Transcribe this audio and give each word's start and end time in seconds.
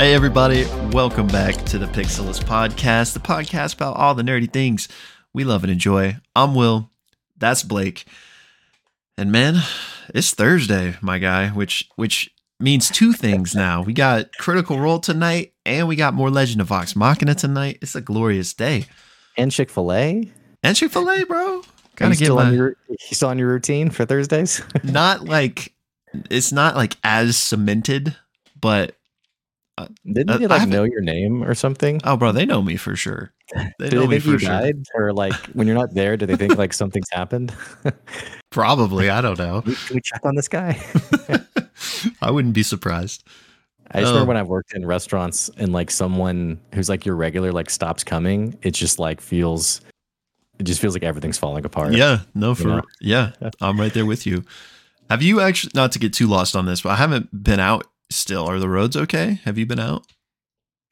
Hey, 0.00 0.14
everybody, 0.14 0.64
welcome 0.92 1.26
back 1.26 1.54
to 1.66 1.76
the 1.76 1.84
Pixelist 1.84 2.44
Podcast, 2.44 3.12
the 3.12 3.20
podcast 3.20 3.74
about 3.74 3.98
all 3.98 4.14
the 4.14 4.22
nerdy 4.22 4.50
things 4.50 4.88
we 5.34 5.44
love 5.44 5.62
and 5.62 5.70
enjoy. 5.70 6.16
I'm 6.34 6.54
Will, 6.54 6.90
that's 7.36 7.62
Blake. 7.62 8.06
And 9.18 9.30
man, 9.30 9.56
it's 10.14 10.32
Thursday, 10.32 10.96
my 11.02 11.18
guy, 11.18 11.48
which 11.48 11.86
which 11.96 12.30
means 12.58 12.88
two 12.88 13.12
things 13.12 13.54
now. 13.54 13.82
We 13.82 13.92
got 13.92 14.34
Critical 14.38 14.80
Role 14.80 15.00
tonight, 15.00 15.52
and 15.66 15.86
we 15.86 15.96
got 15.96 16.14
more 16.14 16.30
Legend 16.30 16.62
of 16.62 16.68
Vox 16.68 16.96
Machina 16.96 17.34
tonight. 17.34 17.76
It's 17.82 17.94
a 17.94 18.00
glorious 18.00 18.54
day. 18.54 18.86
And 19.36 19.52
Chick 19.52 19.68
Fil 19.68 19.92
A. 19.92 20.32
And 20.62 20.76
Chick 20.76 20.92
Fil 20.92 21.10
A, 21.10 21.24
bro. 21.24 21.60
Gotta 21.96 22.12
get 22.12 22.24
still 22.24 22.36
my 22.36 22.46
on 22.46 22.54
your 22.54 22.74
you 22.88 22.96
still 23.14 23.28
on 23.28 23.38
your 23.38 23.48
routine 23.48 23.90
for 23.90 24.06
Thursdays? 24.06 24.62
not 24.82 25.26
like 25.26 25.74
it's 26.30 26.52
not 26.52 26.74
like 26.74 26.96
as 27.04 27.36
cemented, 27.36 28.16
but 28.58 28.96
Didn't 30.06 30.30
Uh, 30.30 30.38
they 30.38 30.46
like 30.46 30.68
know 30.68 30.84
your 30.84 31.00
name 31.00 31.42
or 31.42 31.54
something? 31.54 32.00
oh, 32.04 32.16
bro, 32.16 32.32
they 32.32 32.44
know 32.46 32.62
me 32.62 32.76
for 32.76 32.96
sure. 32.96 33.32
They 33.78 33.88
do 33.90 33.96
know 33.96 34.02
they 34.02 34.06
me 34.08 34.14
think 34.20 34.24
for 34.24 34.30
you 34.32 34.38
sure. 34.38 34.48
died, 34.48 34.76
or 34.94 35.12
like 35.12 35.34
when 35.54 35.66
you're 35.66 35.76
not 35.76 35.92
there, 35.94 36.16
do 36.16 36.24
they 36.26 36.36
think 36.36 36.56
like 36.56 36.72
something's 36.72 37.08
happened? 37.12 37.54
Probably, 38.50 39.10
I 39.10 39.20
don't 39.20 39.38
know. 39.38 39.62
Can 39.62 39.74
we 39.94 40.00
check 40.00 40.24
on 40.24 40.34
this 40.34 40.48
guy? 40.48 40.80
I 42.22 42.30
wouldn't 42.30 42.54
be 42.54 42.62
surprised. 42.62 43.24
I 43.92 44.00
just 44.00 44.10
Oh. 44.10 44.14
remember 44.14 44.28
when 44.28 44.36
I've 44.36 44.48
worked 44.48 44.74
in 44.74 44.86
restaurants 44.86 45.50
and 45.56 45.72
like 45.72 45.90
someone 45.90 46.60
who's 46.74 46.88
like 46.88 47.04
your 47.06 47.16
regular 47.16 47.52
like 47.52 47.70
stops 47.70 48.04
coming, 48.04 48.56
it 48.62 48.70
just 48.72 48.98
like 48.98 49.20
feels, 49.20 49.80
it 50.58 50.64
just 50.64 50.80
feels 50.80 50.94
like 50.94 51.02
everything's 51.02 51.38
falling 51.38 51.64
apart. 51.64 51.92
Yeah, 51.94 52.20
no, 52.34 52.54
for 52.54 52.68
know? 52.68 52.82
yeah, 53.00 53.32
I'm 53.60 53.80
right 53.80 53.92
there 53.92 54.06
with 54.06 54.26
you. 54.26 54.44
Have 55.08 55.22
you 55.22 55.40
actually 55.40 55.72
not 55.74 55.90
to 55.92 55.98
get 55.98 56.12
too 56.12 56.28
lost 56.28 56.54
on 56.54 56.66
this, 56.66 56.82
but 56.82 56.90
I 56.90 56.96
haven't 56.96 57.42
been 57.42 57.58
out 57.58 57.86
still. 58.10 58.46
Are 58.46 58.58
the 58.58 58.68
roads 58.68 58.96
okay? 58.96 59.40
Have 59.44 59.58
you 59.58 59.66
been 59.66 59.80
out? 59.80 60.06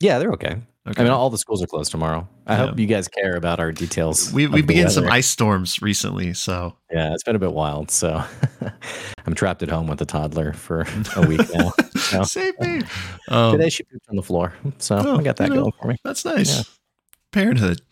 yeah, 0.01 0.19
they're 0.19 0.33
okay. 0.33 0.57
Okay. 0.87 1.03
I 1.03 1.05
mean, 1.05 1.13
all 1.13 1.29
the 1.29 1.37
schools 1.37 1.63
are 1.63 1.67
closed 1.67 1.91
tomorrow. 1.91 2.27
I 2.47 2.55
Yeah. 2.57 2.67
hope 2.69 2.79
you 2.79 2.87
guys 2.87 3.09
care 3.09 3.37
about 3.37 3.61
our 3.61 3.73
details. 3.73 4.33
we 4.33 4.47
we 4.47 4.63
began 4.63 4.89
some 4.89 5.07
ice 5.09 5.27
storms 5.27 5.83
recently, 5.83 6.33
so 6.33 6.77
Yeah, 6.91 7.13
it's 7.13 7.23
been 7.25 7.37
a 7.37 7.39
bit 7.39 7.53
wild. 7.53 7.91
So 7.91 8.23
I'm 9.27 9.35
trapped 9.35 9.63
at 9.63 9.69
home 9.69 9.87
with 9.87 10.01
a 10.01 10.07
toddler 10.07 10.55
for 10.55 10.87
a 11.17 11.27
week 11.27 11.43
now. 11.55 11.73
So 11.97 12.23
save 12.23 12.59
me. 12.61 12.83
Um, 13.29 13.53
today 13.53 13.69
she 13.69 13.83
pooped 13.83 14.07
on 14.09 14.17
the 14.17 14.23
floor. 14.23 14.55
So 14.79 14.97
Oh, 14.97 15.19
I 15.19 15.23
got 15.23 15.37
that 15.37 15.49
you 15.49 15.55
know. 15.57 15.61
going 15.63 15.73
for 15.83 15.89
me. 15.89 15.97
that's 16.05 16.25
nice. 16.25 16.57
Yeah. 16.57 16.63
Parenthood. 17.33 17.83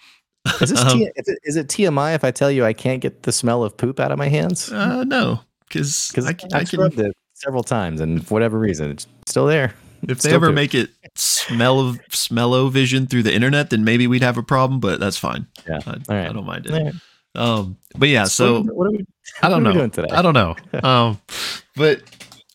Is 0.62 0.70
this 0.70 0.80
Um, 0.80 0.98
T- 0.98 1.10
is, 1.16 1.28
it, 1.28 1.38
is 1.44 1.56
it 1.56 1.66
TMI 1.68 2.14
if 2.14 2.24
I 2.24 2.30
tell 2.30 2.50
you 2.50 2.64
I 2.64 2.72
can't 2.72 3.02
get 3.02 3.24
the 3.24 3.32
smell 3.32 3.62
of 3.62 3.76
poop 3.76 4.00
out 4.00 4.10
of 4.12 4.16
my 4.18 4.28
hands? 4.28 4.72
Uh, 4.72 5.04
no, 5.04 5.40
because 5.68 6.12
I, 6.16 6.20
I, 6.20 6.28
I, 6.28 6.32
c- 6.32 6.46
I 6.54 6.58
have 6.60 6.60
can. 6.60 6.66
scrubbed 6.66 7.00
it 7.00 7.12
several 7.46 7.62
times, 7.62 8.00
and 8.00 8.26
for 8.26 8.34
whatever 8.34 8.58
reason, 8.58 8.90
it's 8.90 9.06
still 9.26 9.46
there. 9.46 9.72
If 10.02 10.18
they 10.18 10.28
still 10.28 10.34
ever 10.34 10.46
poop. 10.48 10.56
make 10.56 10.74
it 10.74 10.90
smell 11.14 11.80
of 11.80 12.00
smello 12.10 12.70
vision 12.70 13.06
through 13.06 13.22
the 13.22 13.34
internet, 13.34 13.70
then 13.70 13.84
maybe 13.84 14.06
we'd 14.06 14.22
have 14.22 14.36
a 14.36 14.42
problem. 14.42 14.80
But 14.80 15.00
that's 15.00 15.16
fine. 15.16 15.46
Yeah. 15.66 15.78
I, 15.86 15.90
right. 16.08 16.28
I 16.28 16.32
don't 16.32 16.44
mind 16.44 16.66
it. 16.66 16.72
Right. 16.72 16.94
Um, 17.34 17.78
but 17.96 18.08
yeah, 18.08 18.24
so 18.24 18.62
what 18.62 18.88
are 18.88 18.90
we, 18.90 18.98
what 18.98 19.06
I 19.42 19.48
don't 19.48 19.66
are 19.66 19.70
we 19.70 19.74
know. 19.74 19.80
doing 19.80 19.90
today? 19.90 20.08
I 20.12 20.22
don't 20.22 20.34
know. 20.34 20.56
Um, 20.82 21.20
but 21.74 22.02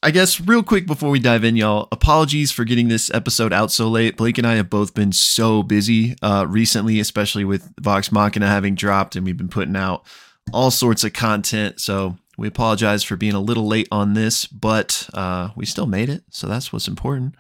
I 0.04 0.12
guess 0.12 0.40
real 0.42 0.64
quick 0.64 0.88
before 0.88 1.10
we 1.10 1.20
dive 1.20 1.44
in, 1.44 1.56
y'all, 1.56 1.88
apologies 1.92 2.52
for 2.52 2.64
getting 2.64 2.88
this 2.88 3.14
episode 3.14 3.54
out 3.54 3.72
so 3.72 3.88
late. 3.88 4.18
Blake 4.18 4.38
and 4.38 4.48
I 4.48 4.56
have 4.56 4.70
both 4.70 4.94
been 4.94 5.12
so 5.12 5.62
busy 5.64 6.16
uh, 6.22 6.46
recently, 6.50 7.00
especially 7.00 7.46
with 7.46 7.72
Vox 7.80 8.12
Machina 8.12 8.48
having 8.48 8.76
dropped, 8.76 9.16
and 9.16 9.26
we've 9.26 9.38
been 9.38 9.48
putting 9.48 9.76
out 9.76 10.06
all 10.54 10.72
sorts 10.72 11.04
of 11.04 11.14
content. 11.14 11.80
So 11.80 12.18
we 12.42 12.48
apologize 12.48 13.04
for 13.04 13.16
being 13.16 13.36
a 13.36 13.40
little 13.40 13.68
late 13.68 13.88
on 13.92 14.16
this, 14.16 14.48
but 14.48 15.08
uh, 15.14 15.50
we 15.56 15.64
still 15.64 15.86
made 15.86 16.10
it, 16.10 16.24
so 16.32 16.48
that's 16.48 16.74
what's 16.74 16.88
important. 16.88 17.36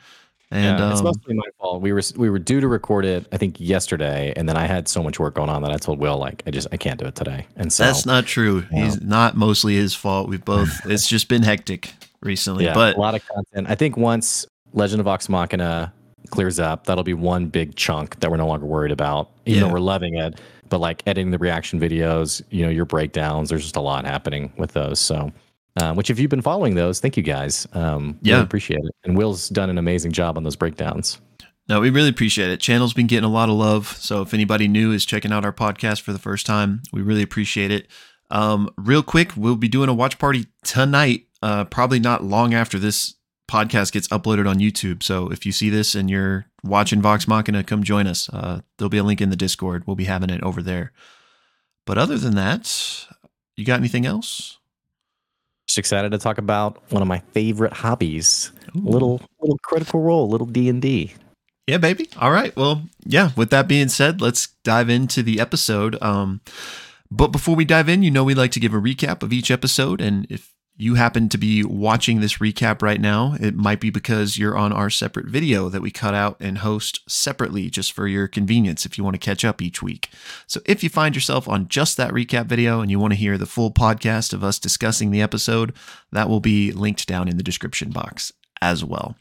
And 0.51 0.77
yeah, 0.77 0.91
it's 0.91 0.99
um, 0.99 1.05
mostly 1.05 1.33
my 1.33 1.47
fault. 1.59 1.81
We 1.81 1.91
were 1.91 2.03
we 2.17 2.29
were 2.29 2.37
due 2.37 2.61
to 2.61 2.67
record 2.67 3.03
it, 3.05 3.25
I 3.31 3.37
think 3.37 3.59
yesterday, 3.59 4.31
and 4.35 4.47
then 4.47 4.57
I 4.57 4.67
had 4.67 4.87
so 4.87 5.01
much 5.01 5.19
work 5.19 5.33
going 5.33 5.49
on 5.49 5.63
that 5.63 5.71
I 5.71 5.77
told 5.77 5.97
Will 5.97 6.19
like 6.19 6.43
I 6.45 6.51
just 6.51 6.67
I 6.71 6.77
can't 6.77 6.99
do 6.99 7.07
it 7.07 7.15
today. 7.15 7.47
And 7.55 7.73
so 7.73 7.83
that's 7.83 8.05
not 8.05 8.27
true. 8.27 8.63
Yeah. 8.71 8.83
He's 8.83 9.01
not 9.01 9.35
mostly 9.35 9.75
his 9.75 9.95
fault. 9.95 10.29
We've 10.29 10.45
both. 10.45 10.85
it's 10.85 11.07
just 11.07 11.27
been 11.29 11.41
hectic 11.41 11.93
recently, 12.21 12.65
yeah, 12.65 12.75
but 12.75 12.95
a 12.95 12.99
lot 12.99 13.15
of 13.15 13.25
content. 13.27 13.71
I 13.71 13.75
think 13.75 13.97
once 13.97 14.45
Legend 14.73 14.99
of 14.99 15.05
Vox 15.05 15.29
Machina 15.29 15.91
clears 16.29 16.59
up, 16.59 16.85
that'll 16.85 17.03
be 17.03 17.15
one 17.15 17.47
big 17.47 17.73
chunk 17.75 18.19
that 18.19 18.29
we're 18.29 18.37
no 18.37 18.45
longer 18.47 18.67
worried 18.67 18.91
about. 18.91 19.31
Even 19.47 19.61
Yeah. 19.61 19.67
though 19.67 19.73
we're 19.73 19.79
loving 19.79 20.15
it, 20.15 20.39
but 20.71 20.79
like 20.79 21.03
editing 21.05 21.29
the 21.29 21.37
reaction 21.37 21.79
videos, 21.79 22.41
you 22.49 22.63
know, 22.65 22.71
your 22.71 22.85
breakdowns, 22.85 23.49
there's 23.49 23.61
just 23.61 23.75
a 23.75 23.81
lot 23.81 24.05
happening 24.05 24.51
with 24.57 24.71
those. 24.73 24.99
So, 24.99 25.31
um, 25.75 25.95
which 25.95 26.09
if 26.09 26.17
you've 26.19 26.31
been 26.31 26.41
following 26.41 26.73
those, 26.73 26.99
thank 26.99 27.15
you 27.15 27.23
guys. 27.23 27.67
Um, 27.73 28.17
Yeah. 28.23 28.33
really 28.35 28.43
appreciate 28.45 28.79
it. 28.83 28.91
And 29.03 29.15
Will's 29.15 29.49
done 29.49 29.69
an 29.69 29.77
amazing 29.77 30.11
job 30.13 30.37
on 30.37 30.43
those 30.43 30.55
breakdowns. 30.55 31.21
No, 31.69 31.79
we 31.79 31.89
really 31.91 32.09
appreciate 32.09 32.49
it. 32.49 32.59
Channel's 32.59 32.93
been 32.93 33.07
getting 33.07 33.23
a 33.29 33.31
lot 33.31 33.47
of 33.49 33.55
love. 33.55 33.87
So 33.99 34.21
if 34.21 34.33
anybody 34.33 34.67
new 34.67 34.91
is 34.91 35.05
checking 35.05 35.31
out 35.31 35.45
our 35.45 35.53
podcast 35.53 36.01
for 36.01 36.11
the 36.11 36.19
first 36.19 36.45
time, 36.45 36.81
we 36.91 37.01
really 37.01 37.21
appreciate 37.21 37.69
it. 37.71 37.87
Um, 38.31 38.69
real 38.77 39.03
quick, 39.03 39.31
we'll 39.37 39.55
be 39.57 39.67
doing 39.67 39.87
a 39.89 39.93
watch 39.93 40.17
party 40.17 40.47
tonight, 40.63 41.27
uh, 41.43 41.65
probably 41.65 41.99
not 41.99 42.23
long 42.23 42.53
after 42.53 42.79
this 42.79 43.15
podcast 43.49 43.91
gets 43.91 44.07
uploaded 44.09 44.49
on 44.49 44.59
YouTube. 44.59 45.03
So 45.03 45.29
if 45.29 45.45
you 45.45 45.51
see 45.51 45.69
this 45.69 45.95
and 45.95 46.09
you're 46.09 46.45
watching 46.63 47.01
Vox 47.01 47.27
Machina, 47.27 47.63
come 47.63 47.83
join 47.83 48.07
us. 48.07 48.29
Uh, 48.29 48.61
there'll 48.77 48.89
be 48.89 48.97
a 48.97 49.03
link 49.03 49.21
in 49.21 49.29
the 49.29 49.35
Discord. 49.35 49.85
We'll 49.85 49.95
be 49.95 50.05
having 50.05 50.29
it 50.29 50.43
over 50.43 50.61
there. 50.61 50.91
But 51.85 51.97
other 51.97 52.17
than 52.17 52.35
that, 52.35 53.07
you 53.57 53.65
got 53.65 53.79
anything 53.79 54.05
else? 54.05 54.59
Just 55.67 55.77
excited 55.77 56.11
to 56.11 56.17
talk 56.17 56.37
about 56.37 56.81
one 56.91 57.01
of 57.01 57.07
my 57.07 57.19
favorite 57.33 57.73
hobbies. 57.73 58.51
Little 58.73 59.21
little 59.39 59.57
critical 59.63 60.01
role, 60.01 60.29
little 60.29 60.47
D 60.47 60.69
and 60.69 60.81
D. 60.81 61.13
Yeah, 61.67 61.77
baby. 61.77 62.09
All 62.19 62.31
right. 62.31 62.55
Well, 62.55 62.83
yeah, 63.05 63.31
with 63.35 63.49
that 63.51 63.67
being 63.67 63.89
said, 63.89 64.21
let's 64.21 64.47
dive 64.63 64.89
into 64.89 65.23
the 65.23 65.39
episode. 65.39 66.01
Um, 66.01 66.41
but 67.09 67.27
before 67.27 67.55
we 67.55 67.65
dive 67.65 67.89
in, 67.89 68.03
you 68.03 68.11
know, 68.11 68.23
we 68.23 68.33
like 68.33 68.51
to 68.51 68.59
give 68.59 68.73
a 68.73 68.77
recap 68.77 69.23
of 69.23 69.31
each 69.31 69.51
episode. 69.51 70.01
And 70.01 70.25
if 70.29 70.53
you 70.75 70.95
happen 70.95 71.29
to 71.29 71.37
be 71.37 71.63
watching 71.63 72.21
this 72.21 72.37
recap 72.37 72.81
right 72.81 72.99
now, 72.99 73.35
it 73.39 73.55
might 73.55 73.79
be 73.79 73.89
because 73.89 74.37
you're 74.37 74.57
on 74.57 74.71
our 74.73 74.89
separate 74.89 75.27
video 75.27 75.69
that 75.69 75.81
we 75.81 75.91
cut 75.91 76.13
out 76.13 76.37
and 76.39 76.59
host 76.59 77.01
separately 77.07 77.69
just 77.69 77.91
for 77.91 78.07
your 78.07 78.27
convenience 78.27 78.85
if 78.85 78.97
you 78.97 79.03
want 79.03 79.13
to 79.13 79.19
catch 79.19 79.45
up 79.45 79.61
each 79.61 79.83
week. 79.83 80.09
So 80.47 80.59
if 80.65 80.83
you 80.83 80.89
find 80.89 81.13
yourself 81.13 81.47
on 81.47 81.67
just 81.67 81.97
that 81.97 82.13
recap 82.13 82.45
video 82.45 82.81
and 82.81 82.89
you 82.89 82.99
want 82.99 83.13
to 83.13 83.19
hear 83.19 83.37
the 83.37 83.45
full 83.45 83.71
podcast 83.71 84.33
of 84.33 84.43
us 84.43 84.57
discussing 84.59 85.11
the 85.11 85.21
episode, 85.21 85.73
that 86.11 86.29
will 86.29 86.39
be 86.39 86.71
linked 86.71 87.07
down 87.07 87.27
in 87.27 87.37
the 87.37 87.43
description 87.43 87.91
box 87.91 88.31
as 88.61 88.83
well. 88.83 89.15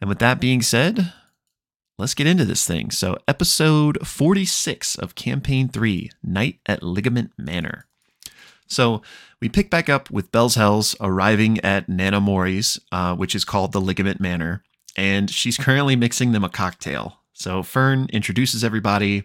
And 0.00 0.08
with 0.08 0.18
that 0.18 0.40
being 0.40 0.62
said, 0.62 1.12
let's 1.98 2.14
get 2.14 2.26
into 2.26 2.44
this 2.44 2.66
thing. 2.66 2.90
So, 2.90 3.18
episode 3.28 4.06
46 4.06 4.96
of 4.96 5.14
Campaign 5.14 5.68
3 5.68 6.10
Night 6.22 6.58
at 6.66 6.82
Ligament 6.82 7.30
Manor. 7.38 7.86
So, 8.70 9.02
we 9.40 9.48
pick 9.48 9.70
back 9.70 9.88
up 9.88 10.10
with 10.10 10.32
Bell's 10.32 10.54
Hells 10.54 10.94
arriving 11.00 11.60
at 11.60 11.88
Nana 11.88 12.20
Morri's, 12.20 12.78
uh, 12.92 13.14
which 13.16 13.34
is 13.34 13.44
called 13.44 13.72
the 13.72 13.80
Ligament 13.80 14.20
Manor, 14.20 14.62
and 14.96 15.30
she's 15.30 15.56
currently 15.58 15.96
mixing 15.96 16.32
them 16.32 16.44
a 16.44 16.48
cocktail. 16.48 17.20
So, 17.32 17.62
Fern 17.62 18.08
introduces 18.12 18.64
everybody, 18.64 19.24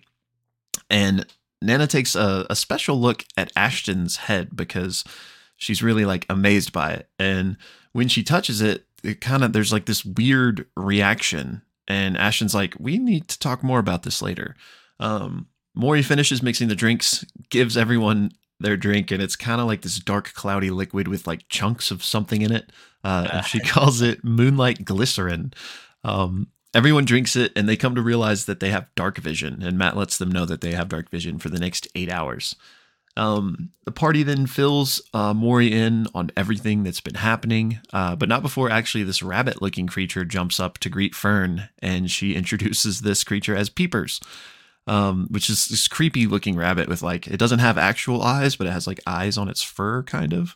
and 0.89 1.25
Nana 1.61 1.87
takes 1.87 2.15
a, 2.15 2.45
a 2.49 2.55
special 2.55 2.99
look 2.99 3.25
at 3.37 3.51
Ashton's 3.55 4.17
head 4.17 4.55
because 4.55 5.03
she's 5.55 5.83
really 5.83 6.05
like 6.05 6.25
amazed 6.29 6.73
by 6.73 6.91
it. 6.91 7.09
And 7.17 7.57
when 7.93 8.07
she 8.07 8.23
touches 8.23 8.61
it, 8.61 8.85
it 9.03 9.21
kind 9.21 9.43
of 9.43 9.53
there's 9.53 9.71
like 9.71 9.85
this 9.85 10.03
weird 10.03 10.65
reaction 10.75 11.61
and 11.87 12.17
Ashton's 12.17 12.55
like, 12.55 12.75
we 12.79 12.97
need 12.97 13.27
to 13.27 13.39
talk 13.39 13.63
more 13.63 13.79
about 13.79 14.03
this 14.03 14.21
later. 14.21 14.55
Um, 14.99 15.47
Morri 15.77 16.03
finishes 16.03 16.41
mixing 16.41 16.67
the 16.67 16.75
drinks, 16.75 17.25
gives 17.49 17.77
everyone 17.77 18.31
their 18.59 18.77
drink, 18.77 19.11
and 19.11 19.21
it's 19.21 19.35
kind 19.35 19.59
of 19.59 19.67
like 19.67 19.81
this 19.81 19.97
dark, 19.97 20.33
cloudy 20.33 20.69
liquid 20.69 21.07
with 21.07 21.27
like 21.27 21.47
chunks 21.49 21.91
of 21.91 22.03
something 22.03 22.41
in 22.41 22.51
it. 22.51 22.71
Uh, 23.03 23.27
and 23.31 23.45
she 23.45 23.59
calls 23.65 24.01
it 24.01 24.23
moonlight 24.23 24.85
glycerin. 24.85 25.53
Um, 26.03 26.47
everyone 26.73 27.05
drinks 27.05 27.35
it, 27.35 27.51
and 27.55 27.67
they 27.67 27.77
come 27.77 27.95
to 27.95 28.01
realize 28.01 28.45
that 28.45 28.59
they 28.59 28.69
have 28.69 28.93
dark 28.95 29.17
vision, 29.17 29.61
and 29.61 29.77
Matt 29.77 29.97
lets 29.97 30.17
them 30.17 30.31
know 30.31 30.45
that 30.45 30.61
they 30.61 30.73
have 30.73 30.89
dark 30.89 31.09
vision 31.09 31.39
for 31.39 31.49
the 31.49 31.59
next 31.59 31.87
eight 31.95 32.11
hours. 32.11 32.55
Um, 33.17 33.71
the 33.85 33.91
party 33.91 34.23
then 34.23 34.45
fills 34.45 35.01
uh, 35.13 35.33
Morri 35.33 35.71
in 35.71 36.07
on 36.13 36.31
everything 36.35 36.83
that's 36.83 36.99
been 36.99 37.15
happening, 37.15 37.79
uh, 37.93 38.15
but 38.15 38.27
not 38.27 38.41
before 38.41 38.69
actually 38.69 39.05
this 39.05 39.23
rabbit 39.23 39.61
looking 39.61 39.87
creature 39.87 40.25
jumps 40.25 40.59
up 40.59 40.77
to 40.79 40.89
greet 40.89 41.15
Fern, 41.15 41.69
and 41.79 42.11
she 42.11 42.35
introduces 42.35 43.01
this 43.01 43.23
creature 43.23 43.55
as 43.55 43.69
Peepers, 43.69 44.19
um, 44.87 45.27
which 45.29 45.49
is 45.49 45.67
this 45.67 45.87
creepy 45.87 46.27
looking 46.27 46.55
rabbit 46.55 46.87
with 46.87 47.01
like, 47.01 47.27
it 47.27 47.37
doesn't 47.37 47.59
have 47.59 47.77
actual 47.77 48.21
eyes, 48.21 48.55
but 48.55 48.67
it 48.67 48.71
has 48.71 48.87
like 48.87 48.99
eyes 49.07 49.37
on 49.37 49.49
its 49.49 49.61
fur, 49.61 50.03
kind 50.03 50.33
of. 50.33 50.55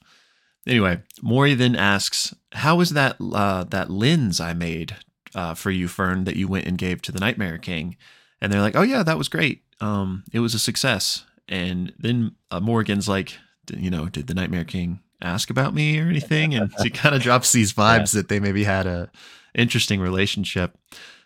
Anyway, 0.68 1.02
Morri 1.24 1.58
then 1.58 1.76
asks, 1.76 2.36
How 2.52 2.80
is 2.80 2.92
that, 2.92 3.18
uh, 3.20 3.64
that 3.66 3.90
lens 3.90 4.40
I 4.40 4.54
made 4.54 4.96
uh, 5.34 5.54
for 5.56 5.72
you, 5.72 5.88
Fern, 5.88 6.26
that 6.26 6.36
you 6.36 6.48
went 6.48 6.68
and 6.68 6.78
gave 6.78 7.02
to 7.04 7.12
the 7.12 7.20
Nightmare 7.20 7.58
King? 7.58 7.98
And 8.42 8.52
they're 8.52 8.62
like, 8.62 8.76
Oh, 8.76 8.84
yeah, 8.84 9.04
that 9.04 9.18
was 9.18 9.30
great. 9.30 9.64
Um, 9.82 10.24
it 10.32 10.40
was 10.40 10.54
a 10.54 10.60
success. 10.60 11.26
And 11.48 11.94
then 11.98 12.36
uh, 12.52 12.60
Morgan's 12.60 13.10
like, 13.10 13.38
you 13.76 13.90
know, 13.90 14.08
did 14.08 14.28
the 14.28 14.34
Nightmare 14.36 14.66
King 14.66 15.00
ask 15.22 15.50
about 15.50 15.74
me 15.74 16.00
or 16.00 16.08
anything? 16.08 16.54
And 16.54 16.72
she 16.82 16.90
kind 16.90 17.16
of 17.16 17.22
drops 17.24 17.52
these 17.52 17.74
vibes 17.74 18.14
that 18.14 18.28
they 18.28 18.40
maybe 18.40 18.64
had 18.64 18.86
a 18.86 19.10
interesting 19.56 20.00
relationship. 20.00 20.78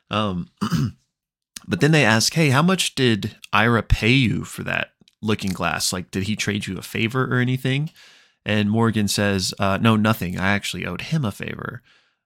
Um, 0.09 0.47
but 1.67 1.81
then 1.81 1.91
they 1.91 2.05
ask, 2.05 2.33
"Hey, 2.33 2.49
how 2.49 2.61
much 2.61 2.95
did 2.95 3.35
Ira 3.51 3.83
pay 3.83 4.11
you 4.11 4.43
for 4.43 4.63
that 4.63 4.91
looking 5.21 5.51
glass? 5.51 5.93
Like, 5.93 6.11
did 6.11 6.23
he 6.23 6.35
trade 6.35 6.67
you 6.67 6.77
a 6.77 6.81
favor 6.81 7.25
or 7.25 7.39
anything?" 7.39 7.89
And 8.45 8.69
Morgan 8.69 9.07
says, 9.07 9.53
uh, 9.59 9.77
"No, 9.81 9.95
nothing. 9.95 10.39
I 10.39 10.49
actually 10.51 10.85
owed 10.85 11.01
him 11.01 11.25
a 11.25 11.31
favor." 11.31 11.81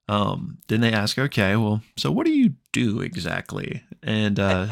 Um, 0.09 0.59
then 0.67 0.81
they 0.81 0.93
ask, 0.93 1.17
"Okay, 1.17 1.55
well, 1.55 1.81
so 1.97 2.11
what 2.11 2.25
do 2.25 2.31
you 2.31 2.53
do 2.71 3.01
exactly?" 3.01 3.83
And 4.01 4.39
uh, 4.39 4.67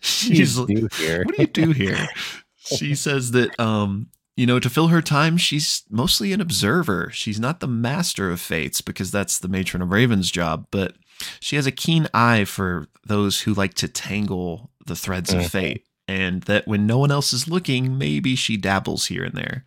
she's, 0.00 0.58
What 0.58 0.68
do 0.68 0.74
you 0.74 0.88
do 0.88 0.88
here? 0.96 1.22
"What 1.24 1.36
do 1.36 1.42
you 1.42 1.48
do 1.48 1.70
here?" 1.72 2.08
she 2.56 2.94
says 2.94 3.30
that 3.32 3.58
um, 3.58 4.08
you 4.36 4.46
know, 4.46 4.58
to 4.58 4.70
fill 4.70 4.88
her 4.88 5.02
time, 5.02 5.36
she's 5.36 5.82
mostly 5.90 6.32
an 6.32 6.40
observer. 6.40 7.10
She's 7.12 7.38
not 7.38 7.60
the 7.60 7.66
master 7.66 8.30
of 8.30 8.40
fates 8.40 8.80
because 8.80 9.10
that's 9.10 9.38
the 9.38 9.48
matron 9.48 9.82
of 9.82 9.90
Raven's 9.90 10.30
job, 10.30 10.66
but 10.70 10.94
she 11.40 11.56
has 11.56 11.66
a 11.66 11.72
keen 11.72 12.08
eye 12.14 12.44
for 12.44 12.86
those 13.04 13.42
who 13.42 13.54
like 13.54 13.74
to 13.74 13.88
tangle 13.88 14.70
the 14.86 14.96
threads 14.96 15.30
Mhm. 15.32 15.44
of 15.44 15.50
fate. 15.50 15.84
And 16.08 16.42
that 16.42 16.66
when 16.66 16.86
no 16.86 16.98
one 16.98 17.10
else 17.12 17.32
is 17.32 17.46
looking, 17.48 17.96
maybe 17.98 18.34
she 18.34 18.56
dabbles 18.56 19.06
here 19.06 19.22
and 19.24 19.34
there. 19.36 19.64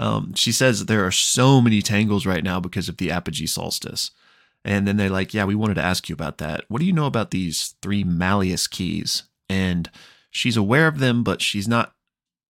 Um, 0.00 0.34
she 0.34 0.50
says 0.52 0.86
there 0.86 1.04
are 1.06 1.12
so 1.12 1.60
many 1.60 1.82
tangles 1.82 2.26
right 2.26 2.42
now 2.44 2.58
because 2.60 2.88
of 2.88 2.96
the 2.96 3.10
apogee 3.10 3.46
solstice. 3.46 4.10
And 4.64 4.86
then 4.88 4.96
they're 4.96 5.08
like, 5.10 5.32
Yeah, 5.34 5.44
we 5.44 5.54
wanted 5.54 5.74
to 5.74 5.82
ask 5.84 6.08
you 6.08 6.12
about 6.14 6.38
that. 6.38 6.64
What 6.68 6.80
do 6.80 6.84
you 6.86 6.92
know 6.92 7.06
about 7.06 7.30
these 7.30 7.74
three 7.82 8.02
Malleus 8.04 8.66
keys? 8.66 9.24
And 9.48 9.90
she's 10.30 10.56
aware 10.56 10.88
of 10.88 10.98
them, 10.98 11.22
but 11.22 11.40
she's 11.42 11.68
not 11.68 11.94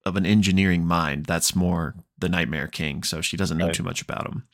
of 0.07 0.17
an 0.17 0.25
engineering 0.27 0.87
mind. 0.87 1.27
That's 1.27 1.55
more 1.55 1.95
the 2.19 2.29
Nightmare 2.31 2.67
King. 2.67 3.03
So 3.03 3.21
she 3.21 3.37
doesn't 3.37 3.59
know 3.59 3.67
Right. 3.67 3.75
too 3.75 3.83
much 3.83 4.01
about 4.01 4.25
them. 4.25 4.45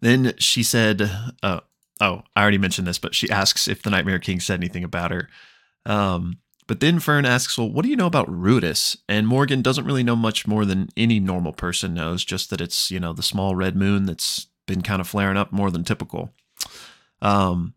Then 0.00 0.34
she 0.38 0.62
said, 0.62 1.10
uh, 1.42 1.60
Oh, 2.00 2.22
I 2.36 2.42
already 2.42 2.58
mentioned 2.58 2.86
this, 2.86 2.98
but 2.98 3.14
she 3.14 3.30
asks 3.30 3.66
if 3.68 3.82
the 3.82 3.90
Nightmare 3.90 4.18
King 4.18 4.40
said 4.40 4.60
anything 4.60 4.84
about 4.84 5.10
her. 5.10 5.28
Um, 5.84 6.38
but 6.68 6.80
then 6.80 7.00
Fern 7.00 7.24
asks, 7.24 7.58
Well, 7.58 7.70
what 7.70 7.82
do 7.82 7.88
you 7.88 7.96
know 7.96 8.06
about 8.06 8.30
Ruidus? 8.30 8.96
And 9.08 9.26
Morgan 9.26 9.62
doesn't 9.62 9.86
really 9.86 10.04
know 10.04 10.14
much 10.14 10.46
more 10.46 10.64
than 10.64 10.90
any 10.96 11.18
normal 11.18 11.52
person 11.52 11.94
knows, 11.94 12.24
just 12.24 12.50
that 12.50 12.60
it's, 12.60 12.90
you 12.90 13.00
know, 13.00 13.12
the 13.12 13.22
small 13.22 13.56
red 13.56 13.74
moon 13.74 14.04
that's 14.04 14.46
been 14.66 14.82
kind 14.82 15.00
of 15.00 15.08
flaring 15.08 15.38
up 15.38 15.50
more 15.50 15.70
than 15.70 15.82
typical. 15.82 16.30
Um, 17.22 17.74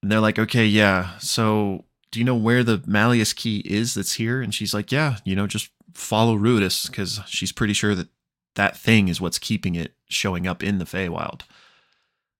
and 0.00 0.10
they're 0.10 0.20
like, 0.20 0.38
Okay, 0.38 0.64
yeah. 0.64 1.18
So 1.18 1.84
do 2.10 2.20
you 2.20 2.24
know 2.24 2.36
where 2.36 2.62
the 2.64 2.82
Malleus 2.86 3.32
key 3.34 3.58
is 3.66 3.94
that's 3.94 4.14
here? 4.14 4.40
And 4.40 4.54
she's 4.54 4.72
like, 4.72 4.92
Yeah, 4.92 5.16
you 5.24 5.34
know, 5.34 5.46
just 5.46 5.70
follow 5.92 6.36
Ruidus 6.36 6.86
because 6.86 7.20
she's 7.26 7.52
pretty 7.52 7.74
sure 7.74 7.94
that 7.96 8.08
that 8.54 8.76
thing 8.76 9.08
is 9.08 9.20
what's 9.20 9.38
keeping 9.38 9.74
it 9.74 9.94
showing 10.08 10.46
up 10.46 10.62
in 10.62 10.78
the 10.78 10.84
Feywild. 10.84 11.42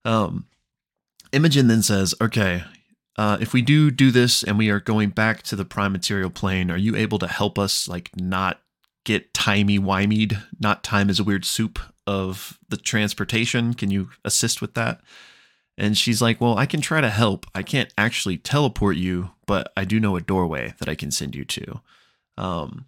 Um, 0.04 0.46
Imogen 1.32 1.68
then 1.68 1.82
says, 1.82 2.14
Okay, 2.20 2.64
uh, 3.16 3.38
if 3.40 3.52
we 3.52 3.62
do 3.62 3.90
do 3.90 4.10
this 4.10 4.42
and 4.42 4.58
we 4.58 4.70
are 4.70 4.80
going 4.80 5.10
back 5.10 5.42
to 5.42 5.56
the 5.56 5.64
prime 5.64 5.92
material 5.92 6.30
plane, 6.30 6.70
are 6.70 6.76
you 6.76 6.94
able 6.96 7.18
to 7.18 7.26
help 7.26 7.58
us, 7.58 7.88
like, 7.88 8.10
not 8.16 8.60
get 9.04 9.34
timey 9.34 9.78
wimeyed? 9.78 10.42
Not 10.60 10.84
time 10.84 11.10
is 11.10 11.18
a 11.18 11.24
weird 11.24 11.44
soup 11.44 11.78
of 12.06 12.58
the 12.68 12.76
transportation. 12.76 13.74
Can 13.74 13.90
you 13.90 14.10
assist 14.24 14.60
with 14.60 14.74
that? 14.74 15.00
And 15.76 15.96
she's 15.96 16.20
like, 16.20 16.40
Well, 16.40 16.58
I 16.58 16.66
can 16.66 16.80
try 16.80 17.00
to 17.00 17.10
help. 17.10 17.46
I 17.54 17.62
can't 17.62 17.92
actually 17.96 18.36
teleport 18.36 18.96
you, 18.96 19.30
but 19.46 19.72
I 19.76 19.84
do 19.84 20.00
know 20.00 20.16
a 20.16 20.20
doorway 20.20 20.74
that 20.78 20.88
I 20.88 20.94
can 20.94 21.10
send 21.10 21.34
you 21.34 21.44
to. 21.44 21.80
Um, 22.36 22.86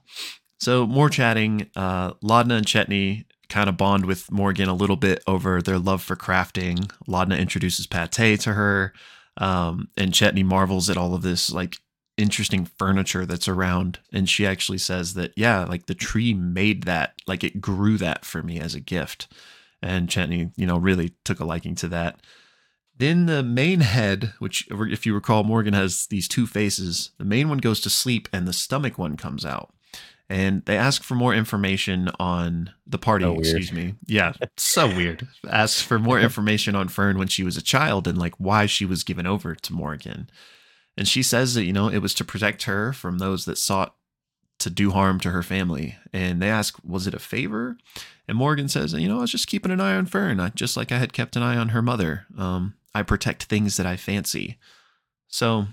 so 0.59 0.87
more 0.87 1.09
chatting. 1.09 1.71
Uh, 1.75 2.13
Laudna 2.15 2.57
and 2.57 2.67
Chetney 2.67 3.25
kind 3.51 3.69
of 3.69 3.77
bond 3.77 4.07
with 4.07 4.31
Morgan 4.31 4.69
a 4.69 4.75
little 4.75 4.97
bit 4.97 5.23
over 5.27 5.61
their 5.61 5.79
love 5.79 6.03
for 6.03 6.17
crafting. 6.17 6.91
Laudna 7.07 7.39
introduces 7.39 7.87
pate 7.87 8.41
to 8.41 8.55
her, 8.55 8.93
um, 9.37 9.89
and 9.97 10.13
Chetney 10.13 10.45
marvels 10.45 10.89
at 10.89 10.97
all 10.97 11.15
of 11.15 11.23
this 11.23 11.51
like 11.51 11.77
interesting 12.17 12.65
furniture 12.65 13.27
that's 13.27 13.49
around. 13.49 13.99
And 14.13 14.29
she 14.29 14.47
actually 14.47 14.79
says 14.79 15.15
that 15.15 15.33
yeah, 15.37 15.65
like 15.65 15.87
the 15.87 15.95
tree 15.95 16.33
made 16.35 16.85
that, 16.85 17.15
like 17.27 17.45
it 17.45 17.61
grew 17.61 17.99
that 17.99 18.25
for 18.25 18.43
me 18.43 18.59
as 18.61 18.75
a 18.75 18.81
gift. 18.81 19.29
And 19.83 20.09
Chetney, 20.09 20.53
you 20.57 20.67
know, 20.67 20.79
really 20.79 21.15
took 21.25 21.41
a 21.41 21.45
liking 21.45 21.75
to 21.77 21.89
that. 21.89 22.21
Then 23.01 23.25
the 23.25 23.43
main 23.43 23.81
head, 23.81 24.35
which, 24.41 24.69
if 24.71 25.07
you 25.07 25.15
recall, 25.15 25.43
Morgan 25.43 25.73
has 25.73 26.07
these 26.09 26.29
two 26.29 26.47
faces. 26.47 27.13
The 27.17 27.25
main 27.25 27.49
one 27.49 27.57
goes 27.57 27.81
to 27.81 27.89
sleep, 27.89 28.29
and 28.31 28.47
the 28.47 28.53
stomach 28.53 28.99
one 28.99 29.17
comes 29.17 29.43
out. 29.43 29.73
And 30.31 30.65
they 30.65 30.77
ask 30.77 31.03
for 31.03 31.17
more 31.17 31.35
information 31.35 32.09
on 32.21 32.73
the 32.87 32.99
party. 32.99 33.25
So 33.25 33.35
excuse 33.41 33.73
me. 33.73 33.95
Yeah, 34.07 34.33
so 34.57 34.87
weird. 34.87 35.27
Asks 35.51 35.83
for 35.83 35.99
more 35.99 36.21
information 36.29 36.77
on 36.77 36.87
Fern 36.89 37.19
when 37.19 37.27
she 37.27 37.43
was 37.43 37.57
a 37.57 37.63
child 37.63 38.07
and 38.07 38.17
like 38.17 38.35
why 38.39 38.67
she 38.67 38.85
was 38.87 39.03
given 39.03 39.27
over 39.27 39.57
to 39.57 39.73
Morgan. 39.73 40.31
And 40.97 41.09
she 41.09 41.25
says 41.25 41.55
that 41.55 41.65
you 41.65 41.73
know 41.73 41.89
it 41.89 41.99
was 41.99 42.15
to 42.15 42.25
protect 42.25 42.63
her 42.63 42.93
from 42.93 43.19
those 43.19 43.45
that 43.47 43.59
sought 43.59 43.97
to 44.61 44.71
do 44.71 44.91
harm 44.93 45.19
to 45.21 45.31
her 45.31 45.43
family. 45.43 45.97
And 46.13 46.41
they 46.41 46.49
ask, 46.49 46.77
was 46.85 47.09
it 47.09 47.15
a 47.15 47.19
favor? 47.19 47.77
And 48.29 48.39
Morgan 48.39 48.69
says, 48.69 48.93
you 48.93 49.09
know, 49.09 49.19
I 49.19 49.23
was 49.23 49.33
just 49.33 49.49
keeping 49.49 49.73
an 49.73 49.81
eye 49.81 49.97
on 49.97 50.07
Fern, 50.07 50.39
I- 50.39 50.51
just 50.51 50.77
like 50.77 50.93
I 50.93 50.99
had 50.99 51.13
kept 51.13 51.35
an 51.35 51.43
eye 51.43 51.57
on 51.57 51.71
her 51.71 51.83
mother. 51.83 52.27
Um, 52.39 52.75
I 52.95 53.03
protect 53.03 53.45
things 53.45 53.77
that 53.79 53.87
I 53.87 53.97
fancy. 53.97 54.59
So 55.27 55.67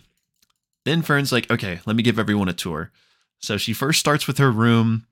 then 0.85 1.03
Fern's 1.03 1.31
like, 1.31 1.51
okay, 1.51 1.79
let 1.85 1.95
me 1.95 2.01
give 2.01 2.17
everyone 2.17 2.47
a 2.49 2.53
tour. 2.53 2.91
So 3.39 3.57
she 3.57 3.73
first 3.73 3.99
starts 3.99 4.27
with 4.27 4.37
her 4.39 4.51
room, 4.51 5.05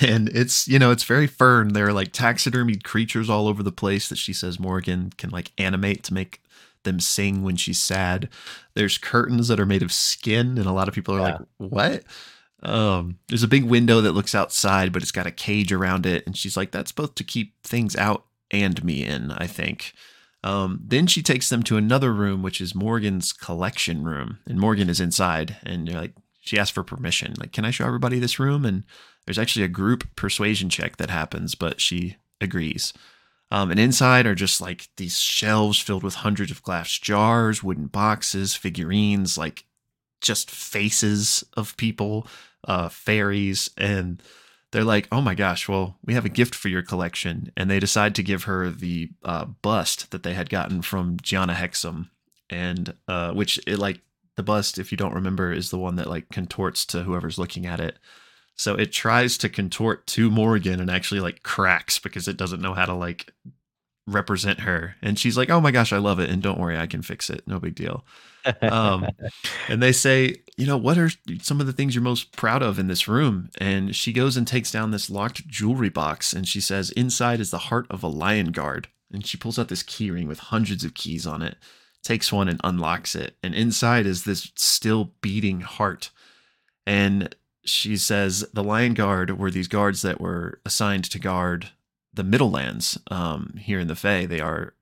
and 0.00 0.28
it's, 0.28 0.68
you 0.68 0.78
know, 0.78 0.90
it's 0.90 1.04
very 1.04 1.26
Fern. 1.26 1.72
There 1.72 1.88
are 1.88 1.92
like 1.92 2.12
taxidermied 2.12 2.84
creatures 2.84 3.28
all 3.28 3.48
over 3.48 3.62
the 3.62 3.72
place 3.72 4.08
that 4.08 4.18
she 4.18 4.32
says 4.32 4.60
Morgan 4.60 5.12
can 5.16 5.30
like 5.30 5.52
animate 5.58 6.02
to 6.04 6.14
make 6.14 6.40
them 6.84 7.00
sing 7.00 7.42
when 7.42 7.56
she's 7.56 7.80
sad. 7.80 8.28
There's 8.74 8.98
curtains 8.98 9.48
that 9.48 9.60
are 9.60 9.66
made 9.66 9.82
of 9.82 9.92
skin, 9.92 10.56
and 10.56 10.66
a 10.66 10.72
lot 10.72 10.88
of 10.88 10.94
people 10.94 11.14
are 11.14 11.20
like, 11.20 11.40
what? 11.58 12.04
Um, 12.62 13.18
there's 13.28 13.42
a 13.42 13.48
big 13.48 13.64
window 13.64 14.00
that 14.00 14.12
looks 14.12 14.34
outside, 14.34 14.92
but 14.92 15.02
it's 15.02 15.12
got 15.12 15.26
a 15.26 15.30
cage 15.30 15.72
around 15.72 16.06
it. 16.06 16.26
And 16.26 16.36
she's 16.36 16.56
like, 16.56 16.70
that's 16.70 16.92
both 16.92 17.14
to 17.16 17.24
keep 17.24 17.54
things 17.62 17.94
out 17.96 18.24
and 18.50 18.82
me 18.82 19.04
in, 19.04 19.30
I 19.32 19.46
think. 19.46 19.92
Um, 20.42 20.80
then 20.82 21.06
she 21.06 21.22
takes 21.22 21.48
them 21.48 21.62
to 21.64 21.76
another 21.76 22.12
room, 22.12 22.42
which 22.42 22.60
is 22.60 22.74
Morgan's 22.74 23.32
collection 23.32 24.04
room. 24.04 24.38
And 24.46 24.58
Morgan 24.58 24.88
is 24.88 25.00
inside. 25.00 25.56
And 25.64 25.88
you're 25.88 26.00
like, 26.00 26.14
she 26.46 26.58
asks 26.58 26.72
for 26.72 26.82
permission. 26.82 27.34
Like, 27.38 27.52
can 27.52 27.64
I 27.64 27.70
show 27.70 27.86
everybody 27.86 28.18
this 28.18 28.38
room? 28.38 28.64
And 28.64 28.84
there's 29.24 29.38
actually 29.38 29.64
a 29.64 29.68
group 29.68 30.04
persuasion 30.16 30.68
check 30.70 30.96
that 30.96 31.10
happens, 31.10 31.54
but 31.54 31.80
she 31.80 32.16
agrees. 32.40 32.92
Um, 33.50 33.70
and 33.70 33.78
inside 33.78 34.26
are 34.26 34.34
just 34.34 34.60
like 34.60 34.88
these 34.96 35.18
shelves 35.18 35.80
filled 35.80 36.02
with 36.02 36.16
hundreds 36.16 36.50
of 36.50 36.62
glass 36.62 36.90
jars, 36.98 37.62
wooden 37.62 37.86
boxes, 37.86 38.54
figurines, 38.54 39.38
like 39.38 39.64
just 40.20 40.50
faces 40.50 41.44
of 41.56 41.76
people, 41.76 42.26
uh, 42.64 42.88
fairies, 42.88 43.70
and 43.76 44.20
they're 44.72 44.82
like, 44.82 45.06
"Oh 45.12 45.20
my 45.20 45.34
gosh, 45.34 45.68
well, 45.68 45.96
we 46.04 46.14
have 46.14 46.24
a 46.24 46.30
gift 46.30 46.54
for 46.54 46.68
your 46.68 46.82
collection," 46.82 47.52
and 47.56 47.70
they 47.70 47.78
decide 47.78 48.16
to 48.16 48.22
give 48.24 48.44
her 48.44 48.70
the 48.70 49.10
uh, 49.22 49.44
bust 49.44 50.10
that 50.10 50.24
they 50.24 50.34
had 50.34 50.50
gotten 50.50 50.82
from 50.82 51.18
Gianna 51.22 51.54
Hexam, 51.54 52.10
and 52.50 52.94
uh, 53.06 53.32
which 53.32 53.60
it 53.66 53.78
like 53.78 54.00
the 54.36 54.42
bust, 54.42 54.78
if 54.78 54.92
you 54.92 54.98
don't 54.98 55.14
remember, 55.14 55.52
is 55.52 55.70
the 55.70 55.78
one 55.78 55.96
that 55.96 56.08
like 56.08 56.28
contorts 56.30 56.84
to 56.86 57.02
whoever's 57.02 57.38
looking 57.38 57.66
at 57.66 57.80
it. 57.80 57.98
So 58.54 58.74
it 58.74 58.92
tries 58.92 59.36
to 59.38 59.48
contort 59.48 60.06
to 60.08 60.30
Morgan 60.30 60.80
and 60.80 60.90
actually 60.90 61.20
like 61.20 61.42
cracks 61.42 61.98
because 61.98 62.26
it 62.28 62.36
doesn't 62.36 62.62
know 62.62 62.74
how 62.74 62.86
to 62.86 62.94
like 62.94 63.32
represent 64.06 64.60
her. 64.60 64.96
And 65.02 65.18
she's 65.18 65.36
like, 65.36 65.50
"Oh 65.50 65.60
my 65.60 65.70
gosh, 65.70 65.92
I 65.92 65.98
love 65.98 66.20
it, 66.20 66.30
and 66.30 66.42
don't 66.42 66.60
worry, 66.60 66.78
I 66.78 66.86
can 66.86 67.02
fix 67.02 67.28
it. 67.28 67.42
No 67.46 67.58
big 67.58 67.74
deal." 67.74 68.04
um, 68.62 69.06
and 69.68 69.82
they 69.82 69.92
say, 69.92 70.36
you 70.56 70.66
know, 70.66 70.76
what 70.76 70.98
are 70.98 71.10
some 71.42 71.60
of 71.60 71.66
the 71.66 71.72
things 71.72 71.94
you're 71.94 72.02
most 72.02 72.32
proud 72.36 72.62
of 72.62 72.78
in 72.78 72.88
this 72.88 73.08
room? 73.08 73.50
And 73.58 73.94
she 73.94 74.12
goes 74.12 74.36
and 74.36 74.46
takes 74.46 74.70
down 74.70 74.90
this 74.90 75.10
locked 75.10 75.46
jewelry 75.48 75.88
box 75.88 76.32
and 76.32 76.46
she 76.46 76.60
says, 76.60 76.90
inside 76.90 77.40
is 77.40 77.50
the 77.50 77.58
heart 77.58 77.86
of 77.90 78.02
a 78.02 78.08
lion 78.08 78.52
guard. 78.52 78.88
And 79.12 79.24
she 79.26 79.36
pulls 79.36 79.58
out 79.58 79.68
this 79.68 79.82
key 79.82 80.10
ring 80.10 80.26
with 80.28 80.38
hundreds 80.38 80.84
of 80.84 80.94
keys 80.94 81.26
on 81.26 81.42
it, 81.42 81.56
takes 82.06 82.32
one 82.32 82.48
and 82.48 82.60
unlocks 82.62 83.14
it. 83.14 83.36
And 83.42 83.54
inside 83.54 84.06
is 84.06 84.24
this 84.24 84.52
still 84.54 85.12
beating 85.20 85.60
heart. 85.60 86.10
And 86.86 87.34
she 87.64 87.96
says 87.96 88.46
the 88.54 88.62
lion 88.62 88.94
guard 88.94 89.38
were 89.38 89.50
these 89.50 89.66
guards 89.68 90.02
that 90.02 90.20
were 90.20 90.60
assigned 90.64 91.04
to 91.10 91.18
guard 91.18 91.70
the 92.14 92.22
Middlelands 92.22 92.96
um, 93.10 93.54
here 93.58 93.80
in 93.80 93.88
the 93.88 93.96
Fae. 93.96 94.24
They 94.24 94.40
are 94.40 94.74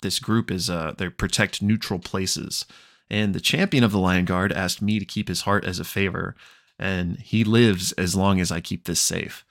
this 0.00 0.18
group 0.18 0.50
is 0.50 0.70
uh, 0.70 0.94
they 0.96 1.08
protect 1.10 1.62
neutral 1.62 1.98
places. 1.98 2.64
And 3.10 3.34
the 3.34 3.40
champion 3.40 3.84
of 3.84 3.92
the 3.92 3.98
Lion 3.98 4.24
Guard 4.24 4.50
asked 4.52 4.80
me 4.80 4.98
to 4.98 5.04
keep 5.04 5.28
his 5.28 5.42
heart 5.42 5.64
as 5.66 5.78
a 5.78 5.84
favor, 5.84 6.34
and 6.78 7.18
he 7.18 7.44
lives 7.44 7.92
as 7.92 8.14
long 8.16 8.40
as 8.40 8.50
I 8.50 8.60
keep 8.60 8.84
this 8.84 9.00
safe. 9.02 9.44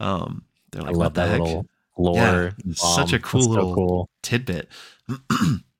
Um, 0.00 0.44
they're 0.70 0.80
like, 0.82 0.92
I 0.94 0.94
love 0.94 0.98
what 0.98 1.14
the 1.14 1.20
that 1.20 1.30
heck? 1.32 1.40
little 1.40 1.66
lore. 1.98 2.16
Yeah, 2.64 2.74
such 2.74 3.12
a 3.12 3.18
cool 3.18 3.42
so 3.42 3.50
little- 3.50 3.74
cool. 3.74 4.10
tidbit. 4.22 4.68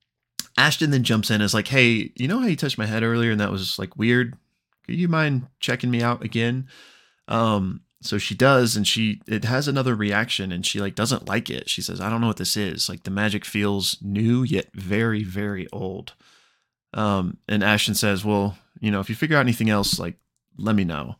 Ashton 0.57 0.91
then 0.91 1.03
jumps 1.03 1.31
in 1.31 1.37
and 1.37 1.45
is 1.45 1.55
like, 1.55 1.69
"Hey, 1.69 2.13
you 2.17 2.29
know 2.29 2.41
how 2.41 2.47
you 2.47 2.57
touched 2.57 2.79
my 2.79 2.87
head 2.87 3.03
earlier 3.03 3.31
and 3.31 3.41
that 3.41 3.51
was 3.51 3.79
like 3.79 3.97
weird? 3.97 4.37
Could 4.87 4.97
you 4.97 5.09
mind 5.09 5.47
checking 5.61 5.91
me 5.91 6.03
out 6.03 6.23
again?" 6.23 6.69
Um, 7.29 7.83
so 8.03 8.19
she 8.19 8.35
does, 8.35 8.77
and 8.77 8.87
she 8.87 9.21
it 9.29 9.45
has 9.45 9.69
another 9.69 9.95
reaction, 9.95 10.51
and 10.53 10.67
she 10.67 10.81
like 10.81 10.95
doesn't 10.95 11.29
like 11.29 11.49
it. 11.49 11.71
She 11.71 11.81
says, 11.81 12.01
"I 12.01 12.11
don't 12.11 12.21
know 12.21 12.27
what 12.27 12.37
this 12.37 12.57
is. 12.57 12.89
Like 12.89 13.05
the 13.05 13.11
magic 13.11 13.45
feels 13.45 13.97
new 14.03 14.43
yet 14.43 14.71
very 14.75 15.23
very 15.23 15.69
old." 15.73 16.13
Um, 16.95 17.39
and 17.49 17.63
Ashton 17.63 17.95
says, 17.95 18.25
"Well, 18.25 18.59
you 18.81 18.91
know, 18.91 19.01
if 19.01 19.09
you 19.09 19.15
figure 19.15 19.37
out 19.37 19.41
anything 19.43 19.71
else, 19.71 19.99
like 19.99 20.17
let 20.59 20.75
me 20.75 20.85
know." 20.85 21.17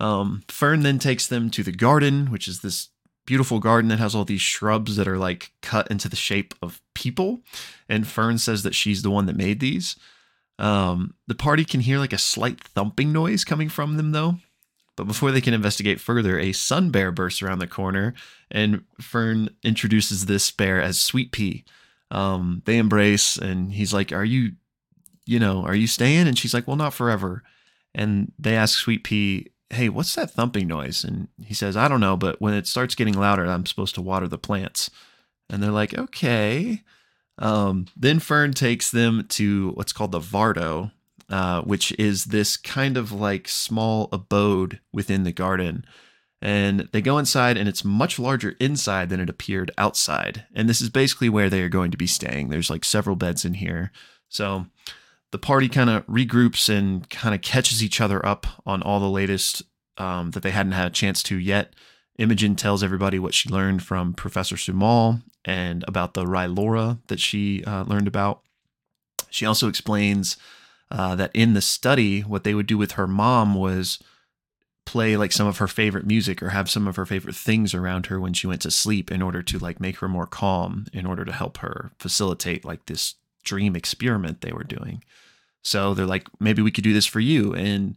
Um, 0.00 0.42
Fern 0.48 0.82
then 0.82 0.98
takes 0.98 1.26
them 1.26 1.50
to 1.50 1.62
the 1.62 1.72
garden, 1.72 2.30
which 2.30 2.48
is 2.48 2.60
this 2.60 2.88
beautiful 3.26 3.58
garden 3.58 3.88
that 3.88 3.98
has 3.98 4.14
all 4.14 4.24
these 4.24 4.40
shrubs 4.40 4.96
that 4.96 5.08
are 5.08 5.18
like 5.18 5.52
cut 5.62 5.90
into 5.90 6.08
the 6.08 6.16
shape 6.16 6.54
of 6.62 6.80
people. 6.94 7.40
And 7.88 8.06
Fern 8.06 8.38
says 8.38 8.62
that 8.62 8.74
she's 8.74 9.02
the 9.02 9.10
one 9.10 9.26
that 9.26 9.36
made 9.36 9.60
these. 9.60 9.96
Um, 10.58 11.14
the 11.26 11.34
party 11.34 11.64
can 11.64 11.80
hear 11.80 11.98
like 11.98 12.12
a 12.12 12.18
slight 12.18 12.60
thumping 12.60 13.12
noise 13.12 13.44
coming 13.44 13.68
from 13.68 13.96
them, 13.96 14.12
though. 14.12 14.36
But 14.96 15.08
before 15.08 15.32
they 15.32 15.40
can 15.40 15.54
investigate 15.54 16.00
further, 16.00 16.38
a 16.38 16.52
sun 16.52 16.90
bear 16.90 17.10
bursts 17.10 17.42
around 17.42 17.58
the 17.58 17.66
corner, 17.66 18.14
and 18.50 18.84
Fern 19.00 19.50
introduces 19.64 20.26
this 20.26 20.52
bear 20.52 20.80
as 20.80 21.00
Sweet 21.00 21.32
Pea. 21.32 21.64
Um, 22.12 22.62
they 22.64 22.78
embrace, 22.78 23.36
and 23.36 23.72
he's 23.72 23.92
like, 23.92 24.12
"Are 24.12 24.24
you, 24.24 24.52
you 25.26 25.40
know, 25.40 25.64
are 25.64 25.74
you 25.74 25.88
staying?" 25.88 26.28
And 26.28 26.38
she's 26.38 26.54
like, 26.54 26.68
"Well, 26.68 26.76
not 26.76 26.94
forever." 26.94 27.42
And 27.92 28.32
they 28.38 28.54
ask 28.54 28.78
Sweet 28.78 29.02
Pea 29.02 29.50
hey, 29.70 29.88
what's 29.88 30.14
that 30.14 30.30
thumping 30.30 30.68
noise? 30.68 31.04
And 31.04 31.28
he 31.42 31.54
says, 31.54 31.76
I 31.76 31.88
don't 31.88 32.00
know, 32.00 32.16
but 32.16 32.40
when 32.40 32.54
it 32.54 32.66
starts 32.66 32.94
getting 32.94 33.14
louder, 33.14 33.46
I'm 33.46 33.66
supposed 33.66 33.94
to 33.96 34.02
water 34.02 34.28
the 34.28 34.38
plants. 34.38 34.90
And 35.50 35.62
they're 35.62 35.70
like, 35.70 35.96
okay. 35.96 36.82
Um, 37.38 37.86
then 37.96 38.20
Fern 38.20 38.52
takes 38.52 38.90
them 38.90 39.26
to 39.30 39.70
what's 39.70 39.92
called 39.92 40.12
the 40.12 40.20
Vardo, 40.20 40.92
uh, 41.28 41.62
which 41.62 41.92
is 41.98 42.26
this 42.26 42.56
kind 42.56 42.96
of 42.96 43.12
like 43.12 43.48
small 43.48 44.08
abode 44.12 44.80
within 44.92 45.24
the 45.24 45.32
garden. 45.32 45.84
And 46.40 46.88
they 46.92 47.00
go 47.00 47.16
inside, 47.16 47.56
and 47.56 47.68
it's 47.68 47.84
much 47.84 48.18
larger 48.18 48.54
inside 48.60 49.08
than 49.08 49.18
it 49.20 49.30
appeared 49.30 49.70
outside. 49.78 50.44
And 50.54 50.68
this 50.68 50.82
is 50.82 50.90
basically 50.90 51.30
where 51.30 51.48
they 51.48 51.62
are 51.62 51.70
going 51.70 51.90
to 51.90 51.96
be 51.96 52.06
staying. 52.06 52.50
There's 52.50 52.68
like 52.68 52.84
several 52.84 53.16
beds 53.16 53.46
in 53.46 53.54
here. 53.54 53.90
So 54.28 54.66
the 55.34 55.38
party 55.38 55.68
kind 55.68 55.90
of 55.90 56.06
regroups 56.06 56.68
and 56.68 57.10
kind 57.10 57.34
of 57.34 57.42
catches 57.42 57.82
each 57.82 58.00
other 58.00 58.24
up 58.24 58.46
on 58.64 58.80
all 58.80 59.00
the 59.00 59.10
latest 59.10 59.64
um, 59.98 60.30
that 60.30 60.44
they 60.44 60.52
hadn't 60.52 60.70
had 60.70 60.86
a 60.86 60.90
chance 60.90 61.24
to 61.24 61.36
yet. 61.36 61.74
Imogen 62.18 62.54
tells 62.54 62.84
everybody 62.84 63.18
what 63.18 63.34
she 63.34 63.48
learned 63.48 63.82
from 63.82 64.14
Professor 64.14 64.54
Sumal 64.54 65.24
and 65.44 65.84
about 65.88 66.14
the 66.14 66.24
Rylora 66.24 67.00
that 67.08 67.18
she 67.18 67.64
uh, 67.64 67.82
learned 67.82 68.06
about. 68.06 68.42
She 69.28 69.44
also 69.44 69.66
explains 69.66 70.36
uh, 70.88 71.16
that 71.16 71.32
in 71.34 71.54
the 71.54 71.60
study, 71.60 72.20
what 72.20 72.44
they 72.44 72.54
would 72.54 72.68
do 72.68 72.78
with 72.78 72.92
her 72.92 73.08
mom 73.08 73.56
was 73.56 73.98
play 74.86 75.16
like 75.16 75.32
some 75.32 75.48
of 75.48 75.58
her 75.58 75.66
favorite 75.66 76.06
music 76.06 76.44
or 76.44 76.50
have 76.50 76.70
some 76.70 76.86
of 76.86 76.94
her 76.94 77.06
favorite 77.06 77.34
things 77.34 77.74
around 77.74 78.06
her 78.06 78.20
when 78.20 78.34
she 78.34 78.46
went 78.46 78.62
to 78.62 78.70
sleep 78.70 79.10
in 79.10 79.20
order 79.20 79.42
to 79.42 79.58
like 79.58 79.80
make 79.80 79.96
her 79.96 80.08
more 80.08 80.28
calm 80.28 80.86
in 80.92 81.04
order 81.04 81.24
to 81.24 81.32
help 81.32 81.58
her 81.58 81.90
facilitate 81.98 82.64
like 82.64 82.86
this 82.86 83.16
dream 83.44 83.76
experiment 83.76 84.40
they 84.40 84.52
were 84.52 84.64
doing. 84.64 85.04
So 85.62 85.94
they're 85.94 86.06
like, 86.06 86.28
maybe 86.40 86.62
we 86.62 86.70
could 86.70 86.84
do 86.84 86.92
this 86.92 87.06
for 87.06 87.20
you. 87.20 87.54
And 87.54 87.96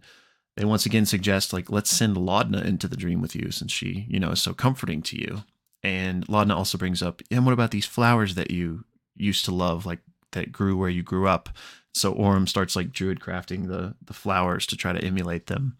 they 0.56 0.66
once 0.66 0.86
again 0.86 1.06
suggest, 1.06 1.54
like, 1.54 1.70
let's 1.70 1.89
send 1.89 2.16
Laudna 2.16 2.63
into 2.63 2.88
the 2.88 2.98
dream 2.98 3.22
with 3.22 3.36
you 3.36 3.51
since 3.51 3.72
she, 3.72 4.06
you 4.10 4.20
know, 4.20 4.32
is 4.32 4.42
so 4.42 4.54
comforting 4.54 5.01
to 5.04 5.18
you. 5.18 5.44
And 5.84 6.25
Laudna 6.27 6.56
also 6.56 6.77
brings 6.77 7.01
up, 7.01 7.22
and 7.30 7.46
what 7.46 7.54
about 7.54 7.72
these 7.72 7.86
flowers 7.86 8.36
that 8.36 8.51
you 8.51 8.86
used 9.16 9.46
to 9.46 9.54
love, 9.54 9.86
like 9.86 10.00
that 10.32 10.51
grew 10.51 10.75
where 10.75 10.89
you 10.89 11.04
grew 11.04 11.27
up? 11.27 11.50
So 11.94 12.13
Orym 12.13 12.48
starts 12.48 12.75
like 12.75 12.92
druid 12.92 13.20
crafting 13.20 13.68
the 13.68 13.96
the 14.04 14.13
flowers 14.13 14.66
to 14.68 14.75
try 14.75 14.94
to 14.94 15.04
emulate 15.04 15.48
them. 15.48 15.77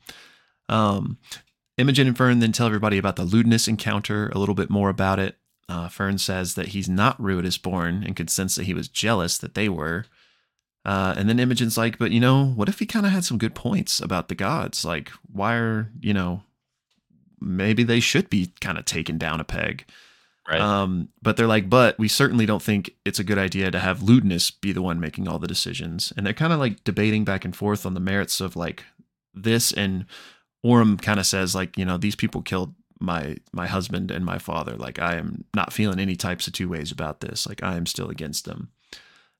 Um, 0.69 1.17
Imogen 1.77 2.07
and 2.07 2.17
Fern 2.17 2.39
then 2.39 2.51
tell 2.51 2.67
everybody 2.67 2.97
about 2.97 3.15
the 3.15 3.25
Ludinus 3.25 3.67
encounter, 3.67 4.29
a 4.29 4.39
little 4.39 4.55
bit 4.55 4.69
more 4.69 4.89
about 4.89 5.19
it. 5.19 5.38
Uh, 5.69 5.89
Fern 5.89 6.17
says 6.17 6.55
that 6.55 6.69
he's 6.69 6.88
not 6.88 7.21
Ruidus 7.21 7.62
born 7.62 8.03
and 8.03 8.15
could 8.15 8.29
sense 8.29 8.55
that 8.55 8.65
he 8.65 8.74
was 8.74 8.88
jealous 8.88 9.38
that 9.38 9.53
they 9.53 9.67
were. 9.67 10.05
Uh, 10.86 11.13
and 11.17 11.27
then 11.27 11.39
Imogen's 11.39 11.77
like, 11.77 11.97
but 11.97 12.12
you 12.12 12.21
know, 12.21 12.45
what 12.45 12.69
if 12.69 12.79
he 12.79 12.86
kind 12.86 13.05
of 13.05 13.12
had 13.12 13.25
some 13.25 13.38
good 13.38 13.53
points 13.53 14.00
about 14.00 14.29
the 14.29 14.36
gods? 14.36 14.86
Like, 14.86 15.12
why 15.29 15.55
are, 15.55 15.91
you 16.00 16.13
know, 16.13 16.43
maybe 17.41 17.83
they 17.83 18.00
should 18.00 18.29
be 18.29 18.53
kind 18.62 18.77
of 18.77 18.86
taken 18.86 19.17
down 19.17 19.39
a 19.39 19.43
peg. 19.43 19.86
Right. 20.50 20.62
Um, 20.62 21.09
but 21.21 21.36
they're 21.36 21.45
like, 21.45 21.69
but 21.69 22.00
we 22.00 22.07
certainly 22.07 22.45
don't 22.45 22.63
think 22.63 22.91
it's 23.03 23.19
a 23.19 23.24
good 23.24 23.38
idea 23.38 23.69
to 23.69 23.79
have 23.79 24.00
Ludinus 24.00 24.50
be 24.62 24.71
the 24.71 24.81
one 24.81 25.00
making 25.00 25.27
all 25.27 25.39
the 25.39 25.47
decisions. 25.47 26.13
And 26.15 26.25
they're 26.25 26.33
kind 26.33 26.53
of 26.53 26.59
like 26.59 26.86
debating 26.86 27.25
back 27.25 27.43
and 27.43 27.53
forth 27.53 27.86
on 27.86 27.93
the 27.93 28.00
merits 28.00 28.39
of 28.39 28.55
like 28.55 28.86
this. 29.33 29.74
And 29.74 30.05
Orym 30.65 31.01
kind 31.01 31.19
of 31.19 31.25
says, 31.25 31.53
like, 31.53 31.77
you 31.77 31.83
know, 31.83 31.97
these 31.97 32.15
people 32.15 32.41
killed 32.41 32.74
my 32.99 33.37
my 33.51 33.67
husband 33.67 34.11
and 34.11 34.25
my 34.25 34.37
father. 34.37 34.75
Like, 34.75 34.99
I 34.99 35.15
am 35.15 35.45
not 35.53 35.73
feeling 35.73 35.99
any 35.99 36.15
types 36.15 36.47
of 36.47 36.53
two 36.53 36.69
ways 36.69 36.91
about 36.91 37.19
this. 37.19 37.47
Like, 37.47 37.63
I 37.63 37.75
am 37.75 37.85
still 37.85 38.09
against 38.09 38.45
them. 38.45 38.69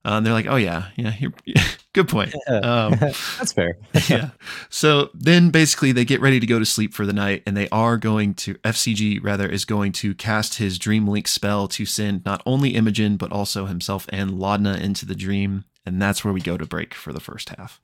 Uh, 0.06 0.18
and 0.18 0.26
they're 0.26 0.34
like, 0.34 0.48
"Oh 0.48 0.56
yeah, 0.56 0.86
yeah, 0.96 1.14
you're, 1.20 1.34
good 1.94 2.08
point." 2.08 2.34
Um, 2.48 2.92
That's 3.00 3.52
fair. 3.52 3.78
yeah. 4.08 4.30
So 4.70 5.10
then, 5.14 5.50
basically, 5.50 5.92
they 5.92 6.06
get 6.06 6.22
ready 6.22 6.40
to 6.40 6.46
go 6.46 6.60
to 6.60 6.66
sleep 6.66 6.94
for 6.94 7.06
the 7.06 7.14
night, 7.14 7.44
and 7.46 7.58
they 7.58 7.68
are 7.70 7.98
going 7.98 8.34
to 8.36 8.54
FCG 8.56 9.22
rather 9.22 9.48
is 9.48 9.66
going 9.66 9.92
to 9.94 10.16
cast 10.16 10.56
his 10.56 10.80
Dream 10.80 11.08
Link 11.08 11.28
spell 11.28 11.68
to 11.70 11.86
send 11.86 12.24
not 12.26 12.42
only 12.46 12.70
Imogen 12.70 13.18
but 13.18 13.32
also 13.32 13.66
himself 13.66 14.06
and 14.10 14.32
Laudna 14.32 14.80
into 14.80 15.06
the 15.06 15.16
dream, 15.16 15.66
and 15.86 16.02
that's 16.02 16.24
where 16.24 16.34
we 16.34 16.42
go 16.42 16.58
to 16.58 16.66
break 16.66 16.94
for 16.94 17.12
the 17.12 17.20
first 17.20 17.50
half. 17.50 17.82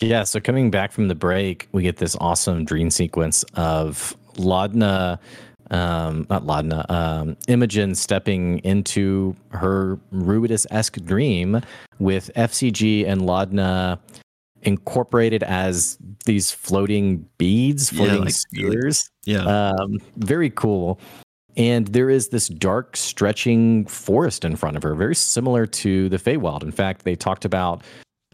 Yeah. 0.00 0.24
So 0.24 0.40
coming 0.40 0.72
back 0.72 0.90
from 0.90 1.06
the 1.06 1.14
break, 1.14 1.68
we 1.70 1.84
get 1.84 1.98
this 1.98 2.16
awesome 2.20 2.64
dream 2.64 2.90
sequence 2.90 3.44
of 3.54 4.16
Laudna 4.34 5.18
um, 5.72 6.26
not 6.28 6.44
Laudna, 6.44 6.88
um, 6.90 7.36
Imogen 7.48 7.94
stepping 7.94 8.58
into 8.58 9.34
her 9.50 9.98
Ruidus 10.12 10.66
esque 10.70 11.02
dream 11.04 11.62
with 11.98 12.30
FCG 12.36 13.06
and 13.08 13.22
Laudna 13.22 13.98
incorporated 14.62 15.42
as 15.42 15.98
these 16.26 16.52
floating 16.52 17.26
beads, 17.38 17.90
floating 17.90 18.24
like- 18.24 18.34
spheres. 18.34 19.10
Yeah. 19.24 19.44
Um, 19.44 19.98
very 20.16 20.50
cool. 20.50 21.00
And 21.56 21.88
there 21.88 22.08
is 22.08 22.28
this 22.28 22.48
dark, 22.48 22.96
stretching 22.96 23.86
forest 23.86 24.44
in 24.44 24.56
front 24.56 24.76
of 24.76 24.82
her, 24.82 24.94
very 24.94 25.14
similar 25.14 25.66
to 25.66 26.08
the 26.08 26.16
Feywild. 26.16 26.62
In 26.62 26.72
fact, 26.72 27.04
they 27.04 27.14
talked 27.14 27.44
about 27.44 27.82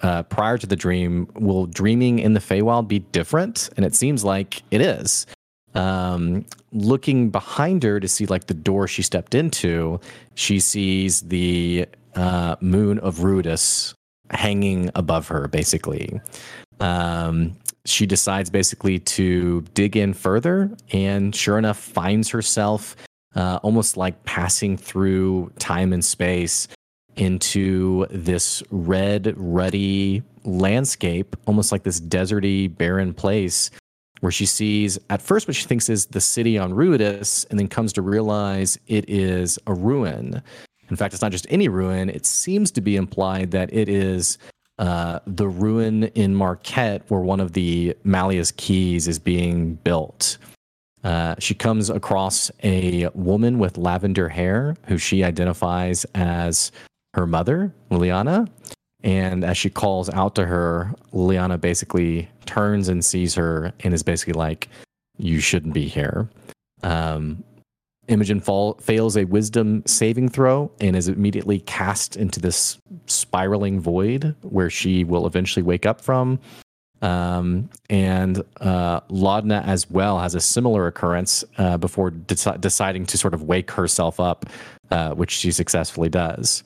uh, 0.02 0.23
prior 0.25 0.57
to 0.59 0.67
the 0.67 0.76
dream, 0.76 1.28
will 1.35 1.67
dreaming 1.67 2.21
in 2.21 2.35
the 2.35 2.40
Feywild 2.40 2.87
be 2.87 3.00
different? 3.00 3.71
And 3.76 3.85
it 3.85 3.95
seems 3.97 4.23
like 4.23 4.62
it 4.71 4.81
is. 4.81 5.26
Um, 5.75 6.45
looking 6.73 7.31
behind 7.31 7.83
her 7.83 8.01
to 8.01 8.09
see 8.09 8.27
like 8.27 8.47
the 8.47 8.55
door 8.55 8.89
she 8.89 9.03
stepped 9.03 9.35
into, 9.35 10.01
she 10.35 10.61
sees 10.61 11.23
the 11.23 11.87
uh, 12.15 12.57
moon 12.61 12.99
of 13.01 13.19
Ruidus 13.19 13.95
hanging 14.31 14.91
above 14.95 15.29
her, 15.29 15.49
basically. 15.49 16.21
Um, 16.81 17.57
she 17.85 18.07
decides 18.07 18.51
basically 18.51 18.99
to 18.99 19.63
dig 19.75 19.97
in 19.97 20.15
further, 20.15 20.71
and 20.93 21.35
sure 21.35 21.59
enough, 21.59 21.79
finds 21.79 22.29
herself 22.29 22.97
uh, 23.35 23.59
almost 23.63 23.97
like 23.97 24.25
passing 24.25 24.77
through 24.77 25.51
time 25.59 25.93
and 25.93 26.05
space 26.05 26.69
into 27.17 28.07
this 28.11 28.63
red, 28.71 29.35
ruddy 29.37 30.23
landscape, 30.45 31.37
almost 31.47 31.73
like 31.73 31.83
this 31.83 32.01
deserty, 32.01 32.75
barren 32.75 33.13
place 33.13 33.71
where 34.21 34.33
she 34.33 34.47
sees 34.47 34.99
at 35.11 35.23
first 35.23 35.47
what 35.47 35.57
she 35.57 35.67
thinks 35.67 35.89
is 35.89 36.07
the 36.07 36.21
city 36.21 36.59
on 36.59 36.73
Ruidus, 36.73 37.47
and 37.51 37.59
then 37.59 37.69
comes 37.69 37.93
to 37.95 38.03
realize 38.03 38.79
it 38.87 39.09
is 39.09 39.59
a 39.67 39.75
ruin. 39.75 40.43
In 40.91 40.97
fact, 40.97 41.15
it's 41.15 41.23
not 41.23 41.33
just 41.33 41.47
any 41.51 41.69
ruin, 41.69 42.09
it 42.09 42.27
seems 42.27 42.71
to 42.73 42.81
be 42.81 42.97
implied 42.97 43.51
that 43.51 43.73
it 43.73 43.89
is 43.89 44.39
uh, 44.79 45.19
the 45.27 45.49
ruin 45.49 46.05
in 46.05 46.35
Marquet 46.35 47.01
where 47.09 47.21
one 47.21 47.41
of 47.41 47.53
the 47.53 47.97
Malleus 48.05 48.53
keys 48.53 49.09
is 49.09 49.19
being 49.19 49.75
built. 49.75 50.39
Uh, 51.05 51.35
she 51.39 51.55
comes 51.55 51.91
across 51.91 52.51
a 52.63 53.09
woman 53.15 53.59
with 53.59 53.79
lavender 53.79 54.29
hair 54.29 54.77
who 54.87 54.99
she 54.99 55.23
identifies 55.23 56.05
as 56.15 56.73
her 57.15 57.27
mother, 57.27 57.73
Liliana. 57.91 58.49
And 59.02 59.45
as 59.45 59.57
she 59.57 59.71
calls 59.71 60.11
out 60.11 60.35
to 60.35 60.47
her, 60.47 60.93
Liliana 61.12 61.61
basically 61.61 62.28
turns 62.47 62.88
and 62.88 63.05
sees 63.05 63.35
her 63.35 63.73
and 63.81 63.95
is 63.95 64.02
basically 64.02 64.33
like, 64.33 64.69
You 65.19 65.40
shouldn't 65.40 65.75
be 65.75 65.87
here. 65.87 66.28
Um, 66.83 67.45
Imogen 68.09 68.40
fall, 68.40 68.75
fails 68.81 69.17
a 69.17 69.25
wisdom 69.25 69.83
saving 69.87 70.31
throw 70.31 70.71
and 70.81 70.97
is 70.97 71.09
immediately 71.09 71.61
cast 71.61 72.17
into 72.17 72.40
this 72.40 72.78
spiraling 73.07 73.81
void 73.81 74.35
where 74.43 74.71
she 74.71 75.05
will 75.05 75.26
eventually 75.26 75.62
wake 75.62 75.85
up 75.85 76.00
from. 76.00 76.40
Um, 77.02 77.71
and 77.90 78.43
uh, 78.61 79.00
Laudna 79.02 79.64
as 79.64 79.88
well 79.90 80.19
has 80.19 80.35
a 80.35 80.40
similar 80.40 80.87
occurrence 80.87 81.45
uh, 81.59 81.76
before 81.76 82.11
deci- 82.11 82.61
deciding 82.61 83.07
to 83.07 83.19
sort 83.19 83.35
of 83.35 83.43
wake 83.45 83.71
herself 83.71 84.19
up, 84.19 84.47
uh, 84.90 85.14
which 85.14 85.31
she 85.31 85.52
successfully 85.52 86.09
does. 86.09 86.64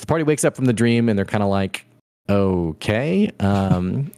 The 0.00 0.06
party 0.06 0.24
wakes 0.24 0.44
up 0.44 0.56
from 0.56 0.66
the 0.66 0.72
dream 0.72 1.08
and 1.08 1.18
they're 1.18 1.24
kind 1.24 1.42
of 1.42 1.50
like, 1.50 1.84
okay. 2.28 3.30
Um, 3.40 4.12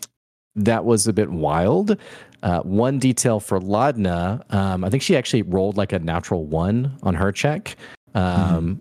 that 0.56 0.85
was 0.85 1.06
a 1.06 1.12
bit 1.12 1.30
wild. 1.30 1.97
Uh, 2.42 2.61
one 2.61 2.99
detail 2.99 3.40
for 3.40 3.58
Laudna, 3.61 4.42
um, 4.54 4.85
I 4.85 4.90
think 4.90 5.02
she 5.02 5.16
actually 5.16 5.42
rolled 5.42 5.76
like 5.76 5.92
a 5.92 5.99
natural 5.99 6.44
one 6.44 6.97
on 7.02 7.14
her 7.14 7.32
check. 7.32 7.76
Um, 8.14 8.25
mm-hmm. 8.25 8.75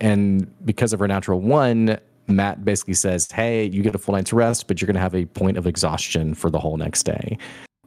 And 0.00 0.64
because 0.64 0.92
of 0.92 1.00
her 1.00 1.08
natural 1.08 1.40
one, 1.40 1.98
Matt 2.28 2.64
basically 2.64 2.94
says, 2.94 3.30
Hey, 3.30 3.64
you 3.66 3.82
get 3.82 3.94
a 3.94 3.98
full 3.98 4.14
night's 4.14 4.32
rest, 4.32 4.68
but 4.68 4.80
you're 4.80 4.86
going 4.86 4.94
to 4.94 5.00
have 5.00 5.14
a 5.14 5.26
point 5.26 5.56
of 5.56 5.66
exhaustion 5.66 6.34
for 6.34 6.50
the 6.50 6.58
whole 6.58 6.76
next 6.76 7.02
day. 7.02 7.36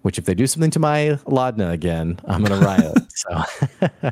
Which, 0.02 0.18
if 0.18 0.26
they 0.26 0.34
do 0.34 0.46
something 0.48 0.72
to 0.72 0.80
my 0.80 1.18
Laudna 1.26 1.72
again, 1.72 2.20
I'm 2.26 2.44
going 2.44 2.60
to 2.60 2.66
riot. 2.66 2.98
so, 3.10 4.12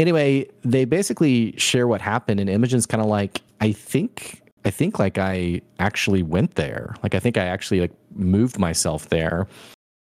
anyway, 0.00 0.48
they 0.62 0.84
basically 0.84 1.54
share 1.56 1.86
what 1.86 2.00
happened, 2.00 2.40
and 2.40 2.50
Imogen's 2.50 2.86
kind 2.86 3.02
of 3.02 3.08
like, 3.08 3.42
I 3.60 3.72
think, 3.72 4.42
I 4.64 4.70
think 4.70 4.98
like 4.98 5.18
I 5.18 5.60
actually 5.78 6.22
went 6.22 6.54
there. 6.54 6.94
Like, 7.02 7.14
I 7.14 7.18
think 7.18 7.36
I 7.36 7.44
actually 7.44 7.80
like 7.80 7.92
moved 8.14 8.58
myself 8.58 9.08
there. 9.08 9.46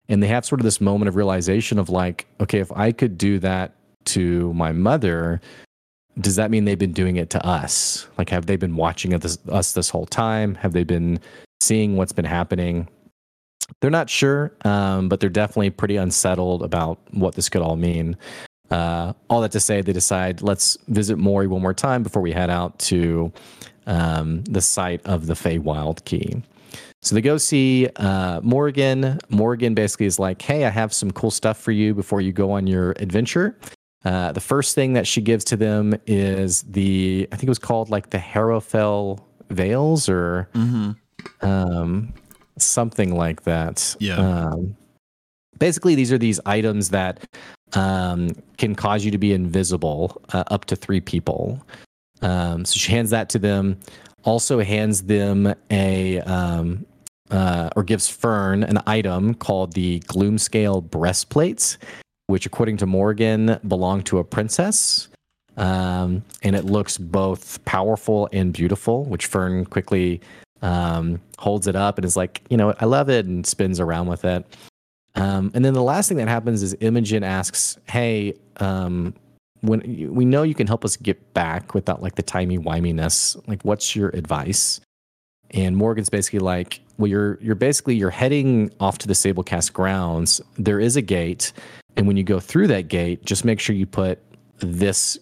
And 0.10 0.24
they 0.24 0.28
have 0.28 0.46
sort 0.46 0.62
of 0.62 0.64
this 0.64 0.80
moment 0.80 1.10
of 1.10 1.16
realization 1.16 1.78
of 1.78 1.90
like, 1.90 2.28
okay, 2.40 2.60
if 2.60 2.72
I 2.72 2.92
could 2.94 3.18
do 3.18 3.40
that 3.40 3.74
to 4.06 4.54
my 4.54 4.72
mother, 4.72 5.42
does 6.22 6.38
that 6.38 6.50
mean 6.50 6.66
they've 6.66 6.80
been 6.80 6.94
doing 6.94 7.18
it 7.18 7.30
to 7.32 7.46
us? 7.46 8.08
Like, 8.18 8.30
have 8.30 8.46
they 8.46 8.56
been 8.56 8.76
watching 8.76 9.14
us, 9.14 9.72
this 9.74 9.90
whole 9.90 10.06
time? 10.06 10.56
Have 10.56 10.74
they 10.74 10.84
been 10.84 11.20
seeing 11.62 11.98
what's 11.98 12.14
been 12.14 12.26
happening? 12.26 12.88
They're 13.82 13.92
not 13.92 14.10
sure, 14.10 14.54
um, 14.64 15.10
but 15.10 15.20
they're 15.20 15.30
definitely 15.30 15.72
pretty 15.72 15.98
unsettled 15.98 16.64
about 16.64 17.00
what 17.12 17.36
this 17.36 17.50
could 17.50 17.62
all 17.62 17.76
mean. 17.76 18.16
Uh, 18.70 19.14
all 19.30 19.42
that 19.42 19.52
to 19.54 19.60
say, 19.60 19.82
they 19.82 19.94
decide 19.94 20.42
let's 20.42 20.78
visit 20.88 21.18
Morri 21.18 21.48
one 21.48 21.62
more 21.62 21.74
time 21.74 22.04
before 22.04 22.22
we 22.22 22.32
head 22.32 22.50
out 22.50 22.78
to 22.80 23.32
um, 23.86 24.44
the 24.44 24.62
site 24.62 25.06
of 25.06 25.28
the 25.28 25.34
Feywild 25.34 26.04
Key. 26.06 26.42
So 27.02 27.16
they 27.16 27.22
go 27.22 27.38
see 27.38 27.88
uh, 27.96 28.42
Morgan. 28.44 29.20
Morrigan 29.30 29.74
basically 29.74 30.08
is 30.08 30.20
like, 30.20 30.42
"Hey, 30.42 30.66
I 30.66 30.70
have 30.70 30.94
some 30.94 31.12
cool 31.12 31.32
stuff 31.32 31.58
for 31.58 31.72
you 31.72 31.94
before 31.94 32.22
you 32.22 32.34
go 32.34 32.52
on 32.52 32.68
your 32.68 32.92
adventure." 32.98 33.58
Uh, 34.04 34.32
the 34.32 34.42
first 34.42 34.76
thing 34.76 34.94
that 34.94 35.08
she 35.08 35.22
gives 35.22 35.44
to 35.46 35.58
them 35.58 35.96
is 36.06 36.64
the 36.64 37.28
I 37.32 37.36
think 37.36 37.46
it 37.46 37.50
was 37.50 37.60
called 37.60 37.90
like 37.90 38.10
the 38.10 38.18
Harrowfell 38.18 39.20
Veils 39.50 40.10
or 40.10 40.50
mm-hmm. 40.54 40.92
um, 41.46 42.14
something 42.58 43.16
like 43.16 43.44
that. 43.44 43.96
Yeah. 44.00 44.18
Um, 44.18 44.76
basically, 45.60 45.96
these 45.96 46.12
are 46.12 46.18
these 46.18 46.40
items 46.46 46.90
that 46.90 47.28
um, 47.74 48.30
can 48.58 48.76
cause 48.76 49.04
you 49.04 49.12
to 49.12 49.18
be 49.18 49.34
invisible 49.34 50.22
uh, 50.34 50.44
up 50.48 50.66
to 50.66 50.76
three 50.76 51.02
people. 51.02 51.62
Um, 52.22 52.66
so 52.66 52.78
she 52.78 52.92
hands 52.92 53.10
that 53.12 53.30
to 53.30 53.40
them. 53.40 53.80
Also 54.24 54.60
hands 54.60 55.04
them 55.04 55.54
a 55.70 56.20
um, 56.22 56.86
uh, 57.30 57.70
or 57.76 57.84
gives 57.84 58.08
Fern 58.08 58.64
an 58.64 58.80
item 58.88 59.34
called 59.34 59.74
the 59.74 60.00
Gloomscale 60.02 60.90
breastplates 60.90 61.78
which, 62.28 62.46
according 62.46 62.78
to 62.78 62.86
Morgan, 62.86 63.58
belonged 63.68 64.06
to 64.08 64.20
a 64.20 64.24
princess. 64.24 65.08
Um, 65.56 66.24
and 66.44 66.56
it 66.56 66.66
looks 66.66 66.98
both 66.98 67.64
powerful 67.66 68.30
and 68.32 68.54
beautiful, 68.54 69.06
which 69.06 69.26
Fern 69.26 69.66
quickly 69.66 70.22
um, 70.62 71.20
holds 71.40 71.68
it 71.68 71.76
up 71.76 71.98
and 71.98 72.06
is 72.06 72.16
like, 72.16 72.44
you 72.50 72.58
know, 72.58 72.76
I 72.80 72.86
love 72.86 73.10
it, 73.10 73.26
and 73.26 73.46
spins 73.46 73.80
around 73.80 74.08
with 74.08 74.24
it. 74.24 74.46
Um, 75.18 75.52
and 75.56 75.66
then 75.66 75.74
the 75.74 75.84
last 75.84 76.08
thing 76.08 76.18
that 76.18 76.28
happens 76.28 76.62
is 76.62 76.76
Imogen 76.80 77.24
asks, 77.24 77.78
"Hey, 77.90 78.36
um, 78.58 79.14
when 79.62 79.82
we 80.14 80.26
know 80.26 80.44
you 80.44 80.54
can 80.54 80.68
help 80.68 80.86
us 80.86 80.96
get 80.96 81.34
back 81.34 81.74
without 81.74 82.04
like 82.04 82.16
the 82.16 82.22
timey 82.22 82.58
wiminess, 82.58 83.36
like 83.48 83.64
what's 83.64 83.96
your 83.96 84.10
advice?" 84.10 84.80
And 85.52 85.76
Morgan's 85.76 86.10
basically 86.10 86.40
like, 86.40 86.82
"Well, 86.98 87.08
you're 87.08 87.40
you're 87.42 87.56
basically 87.56 87.96
you're 87.96 88.12
heading 88.12 88.72
off 88.80 89.00
to 89.00 89.08
the 89.08 89.16
Sablecast 89.16 89.74
grounds. 89.74 90.40
There 90.58 90.80
is 90.80 90.96
a 90.96 91.02
gate, 91.02 91.52
and 91.96 92.06
when 92.06 92.16
you 92.16 92.24
go 92.24 92.40
through 92.40 92.68
that 92.68 92.88
gate, 92.88 93.26
just 93.26 93.44
make 93.44 93.60
sure 93.60 93.76
you 93.76 93.88
put 93.88 94.20
this 94.60 95.18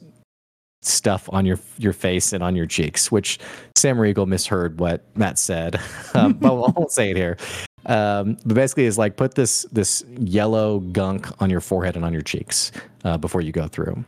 stuff 0.81 1.29
on 1.31 1.45
your 1.45 1.59
your 1.77 1.93
face 1.93 2.33
and 2.33 2.43
on 2.43 2.53
your 2.53 2.65
cheeks, 2.65 3.13
which 3.13 3.39
Sam 3.77 3.97
Riegel 3.97 4.25
misheard 4.25 4.77
what 4.77 5.05
Matt 5.15 5.39
said, 5.39 5.79
um, 6.13 6.33
but 6.33 6.49
I 6.49 6.51
won't 6.51 6.91
say 6.91 7.11
it 7.11 7.17
here. 7.17 7.37
Um, 7.85 8.37
but 8.45 8.55
basically, 8.55 8.85
is 8.85 8.97
like 8.97 9.15
put 9.15 9.35
this 9.35 9.63
this 9.71 10.03
yellow 10.17 10.79
gunk 10.79 11.27
on 11.41 11.49
your 11.49 11.61
forehead 11.61 11.95
and 11.95 12.03
on 12.03 12.13
your 12.13 12.23
cheeks 12.23 12.71
uh, 13.03 13.17
before 13.17 13.41
you 13.41 13.51
go 13.51 13.67
through, 13.67 14.03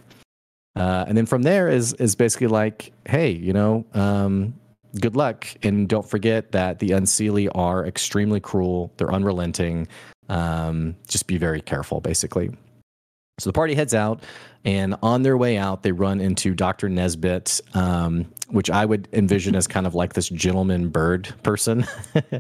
uh, 0.75 1.05
and 1.07 1.17
then 1.17 1.25
from 1.25 1.43
there 1.43 1.67
is 1.67 1.93
is 1.93 2.15
basically 2.15 2.47
like, 2.47 2.91
hey, 3.05 3.31
you 3.31 3.53
know, 3.53 3.85
um, 3.93 4.53
good 4.99 5.15
luck, 5.15 5.47
and 5.63 5.87
don't 5.87 6.09
forget 6.09 6.51
that 6.53 6.79
the 6.79 6.89
Unseelie 6.89 7.49
are 7.53 7.85
extremely 7.85 8.39
cruel. 8.39 8.91
They're 8.97 9.13
unrelenting. 9.13 9.87
Um, 10.29 10.95
just 11.07 11.27
be 11.27 11.37
very 11.37 11.61
careful, 11.61 12.01
basically. 12.01 12.49
So 13.39 13.49
the 13.49 13.53
party 13.53 13.75
heads 13.75 13.93
out, 13.93 14.23
and 14.67 14.95
on 15.01 15.23
their 15.23 15.37
way 15.37 15.57
out, 15.57 15.83
they 15.83 15.93
run 15.93 16.19
into 16.19 16.53
Dr. 16.53 16.89
Nesbit, 16.89 17.61
um, 17.73 18.25
which 18.49 18.69
I 18.69 18.83
would 18.83 19.07
envision 19.13 19.55
as 19.55 19.65
kind 19.65 19.87
of 19.87 19.95
like 19.95 20.11
this 20.11 20.27
gentleman 20.27 20.89
bird 20.89 21.33
person. 21.41 21.87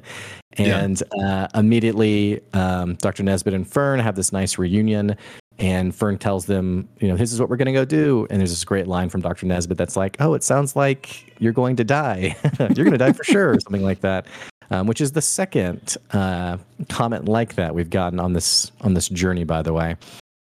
and 0.57 1.01
yeah. 1.15 1.45
uh, 1.53 1.57
immediately, 1.57 2.41
um, 2.51 2.95
Dr. 2.95 3.23
Nesbit 3.23 3.53
and 3.53 3.65
Fern 3.65 4.01
have 4.01 4.17
this 4.17 4.33
nice 4.33 4.57
reunion, 4.57 5.15
and 5.57 5.95
Fern 5.95 6.17
tells 6.17 6.45
them, 6.47 6.89
you 6.99 7.07
know, 7.07 7.15
this 7.15 7.31
is 7.31 7.39
what 7.39 7.49
we're 7.49 7.55
going 7.55 7.67
to 7.67 7.71
go 7.71 7.85
do. 7.85 8.27
And 8.29 8.41
there's 8.41 8.51
this 8.51 8.65
great 8.65 8.87
line 8.87 9.07
from 9.07 9.21
Dr. 9.21 9.45
Nesbit 9.45 9.77
that's 9.77 9.95
like, 9.95 10.17
oh, 10.19 10.33
it 10.33 10.43
sounds 10.43 10.75
like 10.75 11.33
you're 11.41 11.53
going 11.53 11.77
to 11.77 11.85
die. 11.85 12.35
you're 12.59 12.85
going 12.85 12.91
to 12.91 12.97
die 12.97 13.13
for 13.13 13.23
sure, 13.23 13.51
or 13.51 13.59
something 13.61 13.83
like 13.83 14.01
that 14.01 14.27
um, 14.69 14.85
which 14.85 15.01
is 15.01 15.13
the 15.13 15.21
second 15.21 15.95
uh, 16.11 16.57
comment 16.89 17.25
like 17.25 17.55
that 17.55 17.73
we've 17.73 17.89
gotten 17.89 18.19
on 18.19 18.33
this 18.33 18.71
on 18.81 18.93
this 18.93 19.07
journey. 19.09 19.45
By 19.45 19.61
the 19.61 19.71
way, 19.71 19.95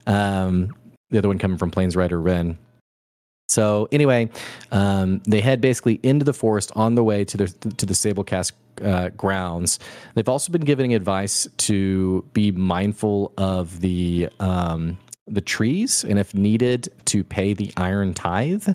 um, 0.07 0.73
the 1.09 1.17
other 1.17 1.27
one 1.27 1.37
coming 1.37 1.57
from 1.57 1.71
Plains 1.71 1.95
Rider 1.95 2.19
Ren. 2.19 2.57
So 3.49 3.87
anyway, 3.91 4.29
um, 4.71 5.21
they 5.25 5.39
head 5.39 5.61
basically 5.61 5.99
into 6.03 6.25
the 6.25 6.33
forest 6.33 6.71
on 6.75 6.95
the 6.95 7.03
way 7.03 7.23
to 7.25 7.37
the 7.37 7.47
to 7.47 7.85
the 7.85 7.93
Sablecast 7.93 8.51
uh, 8.83 9.09
grounds. 9.09 9.79
They've 10.15 10.27
also 10.27 10.51
been 10.51 10.65
giving 10.65 10.93
advice 10.93 11.47
to 11.57 12.25
be 12.33 12.51
mindful 12.51 13.31
of 13.37 13.79
the 13.79 14.29
um, 14.39 14.97
the 15.27 15.41
trees 15.41 16.03
and, 16.03 16.19
if 16.19 16.33
needed, 16.33 16.89
to 17.05 17.23
pay 17.23 17.53
the 17.53 17.71
iron 17.77 18.13
tithe. 18.13 18.67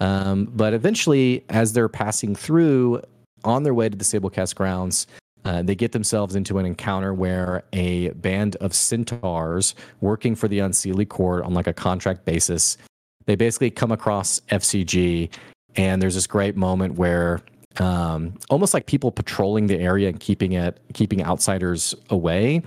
Um, 0.00 0.46
but 0.52 0.74
eventually, 0.74 1.44
as 1.48 1.72
they're 1.72 1.88
passing 1.88 2.34
through, 2.34 3.00
on 3.44 3.62
their 3.62 3.74
way 3.74 3.88
to 3.88 3.96
the 3.96 4.04
Sablecast 4.04 4.54
grounds, 4.54 5.06
uh, 5.44 5.62
they 5.62 5.74
get 5.74 5.92
themselves 5.92 6.34
into 6.34 6.58
an 6.58 6.66
encounter 6.66 7.12
where 7.12 7.64
a 7.72 8.10
band 8.10 8.56
of 8.56 8.74
centaurs 8.74 9.74
working 10.00 10.34
for 10.34 10.48
the 10.48 10.58
Unseelie 10.58 11.08
Court 11.08 11.44
on 11.44 11.52
like 11.52 11.66
a 11.66 11.72
contract 11.72 12.24
basis, 12.24 12.78
they 13.26 13.36
basically 13.36 13.70
come 13.70 13.92
across 13.92 14.40
FCG, 14.50 15.30
and 15.76 16.00
there's 16.00 16.14
this 16.14 16.26
great 16.26 16.56
moment 16.56 16.94
where 16.94 17.40
um, 17.78 18.34
almost 18.50 18.72
like 18.72 18.86
people 18.86 19.10
patrolling 19.10 19.66
the 19.66 19.78
area 19.78 20.08
and 20.08 20.20
keeping 20.20 20.52
it 20.52 20.78
keeping 20.92 21.22
outsiders 21.24 21.94
away. 22.10 22.62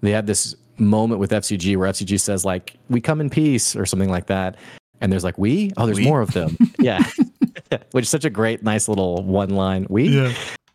They 0.00 0.10
have 0.10 0.26
this 0.26 0.54
moment 0.78 1.20
with 1.20 1.30
FCG 1.30 1.76
where 1.76 1.90
FCG 1.90 2.20
says 2.20 2.44
like 2.44 2.76
"We 2.88 3.00
come 3.00 3.20
in 3.20 3.30
peace" 3.30 3.74
or 3.74 3.86
something 3.86 4.10
like 4.10 4.26
that, 4.26 4.56
and 5.00 5.12
there's 5.12 5.24
like 5.24 5.38
"We 5.38 5.72
oh, 5.76 5.86
there's 5.86 5.98
we? 5.98 6.04
more 6.04 6.20
of 6.20 6.32
them." 6.32 6.56
yeah, 6.78 7.02
which 7.92 8.04
is 8.04 8.08
such 8.08 8.24
a 8.24 8.30
great, 8.30 8.62
nice 8.62 8.88
little 8.88 9.22
one 9.24 9.50
line. 9.50 9.86
We. 9.88 10.08
Yeah. 10.08 10.32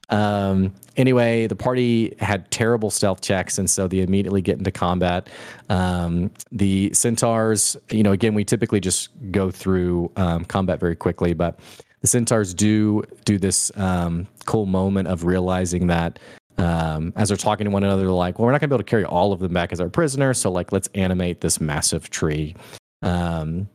Um, 0.10 0.74
anyway, 0.96 1.48
the 1.48 1.56
party 1.56 2.16
had 2.20 2.50
terrible 2.52 2.90
stealth 2.90 3.22
checks, 3.22 3.58
and 3.58 3.70
so 3.70 3.88
they 3.88 4.00
immediately 4.00 4.42
get 4.42 4.58
into 4.58 4.72
combat. 4.72 5.30
Um, 5.70 6.32
the 6.52 6.94
centaurs, 6.94 7.76
you 7.92 8.04
know, 8.04 8.12
again, 8.12 8.34
we 8.34 8.46
typically 8.46 8.80
just 8.80 9.10
go 9.32 9.52
through 9.52 10.12
um, 10.16 10.46
combat 10.46 10.80
very 10.80 10.96
quickly, 10.96 11.34
but 11.34 11.60
the 12.02 12.08
centaurs 12.08 12.54
do 12.54 13.04
do 13.26 13.38
this 13.38 13.72
um, 13.76 14.28
cool 14.46 14.66
moment 14.66 15.08
of 15.08 15.26
realizing 15.26 15.88
that 15.88 16.20
um, 16.58 17.14
as 17.16 17.28
they're 17.28 17.38
talking 17.38 17.66
to 17.66 17.72
one 17.72 17.84
another, 17.84 18.04
they're 18.04 18.12
like, 18.12 18.40
"Well, 18.40 18.46
we're 18.46 18.52
not 18.52 18.62
going 18.62 18.70
to 18.70 18.76
be 18.76 18.76
able 18.76 18.86
to 18.86 18.90
carry 18.90 19.06
all 19.06 19.34
of 19.34 19.40
them 19.40 19.54
back 19.54 19.72
as 19.72 19.82
our 19.82 19.90
prisoners, 19.90 20.40
so 20.40 20.52
like, 20.52 20.72
let's 20.72 20.90
animate 20.96 21.42
this 21.42 21.60
massive 21.60 22.10
tree." 22.10 22.56
Um, 23.02 23.70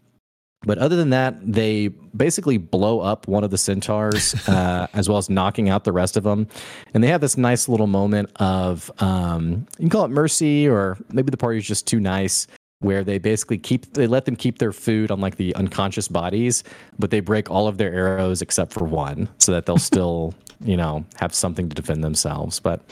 but 0.64 0.78
other 0.78 0.96
than 0.96 1.10
that, 1.10 1.36
they 1.40 1.88
basically 2.16 2.56
blow 2.56 3.00
up 3.00 3.26
one 3.26 3.44
of 3.44 3.50
the 3.50 3.58
centaurs, 3.58 4.34
uh, 4.48 4.86
as 4.94 5.08
well 5.08 5.18
as 5.18 5.28
knocking 5.28 5.68
out 5.68 5.84
the 5.84 5.92
rest 5.92 6.16
of 6.16 6.24
them. 6.24 6.46
And 6.94 7.02
they 7.02 7.08
have 7.08 7.20
this 7.20 7.36
nice 7.36 7.68
little 7.68 7.86
moment 7.86 8.30
of, 8.36 8.90
um, 8.98 9.66
you 9.78 9.84
can 9.84 9.90
call 9.90 10.04
it 10.04 10.10
mercy, 10.10 10.68
or 10.68 10.98
maybe 11.10 11.30
the 11.30 11.36
party's 11.36 11.66
just 11.66 11.86
too 11.86 12.00
nice, 12.00 12.46
where 12.80 13.04
they 13.04 13.18
basically 13.18 13.58
keep, 13.58 13.92
they 13.94 14.06
let 14.06 14.24
them 14.24 14.36
keep 14.36 14.58
their 14.58 14.72
food 14.72 15.10
on 15.10 15.20
like 15.20 15.36
the 15.36 15.54
unconscious 15.56 16.08
bodies, 16.08 16.64
but 16.98 17.10
they 17.10 17.20
break 17.20 17.50
all 17.50 17.68
of 17.68 17.78
their 17.78 17.92
arrows 17.92 18.42
except 18.42 18.72
for 18.72 18.84
one, 18.84 19.28
so 19.38 19.52
that 19.52 19.66
they'll 19.66 19.78
still, 19.78 20.34
you 20.64 20.76
know, 20.76 21.04
have 21.16 21.34
something 21.34 21.68
to 21.68 21.74
defend 21.74 22.02
themselves. 22.04 22.60
But 22.60 22.82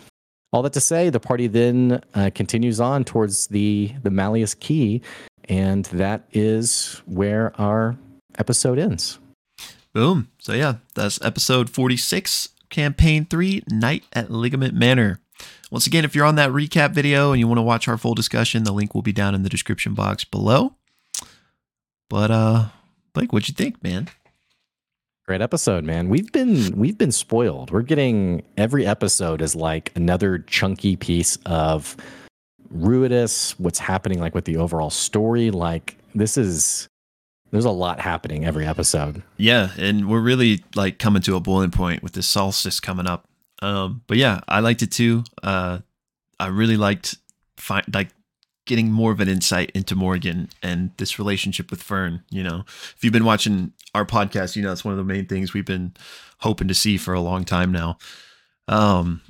all 0.53 0.63
that 0.63 0.73
to 0.73 0.81
say, 0.81 1.11
the 1.11 1.21
party 1.21 1.47
then 1.47 2.03
uh, 2.15 2.31
continues 2.35 2.81
on 2.81 3.05
towards 3.05 3.47
the 3.49 3.93
the 4.03 4.11
Malleus 4.11 4.55
Key, 4.55 5.01
and 5.51 5.85
that 5.87 6.27
is 6.33 7.03
where 7.05 7.53
our 7.61 7.99
episode 8.39 8.79
ends. 8.79 9.19
Boom. 9.93 10.31
So, 10.39 10.53
yeah, 10.53 10.77
that's 10.95 11.21
episode 11.23 11.69
46, 11.69 12.51
campaign 12.71 13.27
three, 13.27 13.65
Night 13.69 14.05
at 14.13 14.31
Ligament 14.31 14.73
Manor. 14.75 15.21
once 15.73 15.89
again, 15.89 16.05
if 16.05 16.15
you're 16.15 16.25
on 16.25 16.37
that 16.37 16.51
recap 16.51 16.93
video 16.93 17.33
and 17.33 17.41
you 17.41 17.49
want 17.49 17.59
to 17.59 17.63
watch 17.63 17.89
our 17.89 17.99
full 17.99 18.15
discussion, 18.15 18.63
the 18.63 18.73
link 18.73 18.95
will 18.95 19.03
be 19.03 19.13
down 19.13 19.35
in 19.35 19.43
the 19.43 19.49
description 19.49 19.93
box 19.93 20.25
below. 20.25 20.77
But 22.09 22.31
uh 22.31 22.69
Blake, 23.13 23.33
what'd 23.33 23.49
you 23.49 23.55
think, 23.55 23.83
man? 23.83 24.09
Great 25.27 25.41
episode, 25.41 25.85
man. 25.85 26.09
We've 26.09 26.31
been 26.31 26.77
we've 26.77 26.99
been 26.99 27.13
spoiled. 27.13 27.71
We're 27.73 27.83
getting 27.83 28.43
every 28.57 28.87
episode 28.87 29.43
is 29.43 29.57
like 29.57 29.93
another 29.97 30.39
chunky 30.39 30.97
piece 30.97 31.39
of 31.47 31.97
Ruidus, 32.75 33.53
what's 33.59 33.79
happening 33.79 34.21
like 34.21 34.35
with 34.35 34.45
the 34.45 34.57
overall 34.57 34.91
story. 34.91 35.51
Like 35.51 35.97
this 36.15 36.37
is 36.37 36.89
there's 37.51 37.65
a 37.65 37.71
lot 37.71 38.01
happening 38.01 38.45
every 38.45 38.67
episode. 38.67 39.23
Yeah, 39.37 39.71
and 39.77 40.09
we're 40.09 40.21
really 40.21 40.65
like 40.75 40.99
coming 40.99 41.23
to 41.23 41.37
a 41.37 41.41
boiling 41.41 41.71
point 41.73 42.03
with 42.03 42.13
this 42.13 42.27
solstice 42.29 42.79
coming 42.81 43.07
up. 43.07 43.27
Um, 43.63 44.03
but 44.07 44.17
yeah, 44.17 44.41
I 44.49 44.61
liked 44.61 44.83
it 44.83 44.93
too. 44.93 45.25
Uh, 45.43 45.81
I 46.39 46.47
really 46.47 46.77
liked 46.77 47.17
fi- 47.57 47.85
like 47.93 48.09
getting 48.67 48.93
more 48.93 49.11
of 49.11 49.19
an 49.21 49.29
insight 49.29 49.71
into 49.75 49.97
Morgan 49.97 50.49
and 50.63 50.93
this 50.97 51.19
relationship 51.19 51.71
with 51.71 51.83
Fern. 51.83 52.23
You 52.31 52.45
know, 52.45 52.63
if 52.67 52.99
you've 53.03 53.13
been 53.13 53.25
watching 53.25 53.73
our 53.95 54.07
podcast, 54.07 54.55
you 54.55 54.63
know 54.63 54.71
it's 54.73 54.85
one 54.85 54.93
of 54.93 54.99
the 54.99 55.05
main 55.05 55.27
things 55.27 55.53
we've 55.53 55.67
been 55.67 55.93
hoping 56.39 56.69
to 56.69 56.75
see 56.75 56.97
for 56.97 57.13
a 57.15 57.21
long 57.21 57.45
time 57.45 57.73
now. 57.73 57.99
Um, 58.69 59.23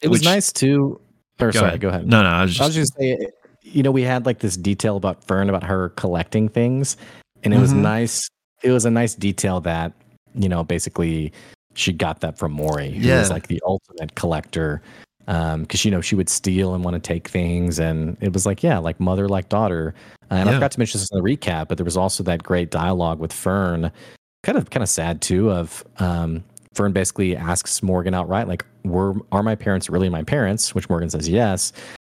It 0.00 0.08
was 0.08 0.20
which- 0.20 0.24
nice 0.28 0.50
too. 0.52 1.00
Or 1.40 1.50
Go 1.52 1.58
sorry, 1.58 1.68
ahead. 1.68 1.80
go 1.80 1.88
ahead. 1.88 2.06
No, 2.06 2.22
no, 2.22 2.28
I 2.28 2.42
was 2.42 2.52
just, 2.52 2.62
I 2.62 2.66
was 2.66 2.74
just 2.74 2.94
saying, 2.96 3.28
you 3.62 3.82
know, 3.82 3.90
we 3.90 4.02
had 4.02 4.24
like 4.26 4.38
this 4.38 4.56
detail 4.56 4.96
about 4.96 5.22
Fern 5.24 5.48
about 5.50 5.64
her 5.64 5.90
collecting 5.90 6.48
things, 6.48 6.96
and 7.42 7.52
it 7.52 7.58
was 7.58 7.72
Mhm. 7.74 7.78
nice. 7.82 8.28
It 8.62 8.70
was 8.70 8.84
a 8.86 8.90
nice 8.90 9.14
detail 9.14 9.60
that 9.62 9.92
you 10.38 10.50
know, 10.50 10.62
basically, 10.62 11.32
she 11.74 11.92
got 11.94 12.20
that 12.20 12.36
from 12.38 12.54
Morri, 12.54 12.92
who 12.92 13.06
Yeah. 13.08 13.20
was 13.20 13.30
like 13.30 13.46
the 13.48 13.60
ultimate 13.66 14.14
collector. 14.16 14.82
Um, 15.28 15.62
because 15.62 15.84
you 15.84 15.90
know 15.90 16.00
she 16.00 16.14
would 16.14 16.28
steal 16.28 16.72
and 16.74 16.84
want 16.84 16.94
to 16.94 17.00
take 17.00 17.26
things, 17.28 17.78
and 17.80 18.16
it 18.20 18.32
was 18.32 18.46
like 18.46 18.62
yeah, 18.62 18.78
like 18.78 19.00
mother 19.00 19.28
like 19.28 19.48
daughter. 19.48 19.92
Uh, 20.30 20.34
and 20.34 20.48
I 20.48 20.52
forgot 20.54 20.70
to 20.72 20.78
mention 20.78 21.00
this 21.00 21.08
in 21.10 21.18
the 21.18 21.24
recap, 21.36 21.68
but 21.68 21.78
there 21.78 21.84
was 21.84 21.96
also 21.96 22.22
that 22.24 22.42
great 22.44 22.70
dialogue 22.70 23.18
with 23.18 23.32
Fern, 23.32 23.90
kind 24.44 24.56
of 24.56 24.70
kind 24.70 24.82
of 24.82 24.88
sad 24.88 25.20
too. 25.22 25.50
Of 25.50 25.84
um, 25.98 26.44
Fern 26.76 26.92
basically 26.92 27.36
asks 27.36 27.82
Morgan 27.82 28.14
outright, 28.14 28.46
like, 28.48 28.64
"Were 28.84 29.14
are 29.32 29.42
my 29.42 29.54
parents 29.54 29.88
really 29.90 30.08
my 30.08 30.22
parents?" 30.22 30.74
Which 30.74 30.88
Morgan 30.88 31.10
says 31.10 31.28
yes, 31.28 31.72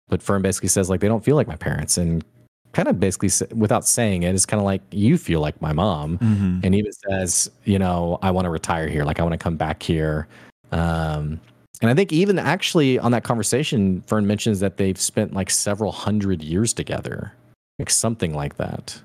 but 0.09 0.23
Fern 0.23 0.41
basically 0.41 0.69
says 0.69 0.89
like 0.89 1.01
they 1.01 1.09
don't 1.09 1.25
feel 1.25 1.37
like 1.37 1.49
my 1.49 1.57
parents, 1.57 1.99
and 1.99 2.25
kind 2.73 2.89
of 2.89 2.99
basically 2.99 3.29
without 3.55 3.87
saying 3.87 4.23
it, 4.23 4.35
it's 4.35 4.47
kind 4.47 4.61
of 4.61 4.65
like 4.65 4.81
you 4.93 5.19
feel 5.19 5.41
like 5.41 5.61
my 5.61 5.73
mom, 5.75 6.17
Mhm. 6.19 6.65
and 6.65 6.75
even 6.75 6.91
says, 6.93 7.51
you 7.65 7.79
know, 7.79 8.19
I 8.23 8.31
want 8.31 8.47
to 8.47 8.51
retire 8.51 8.89
here, 8.89 9.05
like 9.05 9.21
I 9.21 9.23
want 9.23 9.33
to 9.35 9.39
come 9.39 9.57
back 9.57 9.83
here. 9.83 10.27
Um, 10.71 11.39
and 11.83 11.91
I 11.91 11.95
think 11.95 12.13
even 12.13 12.39
actually 12.39 12.99
on 12.99 13.13
that 13.13 13.25
conversation, 13.25 14.01
Fern 14.07 14.27
mentions 14.27 14.61
that 14.61 14.79
they've 14.79 14.99
spent 14.99 15.35
like 15.35 15.51
several 15.51 15.93
hundred 15.93 16.43
years 16.43 16.73
together, 16.73 17.33
like 17.79 17.91
something 17.91 18.33
like 18.35 18.57
that. 18.57 18.99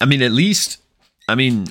I 0.00 0.04
mean, 0.04 0.20
at 0.20 0.32
least, 0.32 0.78
I 1.28 1.34
mean, 1.36 1.66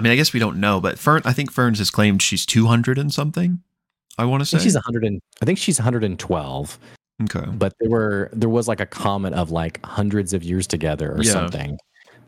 I 0.00 0.02
mean, 0.02 0.12
I 0.12 0.16
guess 0.16 0.32
we 0.32 0.40
don't 0.40 0.58
know, 0.58 0.80
but 0.80 0.98
Fern, 0.98 1.20
I 1.26 1.34
think 1.34 1.52
Ferns 1.52 1.76
has 1.76 1.90
claimed 1.90 2.22
she's 2.22 2.46
200 2.46 2.96
and 2.96 3.12
something. 3.12 3.60
I 4.16 4.24
want 4.24 4.40
to 4.40 4.46
say. 4.46 4.58
she's 4.58 4.72
100 4.72 5.04
and 5.04 5.20
I 5.42 5.44
think 5.44 5.58
she's 5.58 5.78
112, 5.78 6.78
okay. 7.24 7.44
but 7.52 7.74
there 7.80 7.90
were 7.90 8.30
there 8.32 8.48
was 8.48 8.66
like 8.66 8.80
a 8.80 8.86
comment 8.86 9.34
of 9.34 9.50
like 9.50 9.84
hundreds 9.84 10.32
of 10.32 10.42
years 10.42 10.66
together 10.66 11.12
or 11.12 11.22
Yeah. 11.22 11.32
something. 11.32 11.78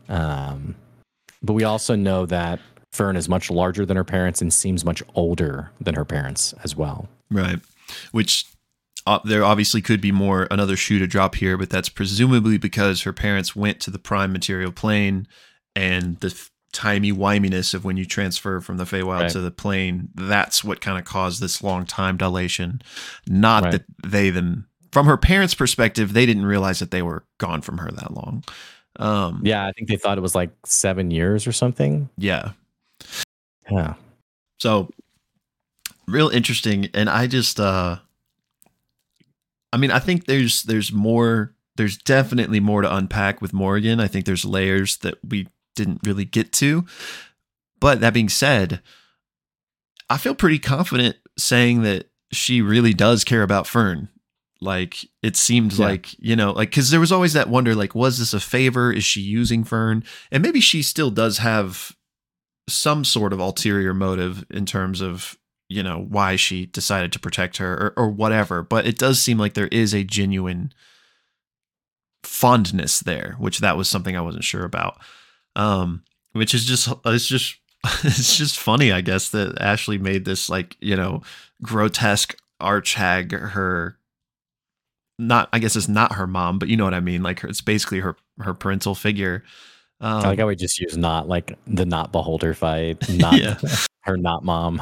Um, 0.07 0.75
but 1.41 1.53
we 1.53 1.63
also 1.63 1.95
know 1.95 2.27
that 2.27 2.59
Fern 2.91 3.15
is 3.15 3.27
much 3.27 3.49
larger 3.49 3.87
than 3.87 3.97
her 3.97 4.03
parents 4.03 4.39
and 4.39 4.53
seems 4.53 4.85
much 4.85 5.01
older 5.15 5.71
than 5.81 5.95
her 5.95 6.05
parents 6.05 6.53
as 6.63 6.75
well. 6.75 7.09
Right. 7.31 7.59
Which 8.11 8.45
uh, 9.07 9.17
there 9.25 9.43
obviously 9.43 9.81
could 9.81 9.99
be 9.99 10.11
more 10.11 10.47
another 10.51 10.75
shoe 10.75 10.99
to 10.99 11.07
drop 11.07 11.33
here, 11.33 11.57
but 11.57 11.71
that's 11.71 11.89
presumably 11.89 12.59
because 12.59 13.01
her 13.01 13.13
parents 13.13 13.55
went 13.55 13.79
to 13.79 13.89
the 13.89 13.97
prime 13.97 14.31
material 14.31 14.71
plane 14.71 15.27
and 15.75 16.19
the 16.19 16.29
f- 16.73 16.79
timey 16.81 17.11
wiminess 17.11 17.73
of 17.73 17.85
when 17.85 17.97
you 17.97 18.05
transfer 18.05 18.59
from 18.61 18.77
the 18.77 18.83
Feywild 18.83 19.21
Right. 19.21 19.31
to 19.31 19.39
the 19.39 19.51
plane, 19.51 20.09
that's 20.15 20.63
what 20.63 20.81
kind 20.81 20.97
of 20.97 21.05
caused 21.05 21.41
this 21.41 21.61
long 21.63 21.85
time 21.85 22.17
dilation. 22.17 22.81
Not 23.27 23.63
Right. 23.63 23.71
that 23.73 23.85
they 24.05 24.29
them 24.29 24.67
from 24.91 25.05
her 25.07 25.17
parents' 25.17 25.55
perspective, 25.55 26.13
they 26.13 26.25
didn't 26.25 26.45
realize 26.45 26.79
that 26.79 26.91
they 26.91 27.01
were 27.01 27.23
gone 27.39 27.61
from 27.61 27.79
her 27.79 27.89
that 27.91 28.13
long. 28.13 28.43
Um 28.97 29.41
Yeah, 29.43 29.65
I 29.65 29.71
think 29.71 29.87
they 29.89 29.95
thought 29.97 30.17
it 30.17 30.21
was 30.21 30.35
like 30.35 30.51
seven 30.65 31.09
years 31.11 31.47
or 31.47 31.51
something. 31.51 32.09
yeah. 32.17 32.51
Yeah. 33.71 33.95
So 34.59 34.89
real 36.07 36.29
interesting 36.29 36.89
and 36.93 37.09
I 37.09 37.27
just 37.27 37.59
uh 37.59 37.97
I 39.71 39.77
mean 39.77 39.89
I 39.91 39.99
think 39.99 40.25
there's 40.25 40.63
there's 40.63 40.91
more 40.91 41.53
there's 41.75 41.97
definitely 41.97 42.59
more 42.59 42.83
to 42.83 42.95
unpack 42.95 43.41
with 43.41 43.51
Morgan. 43.53 43.99
I 43.99 44.07
think 44.07 44.25
there's 44.25 44.45
layers 44.45 44.97
that 44.97 45.15
we 45.27 45.47
didn't 45.75 46.01
really 46.05 46.25
get 46.25 46.51
to. 46.53 46.85
But 47.79 47.99
that 48.01 48.13
being 48.13 48.29
said, 48.29 48.81
I 50.09 50.17
feel 50.17 50.35
pretty 50.35 50.59
confident 50.59 51.17
saying 51.37 51.81
that 51.83 52.09
she 52.31 52.61
really 52.61 52.93
does 52.93 53.23
care 53.23 53.43
about 53.43 53.67
Fern. 53.67 54.09
Like 54.61 55.05
it 55.21 55.35
seemed 55.35 55.73
Yeah. 55.73 55.85
like, 55.87 56.13
you 56.19 56.35
know, 56.35 56.51
like 56.51 56.71
cuz 56.71 56.89
there 56.89 56.99
was 56.99 57.11
always 57.11 57.33
that 57.33 57.49
wonder 57.49 57.75
like 57.75 57.93
was 57.95 58.19
this 58.19 58.33
a 58.33 58.39
favor? 58.39 58.91
Is 58.93 59.03
she 59.03 59.21
using 59.21 59.63
Fern? 59.63 60.03
And 60.31 60.41
maybe 60.41 60.61
she 60.61 60.81
still 60.81 61.11
does 61.11 61.39
have 61.39 61.95
some 62.69 63.03
sort 63.03 63.33
of 63.33 63.39
ulterior 63.41 63.93
motive 63.93 64.45
in 64.49 64.65
terms 64.65 65.01
of 65.01 65.37
you 65.67 65.83
know 65.83 65.99
why 66.09 66.35
she 66.37 66.65
decided 66.67 67.11
to 67.11 67.19
protect 67.19 67.57
her 67.57 67.73
or, 67.97 68.03
or 68.05 68.09
whatever 68.09 68.61
but 68.61 68.85
it 68.85 68.97
does 68.97 69.21
seem 69.21 69.37
like 69.37 69.53
there 69.53 69.67
is 69.67 69.93
a 69.93 70.03
genuine 70.03 70.71
fondness 72.23 72.99
there 73.01 73.35
which 73.37 73.59
that 73.59 73.75
was 73.75 73.89
something 73.89 74.15
i 74.15 74.21
wasn't 74.21 74.43
sure 74.43 74.63
about 74.63 74.97
um 75.55 76.03
which 76.33 76.53
is 76.53 76.65
just 76.65 76.89
it's 77.05 77.27
just 77.27 77.55
it's 78.03 78.37
just 78.37 78.57
funny 78.57 78.91
i 78.91 79.01
guess 79.01 79.29
that 79.29 79.59
ashley 79.61 79.97
made 79.97 80.25
this 80.25 80.49
like 80.49 80.77
you 80.79 80.95
know 80.95 81.21
grotesque 81.61 82.35
arch 82.59 82.93
hag 82.95 83.31
her 83.31 83.97
not 85.19 85.49
i 85.53 85.59
guess 85.59 85.75
it's 85.75 85.87
not 85.87 86.13
her 86.13 86.27
mom 86.27 86.57
but 86.57 86.69
you 86.69 86.77
know 86.77 86.85
what 86.85 86.93
i 86.93 86.99
mean 86.99 87.21
like 87.21 87.41
her, 87.41 87.47
it's 87.47 87.61
basically 87.61 87.99
her 87.99 88.15
her 88.39 88.53
parental 88.53 88.95
figure 88.95 89.43
um, 90.01 90.17
I 90.17 90.29
like 90.29 90.39
how 90.39 90.47
we 90.47 90.55
just 90.57 90.79
use 90.79 90.97
not 90.97 91.29
like 91.29 91.57
the 91.65 91.85
not 91.85 92.11
beholder 92.11 92.53
fight, 92.53 93.07
not 93.17 93.39
Yeah. 93.41 93.57
her 94.01 94.17
not 94.17 94.43
mom. 94.43 94.81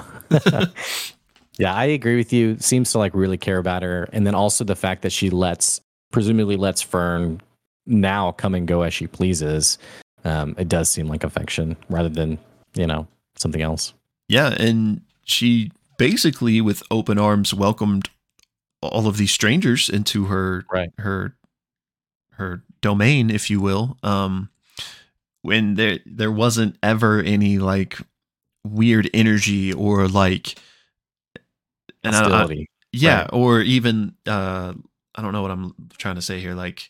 yeah, 1.59 1.75
I 1.75 1.85
agree 1.85 2.15
with 2.15 2.33
you. 2.33 2.57
Seems 2.57 2.91
to 2.93 2.97
like 2.97 3.13
really 3.13 3.37
care 3.37 3.59
about 3.59 3.83
her. 3.83 4.09
And 4.13 4.25
then 4.25 4.33
also 4.33 4.63
the 4.63 4.75
fact 4.75 5.03
that 5.03 5.11
she 5.11 5.29
lets 5.29 5.79
presumably 6.11 6.55
lets 6.55 6.81
Fern 6.81 7.39
now 7.85 8.31
come 8.31 8.55
and 8.55 8.67
go 8.67 8.81
as 8.81 8.95
she 8.95 9.05
pleases. 9.05 9.77
Um, 10.23 10.55
it 10.57 10.67
does 10.69 10.89
seem 10.89 11.07
like 11.07 11.23
affection 11.23 11.75
rather 11.89 12.09
than, 12.09 12.37
you 12.75 12.85
know, 12.87 13.07
something 13.35 13.61
else. 13.61 13.93
Yeah, 14.27 14.53
and 14.57 15.01
she 15.25 15.71
basically 15.97 16.61
with 16.61 16.83
open 16.91 17.17
arms 17.17 17.53
welcomed 17.53 18.09
all 18.81 19.07
of 19.07 19.17
these 19.17 19.31
strangers 19.31 19.89
into 19.89 20.25
her 20.25 20.65
Right. 20.71 20.89
her 20.99 21.35
her 22.33 22.63
domain, 22.81 23.29
if 23.29 23.49
you 23.49 23.59
will. 23.61 23.97
Um 24.03 24.49
when 25.43 25.73
there 25.75 25.99
there 26.05 26.31
wasn't 26.31 26.77
ever 26.83 27.19
any 27.21 27.57
like 27.59 27.97
weird 28.65 29.09
energy 29.13 29.73
or 29.73 30.07
like 30.07 30.55
and 32.03 32.15
I- 32.15 32.43
I- 32.43 32.65
yeah, 32.91 33.21
Right. 33.21 33.29
or 33.33 33.61
even 33.61 34.15
uh 34.27 34.73
I 35.15 35.21
don't 35.21 35.33
know 35.33 35.41
what 35.41 35.51
I'm 35.51 35.73
trying 35.97 36.15
to 36.15 36.21
say 36.21 36.39
here. 36.39 36.53
Like 36.55 36.89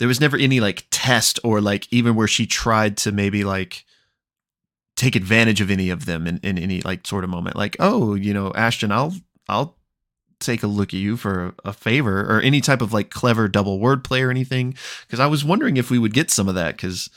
there 0.00 0.08
was 0.08 0.20
never 0.20 0.38
any 0.38 0.60
like 0.60 0.86
test 0.90 1.38
or 1.44 1.60
like 1.60 1.86
even 1.92 2.14
where 2.14 2.26
she 2.26 2.46
tried 2.46 2.96
to 2.96 3.12
maybe 3.12 3.44
like 3.44 3.84
take 4.96 5.14
advantage 5.14 5.60
of 5.60 5.70
any 5.70 5.90
of 5.90 6.06
them 6.06 6.26
in, 6.26 6.38
in 6.38 6.56
any 6.56 6.80
like 6.80 7.06
sort 7.06 7.22
of 7.22 7.28
moment. 7.28 7.54
Like, 7.54 7.76
oh, 7.78 8.14
you 8.14 8.32
know, 8.32 8.50
Ashton, 8.54 8.92
I'll 8.92 9.14
I'll 9.46 9.76
take 10.38 10.62
a 10.62 10.66
look 10.66 10.94
at 10.94 11.00
you 11.00 11.18
for 11.18 11.52
a, 11.66 11.72
favor 11.74 12.22
or 12.22 12.40
any 12.40 12.62
type 12.62 12.80
of 12.80 12.94
like 12.94 13.10
clever 13.10 13.46
double 13.46 13.78
wordplay 13.78 14.26
or 14.26 14.30
anything. 14.30 14.74
Cause 15.10 15.20
I 15.20 15.26
was 15.26 15.44
wondering 15.44 15.76
if 15.76 15.90
we 15.90 15.98
would 15.98 16.14
get 16.14 16.30
some 16.30 16.48
of 16.48 16.54
that 16.54 16.76
because 16.76 17.10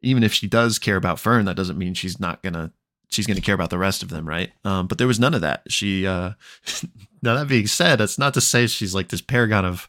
even 0.00 0.22
if 0.22 0.32
she 0.32 0.46
does 0.46 0.78
care 0.78 0.96
about 0.96 1.20
Fern, 1.20 1.44
that 1.44 1.56
doesn't 1.56 1.76
mean 1.76 1.92
she's 1.92 2.18
not 2.18 2.42
gonna 2.42 2.72
she's 3.10 3.26
gonna 3.26 3.42
care 3.42 3.54
about 3.54 3.68
the 3.68 3.76
rest 3.76 4.02
of 4.02 4.08
them, 4.08 4.26
right? 4.26 4.50
Um, 4.64 4.86
but 4.86 4.96
there 4.96 5.06
was 5.06 5.20
none 5.20 5.34
of 5.34 5.42
that. 5.42 5.64
She 5.68 6.06
uh 6.06 6.32
now 7.22 7.34
that 7.34 7.48
being 7.48 7.66
said, 7.66 7.96
that's 7.96 8.18
not 8.18 8.32
to 8.32 8.40
say 8.40 8.66
she's 8.66 8.94
like 8.94 9.08
this 9.08 9.20
paragon 9.20 9.66
of 9.66 9.86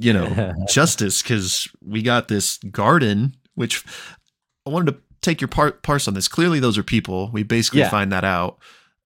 you 0.00 0.12
know 0.12 0.54
justice 0.68 1.22
because 1.22 1.68
we 1.84 2.02
got 2.02 2.28
this 2.28 2.58
garden 2.70 3.34
which 3.54 3.84
i 4.66 4.70
wanted 4.70 4.92
to 4.92 4.98
take 5.20 5.40
your 5.40 5.48
part 5.48 5.82
parse 5.82 6.08
on 6.08 6.14
this 6.14 6.28
clearly 6.28 6.60
those 6.60 6.78
are 6.78 6.82
people 6.82 7.30
we 7.32 7.42
basically 7.42 7.80
Yeah. 7.80 7.90
find 7.90 8.10
that 8.12 8.24
out 8.24 8.58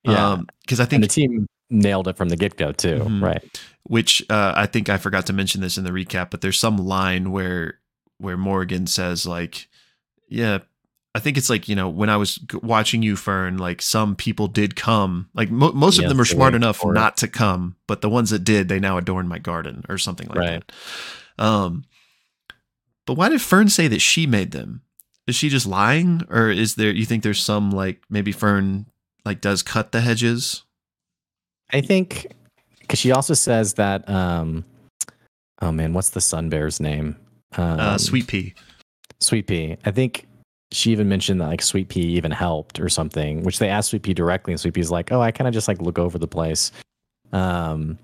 Yeah. 0.05 0.39
because 0.63 0.81
i 0.81 0.85
and 0.85 0.91
think 0.91 1.03
the 1.03 1.09
team 1.09 1.47
nailed 1.71 2.07
it 2.09 2.17
from 2.17 2.29
the 2.29 2.37
get 2.37 2.57
go 2.57 2.71
too. 2.73 2.99
Mhm. 3.01 3.23
Right. 3.23 3.61
which 3.85 4.25
uh, 4.31 4.53
i 4.57 4.67
think 4.67 4.89
i 4.89 4.97
forgot 4.99 5.27
to 5.27 5.33
mention 5.33 5.61
this 5.61 5.77
in 5.79 5.85
the 5.85 5.91
recap 5.91 6.31
but 6.31 6.41
there's 6.41 6.59
some 6.61 6.77
line 6.77 7.31
where 7.33 7.81
where 8.19 8.37
morgan 8.37 8.87
says 8.87 9.27
like 9.27 9.69
yeah 10.29 10.59
I 11.17 11.21
think 11.21 11.37
it's 11.37 11.49
like 11.49 11.69
you 11.69 11.77
know 11.77 11.89
when 11.89 12.11
I 12.11 12.17
was 12.17 12.39
watching 12.63 13.03
you, 13.03 13.15
Fern. 13.17 13.57
Like 13.59 13.81
some 13.83 14.17
people 14.17 14.49
did 14.49 14.75
come. 14.77 15.29
Like 15.35 15.51
mo- 15.51 15.73
most 15.73 15.99
of 16.01 16.09
them 16.09 16.21
are 16.21 16.25
smart 16.25 16.55
enough 16.55 16.85
not 16.85 17.17
to 17.19 17.29
come, 17.29 17.77
but 17.87 18.01
the 18.01 18.09
ones 18.11 18.31
that 18.31 18.43
did, 18.45 18.69
they 18.69 18.81
now 18.81 18.99
adorn 18.99 19.29
my 19.29 19.39
garden 19.39 19.85
or 19.89 19.97
something 19.99 20.27
like 20.29 20.39
Right. 20.39 20.63
that. 21.39 21.45
Um, 21.45 21.85
but 23.07 23.15
why 23.15 23.29
did 23.29 23.41
Fern 23.43 23.69
say 23.69 23.87
that 23.89 24.01
she 24.01 24.27
made 24.27 24.51
them? 24.51 24.83
Is 25.27 25.37
she 25.37 25.49
just 25.49 25.67
lying, 25.67 26.23
or 26.29 26.51
is 26.51 26.75
there? 26.75 26.91
You 26.91 27.05
think 27.07 27.23
there's 27.23 27.41
some 27.43 27.71
like 27.71 28.03
maybe 28.11 28.33
Fern 28.33 28.87
like 29.25 29.41
does 29.41 29.63
cut 29.63 29.93
the 29.93 30.01
hedges? 30.01 30.65
I 31.73 31.81
think 31.81 32.27
because 32.81 32.99
she 32.99 33.13
also 33.13 33.35
says 33.35 33.75
that. 33.75 34.09
um 34.09 34.65
Oh 35.63 35.71
man, 35.73 35.93
what's 35.95 36.11
the 36.11 36.21
sun 36.21 36.49
bear's 36.51 36.81
name? 36.81 37.17
Um, 37.57 37.79
uh, 37.81 37.99
Sweet 37.99 38.27
Pea. 38.27 38.53
Sweet 39.21 39.47
Pea. 39.47 39.77
I 39.85 39.93
think 39.93 40.27
she 40.75 40.91
even 40.91 41.09
mentioned 41.09 41.41
that 41.41 41.47
like 41.47 41.63
Sweet 41.63 41.89
Pea 41.89 42.01
even 42.01 42.31
helped 42.31 42.81
or 42.81 42.89
something, 42.89 43.43
which 43.45 43.59
they 43.59 43.69
asked 43.69 43.91
Sweet 43.91 44.03
Pea 44.03 44.15
directly, 44.15 44.53
and 44.53 44.61
Sweet 44.61 44.75
Pea's 44.75 44.91
like, 44.91 45.13
"Oh, 45.13 45.21
I 45.21 45.31
kind 45.31 45.47
of 45.47 45.55
just 45.55 45.69
like 45.69 45.81
look 45.81 45.99
over 45.99 46.19
the 46.19 46.27
place." 46.27 46.73
Um, 47.33 47.99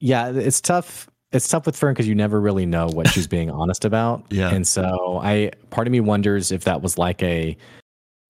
yeah, 0.00 0.30
it's 0.30 0.60
tough. 0.60 1.08
It's 1.32 1.48
tough 1.48 1.66
with 1.66 1.76
Fern 1.76 1.94
because 1.94 2.08
you 2.08 2.14
never 2.14 2.40
really 2.40 2.66
know 2.66 2.88
what 2.88 3.08
she's 3.08 3.26
being 3.26 3.50
honest 3.62 3.84
about. 3.84 4.24
Yeah. 4.30 4.50
and 4.50 4.66
so 4.66 5.20
I 5.22 5.52
part 5.70 5.86
of 5.86 5.92
me 5.92 6.00
wonders 6.00 6.50
if 6.50 6.64
that 6.64 6.82
was 6.82 6.98
like 6.98 7.22
a 7.22 7.56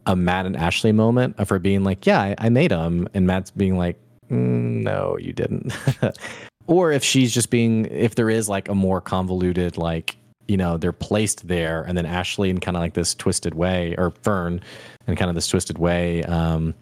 a 0.07 0.16
Matt 0.16 0.46
and 0.46 0.57
Ashley 0.57 0.92
moment 0.92 1.37
of 1.38 1.48
her 1.48 1.59
being 1.59 1.85
like, 1.85 2.05
"Yeah, 2.05 2.20
I, 2.20 2.35
I 2.38 2.48
made 2.48 2.72
them," 2.72 3.09
and 3.14 3.27
Matt's 3.27 3.53
being 3.53 3.79
like, 3.79 3.96
mm, 4.31 4.83
"No, 4.83 5.16
you 5.18 5.33
didn't." 5.33 5.72
or 6.66 6.90
if 6.90 7.05
she's 7.05 7.33
just 7.33 7.51
being, 7.51 7.87
if 7.87 8.16
there 8.16 8.31
is 8.31 8.48
like 8.48 8.68
a 8.68 8.75
more 8.75 9.01
convoluted, 9.01 9.77
like 9.77 10.16
you 10.48 10.57
know, 10.57 10.76
they're 10.76 10.92
placed 10.92 11.46
there, 11.48 11.83
and 11.83 11.96
then 11.96 12.07
Ashley 12.07 12.50
in 12.50 12.59
kind 12.61 12.76
of 12.76 12.81
like 12.81 12.94
this 12.94 13.14
twisted 13.14 13.55
way, 13.55 13.94
or 13.98 14.11
Fern 14.22 14.61
in 15.07 15.16
kind 15.16 15.28
of 15.28 15.35
this 15.35 15.46
twisted 15.48 15.78
way, 15.78 16.22
um, 16.24 16.74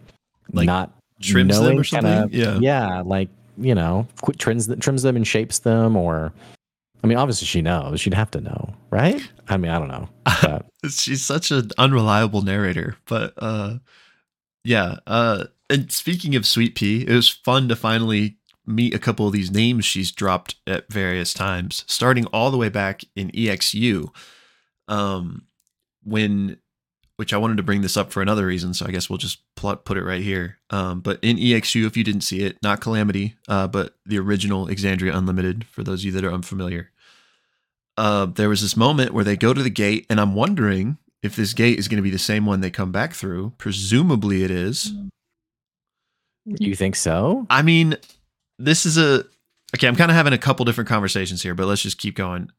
Like, 0.53 0.67
not 0.67 0.93
trims 1.21 1.59
them 1.61 1.79
or 1.79 1.85
something? 1.85 2.29
kinda- 2.31 2.37
Yeah. 2.37 2.59
yeah, 2.61 3.03
like 3.05 3.29
you 3.59 3.75
know, 3.75 4.07
qu- 4.23 4.33
trims 4.33 4.69
trims 4.81 5.03
them 5.03 5.17
and 5.17 5.27
shapes 5.27 5.59
them, 5.61 5.97
or 5.97 6.33
I 7.03 7.07
mean, 7.07 7.19
obviously 7.19 7.47
she 7.47 7.63
knows. 7.63 8.01
She'd 8.01 8.15
have 8.15 8.31
to 8.33 8.41
know, 8.41 8.75
right? 8.91 9.21
I 9.49 9.57
mean, 9.57 9.71
I 9.71 9.79
don't 9.79 9.89
know. 9.89 10.09
She's 10.91 11.25
such 11.25 11.51
an 11.51 11.71
unreliable 11.77 12.41
narrator 12.43 12.97
but 13.07 13.35
uh 13.37 13.79
yeah 14.65 14.97
uh 15.07 15.45
and 15.69 15.91
speaking 15.93 16.35
of 16.37 16.47
sweet 16.47 16.75
pea 16.75 17.03
it 17.07 17.13
was 17.15 17.29
fun 17.29 17.69
to 17.69 17.77
finally 17.77 18.37
meet 18.71 18.95
a 18.95 18.99
couple 18.99 19.27
of 19.27 19.33
these 19.33 19.51
names 19.51 19.85
she's 19.85 20.13
dropped 20.13 20.57
at 20.67 20.91
various 20.93 21.35
times 21.35 21.85
starting 21.87 22.27
all 22.27 22.51
the 22.51 22.57
way 22.57 22.69
back 22.69 23.03
in 23.15 23.31
exu 23.31 24.09
um 24.89 25.47
when 26.03 26.57
which 27.17 27.35
i 27.35 27.37
wanted 27.37 27.57
to 27.57 27.63
bring 27.63 27.83
this 27.83 27.97
up 27.97 28.11
for 28.11 28.23
another 28.23 28.47
reason 28.47 28.73
so 28.73 28.87
i 28.87 28.91
guess 28.91 29.11
we'll 29.11 29.19
just 29.19 29.43
plot, 29.57 29.85
put 29.85 29.99
it 29.99 30.05
right 30.05 30.23
here 30.23 30.59
um 30.71 31.01
but 31.01 31.19
in 31.23 31.37
exu 31.37 31.87
if 31.87 31.97
you 31.97 32.05
didn't 32.05 32.23
see 32.23 32.43
it 32.43 32.57
not 32.63 32.81
calamity 32.81 33.37
uh 33.49 33.67
but 33.67 33.97
the 34.07 34.19
original 34.19 34.67
exandria 34.67 35.15
unlimited 35.15 35.67
for 35.67 35.83
those 35.83 36.01
of 36.01 36.07
you 36.07 36.13
that 36.13 36.25
are 36.25 36.33
unfamiliar 36.33 36.91
uh, 38.01 38.25
there 38.25 38.49
was 38.49 38.63
this 38.63 38.79
moment 38.79 39.13
where 39.13 39.25
they 39.25 39.37
go 39.37 39.53
to 39.53 39.63
the 39.63 39.69
gate, 39.69 40.07
and 40.09 40.19
I'm 40.19 40.35
wondering 40.35 40.97
if 41.23 41.37
this 41.37 41.53
gate 41.53 41.79
is 41.79 41.87
going 41.87 41.99
to 41.99 42.03
be 42.03 42.11
the 42.11 42.19
same 42.19 42.47
one 42.47 42.63
they 42.63 42.71
come 42.71 42.93
back 42.93 43.13
through. 43.13 43.53
Presumably, 43.59 44.43
it 44.43 44.51
is. 44.51 44.93
you 46.47 46.75
think 46.75 46.97
so? 46.97 47.47
I 47.51 47.61
mean, 47.61 47.97
this 48.61 48.87
is 48.87 48.99
a 48.99 49.25
okay. 49.75 49.89
I'm 49.89 49.97
kind 49.97 50.11
of 50.11 50.17
having 50.17 50.33
a 50.33 50.39
couple 50.39 50.65
different 50.65 50.89
conversations 50.89 51.43
here, 51.43 51.55
but 51.55 51.67
let's 51.67 51.83
just 51.83 51.99
keep 51.99 52.15
going. 52.15 52.51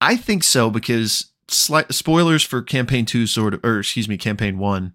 I 0.00 0.16
think 0.16 0.42
so 0.42 0.70
because 0.70 1.26
slight 1.48 1.92
spoilers 1.92 2.42
for 2.42 2.62
campaign 2.62 3.04
two, 3.04 3.26
sort 3.26 3.54
of, 3.54 3.64
or 3.64 3.80
excuse 3.80 4.08
me, 4.08 4.16
campaign 4.16 4.58
one. 4.58 4.94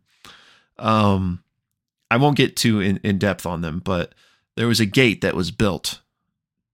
Um, 0.78 1.44
I 2.10 2.18
won't 2.18 2.38
get 2.38 2.56
too 2.56 2.80
in, 2.82 3.00
in 3.04 3.18
depth 3.18 3.46
on 3.46 3.62
them, 3.62 3.80
but 3.80 4.14
there 4.56 4.68
was 4.68 4.80
a 4.80 4.86
gate 4.86 5.22
that 5.22 5.36
was 5.36 5.52
built 5.52 6.02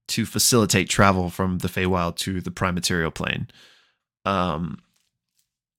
to 0.08 0.26
facilitate 0.26 0.88
travel 0.88 1.30
from 1.30 1.58
the 1.58 1.68
Feywild 1.68 2.16
to 2.16 2.40
the 2.40 2.50
Prime 2.50 2.74
Material 2.74 3.10
Plane. 3.10 3.48
Um, 4.24 4.78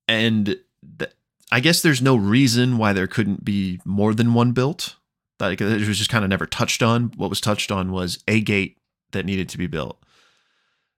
and 0.07 0.57
th- 0.99 1.11
I 1.51 1.59
guess 1.59 1.81
there's 1.81 2.01
no 2.01 2.15
reason 2.15 2.77
why 2.77 2.93
there 2.93 3.07
couldn't 3.07 3.45
be 3.45 3.79
more 3.85 4.13
than 4.13 4.33
one 4.33 4.51
built. 4.51 4.95
Like 5.39 5.59
it 5.61 5.87
was 5.87 5.97
just 5.97 6.09
kind 6.09 6.23
of 6.23 6.29
never 6.29 6.45
touched 6.45 6.81
on. 6.81 7.11
What 7.17 7.29
was 7.29 7.41
touched 7.41 7.71
on 7.71 7.91
was 7.91 8.23
a 8.27 8.39
gate 8.41 8.77
that 9.11 9.25
needed 9.25 9.49
to 9.49 9.57
be 9.57 9.67
built. 9.67 10.01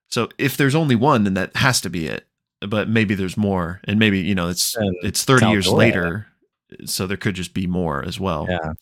So 0.08 0.28
if 0.38 0.56
there's 0.56 0.74
only 0.74 0.94
one, 0.96 1.24
then 1.24 1.34
that 1.34 1.56
has 1.56 1.80
to 1.82 1.90
be 1.90 2.06
it. 2.06 2.26
But 2.60 2.88
maybe 2.88 3.14
there's 3.14 3.36
more, 3.36 3.80
and 3.84 3.98
maybe 4.00 4.18
you 4.20 4.34
know 4.34 4.48
it's 4.48 4.74
it's 5.02 5.24
30 5.24 5.46
years 5.52 5.66
later, 5.68 6.26
so 6.86 7.06
there 7.06 7.16
could 7.16 7.36
just 7.36 7.54
be 7.54 7.66
more 7.68 8.04
as 8.04 8.18
well. 8.18 8.46
Yeah, 8.48 8.72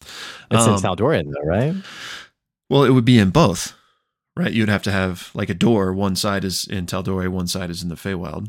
it's 0.51 0.65
in 0.67 0.73
Um, 0.73 0.81
Tal'Dorei 0.81 1.23
though, 1.25 1.47
right? 1.47 1.75
Well, 2.71 2.85
it 2.85 2.91
would 2.91 3.05
be 3.05 3.19
in 3.19 3.31
both, 3.31 3.75
right? 4.35 4.51
You'd 4.53 4.71
have 4.71 4.83
to 4.85 4.93
have 4.93 5.31
like 5.35 5.51
a 5.51 5.55
door. 5.55 5.93
One 5.93 6.17
side 6.17 6.43
is 6.43 6.67
in 6.67 6.87
Tal'Dorei, 6.87 7.29
one 7.29 7.47
side 7.49 7.69
is 7.69 7.83
in 7.83 7.91
the 7.91 7.97
Feywild. 7.97 8.49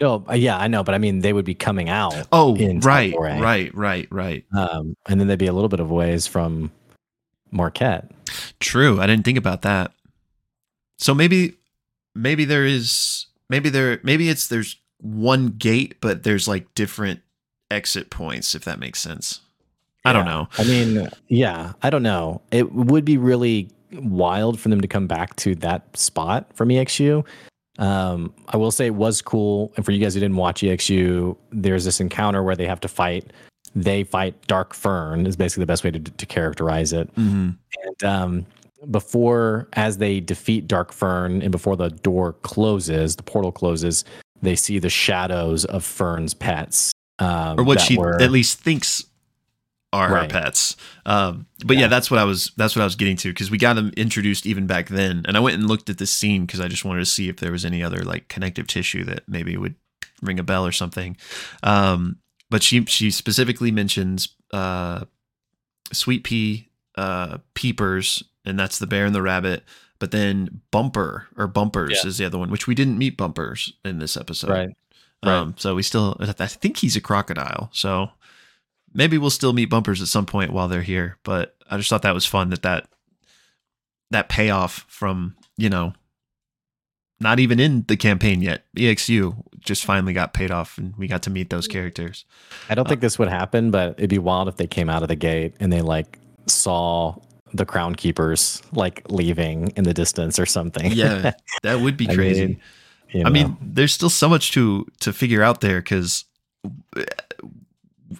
No, 0.00 0.24
uh, 0.28 0.34
yeah, 0.34 0.58
I 0.58 0.66
know, 0.68 0.82
but 0.82 0.94
I 0.94 0.98
mean, 0.98 1.20
they 1.20 1.32
would 1.32 1.44
be 1.44 1.54
coming 1.54 1.88
out, 1.88 2.14
Oh, 2.32 2.56
right, 2.80 3.14
right, 3.16 3.72
right, 3.74 4.08
right. 4.10 4.44
um, 4.56 4.96
and 5.08 5.20
then 5.20 5.28
they'd 5.28 5.38
be 5.38 5.46
a 5.46 5.52
little 5.52 5.68
bit 5.68 5.78
of 5.80 5.90
ways 5.90 6.26
from 6.26 6.72
Marquet. 7.52 8.02
True. 8.58 9.00
I 9.00 9.06
didn't 9.06 9.24
think 9.24 9.38
about 9.38 9.62
that. 9.62 9.92
So 10.98 11.14
maybe, 11.14 11.54
maybe 12.14 12.44
there 12.44 12.64
is, 12.64 13.26
maybe 13.48 13.68
there, 13.68 14.00
maybe 14.02 14.28
it's 14.28 14.48
there's 14.48 14.76
one 15.00 15.48
gate, 15.48 15.96
but 16.00 16.24
there's 16.24 16.48
like 16.48 16.72
different 16.74 17.20
exit 17.70 18.10
points, 18.10 18.54
if 18.54 18.64
that 18.64 18.78
makes 18.80 19.00
sense. 19.00 19.40
I 20.04 20.12
don't 20.12 20.26
know. 20.26 20.48
I 20.58 20.64
mean, 20.64 21.08
yeah, 21.28 21.72
I 21.82 21.88
don't 21.90 22.02
know. 22.02 22.42
It 22.50 22.72
would 22.72 23.04
be 23.06 23.16
really 23.16 23.70
wild 23.92 24.60
for 24.60 24.68
them 24.68 24.80
to 24.82 24.88
come 24.88 25.06
back 25.06 25.34
to 25.36 25.54
that 25.56 25.96
spot 25.96 26.50
from 26.54 26.68
EXU. 26.68 27.24
Um, 27.78 28.32
I 28.48 28.56
will 28.56 28.70
say 28.70 28.86
it 28.86 28.94
was 28.94 29.20
cool. 29.22 29.72
And 29.76 29.84
for 29.84 29.92
you 29.92 29.98
guys 30.00 30.14
who 30.14 30.20
didn't 30.20 30.36
watch 30.36 30.62
EXU, 30.62 31.36
there's 31.50 31.84
this 31.84 32.00
encounter 32.00 32.42
where 32.42 32.56
they 32.56 32.66
have 32.66 32.80
to 32.80 32.88
fight. 32.88 33.32
They 33.74 34.04
fight 34.04 34.46
Dark 34.46 34.74
Fern 34.74 35.26
is 35.26 35.36
basically 35.36 35.62
the 35.62 35.66
best 35.66 35.82
way 35.82 35.90
to, 35.90 35.98
to 35.98 36.26
characterize 36.26 36.92
it. 36.92 37.08
hmm 37.16 37.50
And 37.84 38.04
um, 38.04 38.46
before, 38.90 39.68
as 39.72 39.98
they 39.98 40.20
defeat 40.20 40.68
Dark 40.68 40.92
Fern 40.92 41.42
and 41.42 41.50
before 41.50 41.76
the 41.76 41.88
door 41.90 42.34
closes, 42.42 43.16
the 43.16 43.22
portal 43.22 43.50
closes, 43.50 44.04
they 44.42 44.54
see 44.54 44.78
the 44.78 44.90
shadows 44.90 45.64
of 45.64 45.84
Fern's 45.84 46.34
pets. 46.34 46.92
Um, 47.18 47.58
Or 47.58 47.64
what 47.64 47.80
she 47.80 47.96
were- 47.98 48.20
at 48.20 48.30
least 48.30 48.60
thinks 48.60 49.04
are 49.94 50.12
Right. 50.12 50.28
pets. 50.30 50.76
Um, 51.06 51.46
but 51.64 51.76
yeah. 51.76 51.82
Yeah. 51.82 51.88
that's 51.88 52.10
what 52.10 52.18
I 52.20 52.24
was. 52.24 52.50
That's 52.56 52.74
what 52.76 52.82
I 52.82 52.84
was 52.84 52.96
getting 52.96 53.16
to 53.18 53.28
because 53.28 53.50
we 53.50 53.58
got 53.58 53.74
them 53.74 53.92
introduced 53.96 54.44
even 54.46 54.66
back 54.66 54.88
then, 54.88 55.24
and 55.26 55.36
I 55.36 55.40
went 55.40 55.56
and 55.56 55.68
looked 55.68 55.88
at 55.88 55.98
this 55.98 56.12
scene 56.12 56.44
because 56.46 56.60
I 56.60 56.68
just 56.68 56.84
wanted 56.84 57.00
to 57.00 57.06
see 57.06 57.28
if 57.28 57.36
there 57.36 57.52
was 57.52 57.64
any 57.64 57.82
other 57.82 58.02
like 58.04 58.28
connective 58.28 58.66
tissue 58.66 59.04
that 59.04 59.22
maybe 59.28 59.56
would 59.56 59.74
ring 60.22 60.38
a 60.38 60.42
bell 60.42 60.66
or 60.66 60.72
something. 60.72 61.16
Um, 61.62 62.16
but 62.50 62.62
she 62.62 62.84
she 62.86 63.10
specifically 63.10 63.70
mentions 63.70 64.28
uh, 64.52 65.04
sweet 65.92 66.24
pea, 66.24 66.68
uh, 66.96 67.38
peepers, 67.54 68.22
and 68.44 68.58
that's 68.58 68.78
the 68.78 68.86
bear 68.86 69.06
and 69.06 69.14
the 69.14 69.22
rabbit. 69.22 69.64
But 70.00 70.10
then 70.10 70.60
bumper 70.70 71.28
or 71.36 71.46
bumpers 71.46 72.00
Yeah. 72.02 72.08
is 72.08 72.18
the 72.18 72.24
other 72.26 72.38
one, 72.38 72.50
which 72.50 72.66
we 72.66 72.74
didn't 72.74 72.98
meet 72.98 73.16
bumpers 73.16 73.72
in 73.84 73.98
this 74.00 74.16
episode. 74.16 74.50
Right. 74.50 74.68
Right. 75.24 75.32
Um, 75.32 75.54
so 75.56 75.74
we 75.74 75.82
still, 75.82 76.16
I 76.20 76.46
think 76.46 76.76
he's 76.76 76.96
a 76.96 77.00
crocodile. 77.00 77.70
So 77.72 78.10
maybe 78.94 79.18
we'll 79.18 79.30
still 79.30 79.52
meet 79.52 79.66
bumpers 79.66 80.00
at 80.00 80.08
some 80.08 80.24
point 80.26 80.52
while 80.52 80.68
they're 80.68 80.82
here. 80.82 81.18
But 81.24 81.56
I 81.70 81.76
just 81.76 81.90
thought 81.90 82.02
that 82.02 82.14
was 82.14 82.26
fun 82.26 82.50
that 82.50 82.62
that 82.62 82.88
that 84.10 84.28
payoff 84.28 84.84
from 84.88 85.36
you 85.56 85.68
know 85.68 85.92
not 87.20 87.38
even 87.40 87.60
in 87.60 87.84
the 87.88 87.96
campaign 87.96 88.42
yet. 88.42 88.64
EXU 88.76 89.36
just 89.60 89.84
finally 89.84 90.12
got 90.12 90.34
paid 90.34 90.50
off, 90.50 90.78
and 90.78 90.94
we 90.96 91.06
got 91.06 91.22
to 91.22 91.30
meet 91.30 91.48
those 91.50 91.66
characters. 91.66 92.24
I 92.68 92.74
don't 92.74 92.86
think 92.88 92.98
uh, 92.98 93.02
this 93.02 93.18
would 93.18 93.28
happen, 93.28 93.70
but 93.70 93.94
it'd 93.98 94.10
be 94.10 94.18
wild 94.18 94.48
if 94.48 94.56
they 94.56 94.66
came 94.66 94.90
out 94.90 95.02
of 95.02 95.08
the 95.08 95.16
gate 95.16 95.54
and 95.60 95.72
they 95.72 95.80
like 95.80 96.18
saw 96.46 97.14
the 97.52 97.64
crown 97.64 97.94
keepers 97.94 98.62
like 98.72 99.02
leaving 99.08 99.68
in 99.76 99.84
the 99.84 99.94
distance 99.94 100.38
or 100.38 100.46
something. 100.46 100.92
Yeah, 100.92 101.32
that 101.62 101.80
would 101.80 101.96
be 101.96 102.08
I 102.08 102.14
crazy. 102.14 102.46
mean, 102.46 102.60
You 103.10 103.24
I 103.24 103.30
mean, 103.30 103.56
there's 103.60 103.92
still 103.92 104.10
so 104.10 104.28
much 104.28 104.52
to 104.52 104.86
to 105.00 105.12
figure 105.12 105.42
out 105.42 105.60
there 105.60 105.80
because 105.80 106.24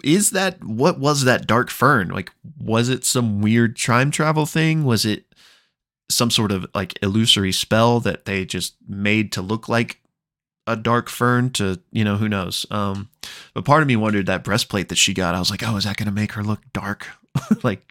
is 0.03 0.31
that 0.31 0.63
what 0.63 0.99
was 0.99 1.23
that 1.23 1.47
dark 1.47 1.69
fern? 1.69 2.09
Like, 2.09 2.31
was 2.59 2.89
it 2.89 3.05
some 3.05 3.41
weird 3.41 3.77
time 3.77 4.11
travel 4.11 4.45
thing? 4.45 4.83
Was 4.83 5.05
it 5.05 5.25
some 6.09 6.29
sort 6.29 6.51
of 6.51 6.65
like 6.75 6.97
illusory 7.01 7.51
spell 7.51 7.99
that 8.01 8.25
they 8.25 8.45
just 8.45 8.75
made 8.87 9.31
to 9.33 9.41
look 9.41 9.67
like 9.67 10.01
a 10.67 10.75
dark 10.75 11.09
fern? 11.09 11.49
To 11.51 11.79
you 11.91 12.03
know, 12.03 12.17
who 12.17 12.29
knows? 12.29 12.65
Um, 12.71 13.09
but 13.53 13.65
part 13.65 13.81
of 13.81 13.87
me 13.87 13.95
wondered 13.95 14.25
that 14.27 14.43
breastplate 14.43 14.89
that 14.89 14.97
she 14.97 15.13
got. 15.13 15.35
I 15.35 15.39
was 15.39 15.51
like, 15.51 15.63
oh, 15.67 15.75
is 15.77 15.83
that 15.85 15.97
going 15.97 16.07
to 16.07 16.11
make 16.11 16.33
her 16.33 16.43
look 16.43 16.61
dark, 16.73 17.07
like 17.63 17.81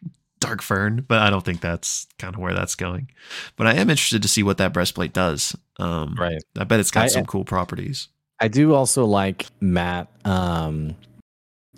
dark 0.40 0.62
fern? 0.62 1.04
But 1.06 1.20
I 1.20 1.30
don't 1.30 1.44
think 1.44 1.60
that's 1.60 2.06
kind 2.18 2.34
of 2.34 2.40
where 2.40 2.54
that's 2.54 2.74
going. 2.74 3.10
But 3.56 3.66
I 3.66 3.72
am 3.74 3.90
interested 3.90 4.22
to 4.22 4.28
see 4.28 4.42
what 4.42 4.58
that 4.58 4.72
breastplate 4.72 5.12
does. 5.12 5.56
Um, 5.78 6.14
right. 6.18 6.42
I 6.58 6.64
bet 6.64 6.80
it's 6.80 6.90
got 6.90 7.04
I- 7.04 7.08
some 7.08 7.26
cool 7.26 7.44
properties. 7.44 8.08
I 8.40 8.48
do 8.48 8.74
also 8.74 9.04
like 9.04 9.46
Matt 9.60 10.08
um 10.24 10.96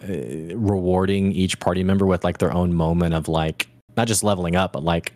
uh, 0.03 0.55
rewarding 0.57 1.33
each 1.33 1.59
party 1.61 1.83
member 1.85 2.07
with 2.07 2.25
like 2.25 2.39
their 2.39 2.53
own 2.53 2.75
moment 2.75 3.15
of 3.15 3.29
like 3.29 3.69
not 3.97 4.07
just 4.07 4.23
leveling 4.23 4.57
up, 4.57 4.73
but 4.73 4.83
like 4.85 5.13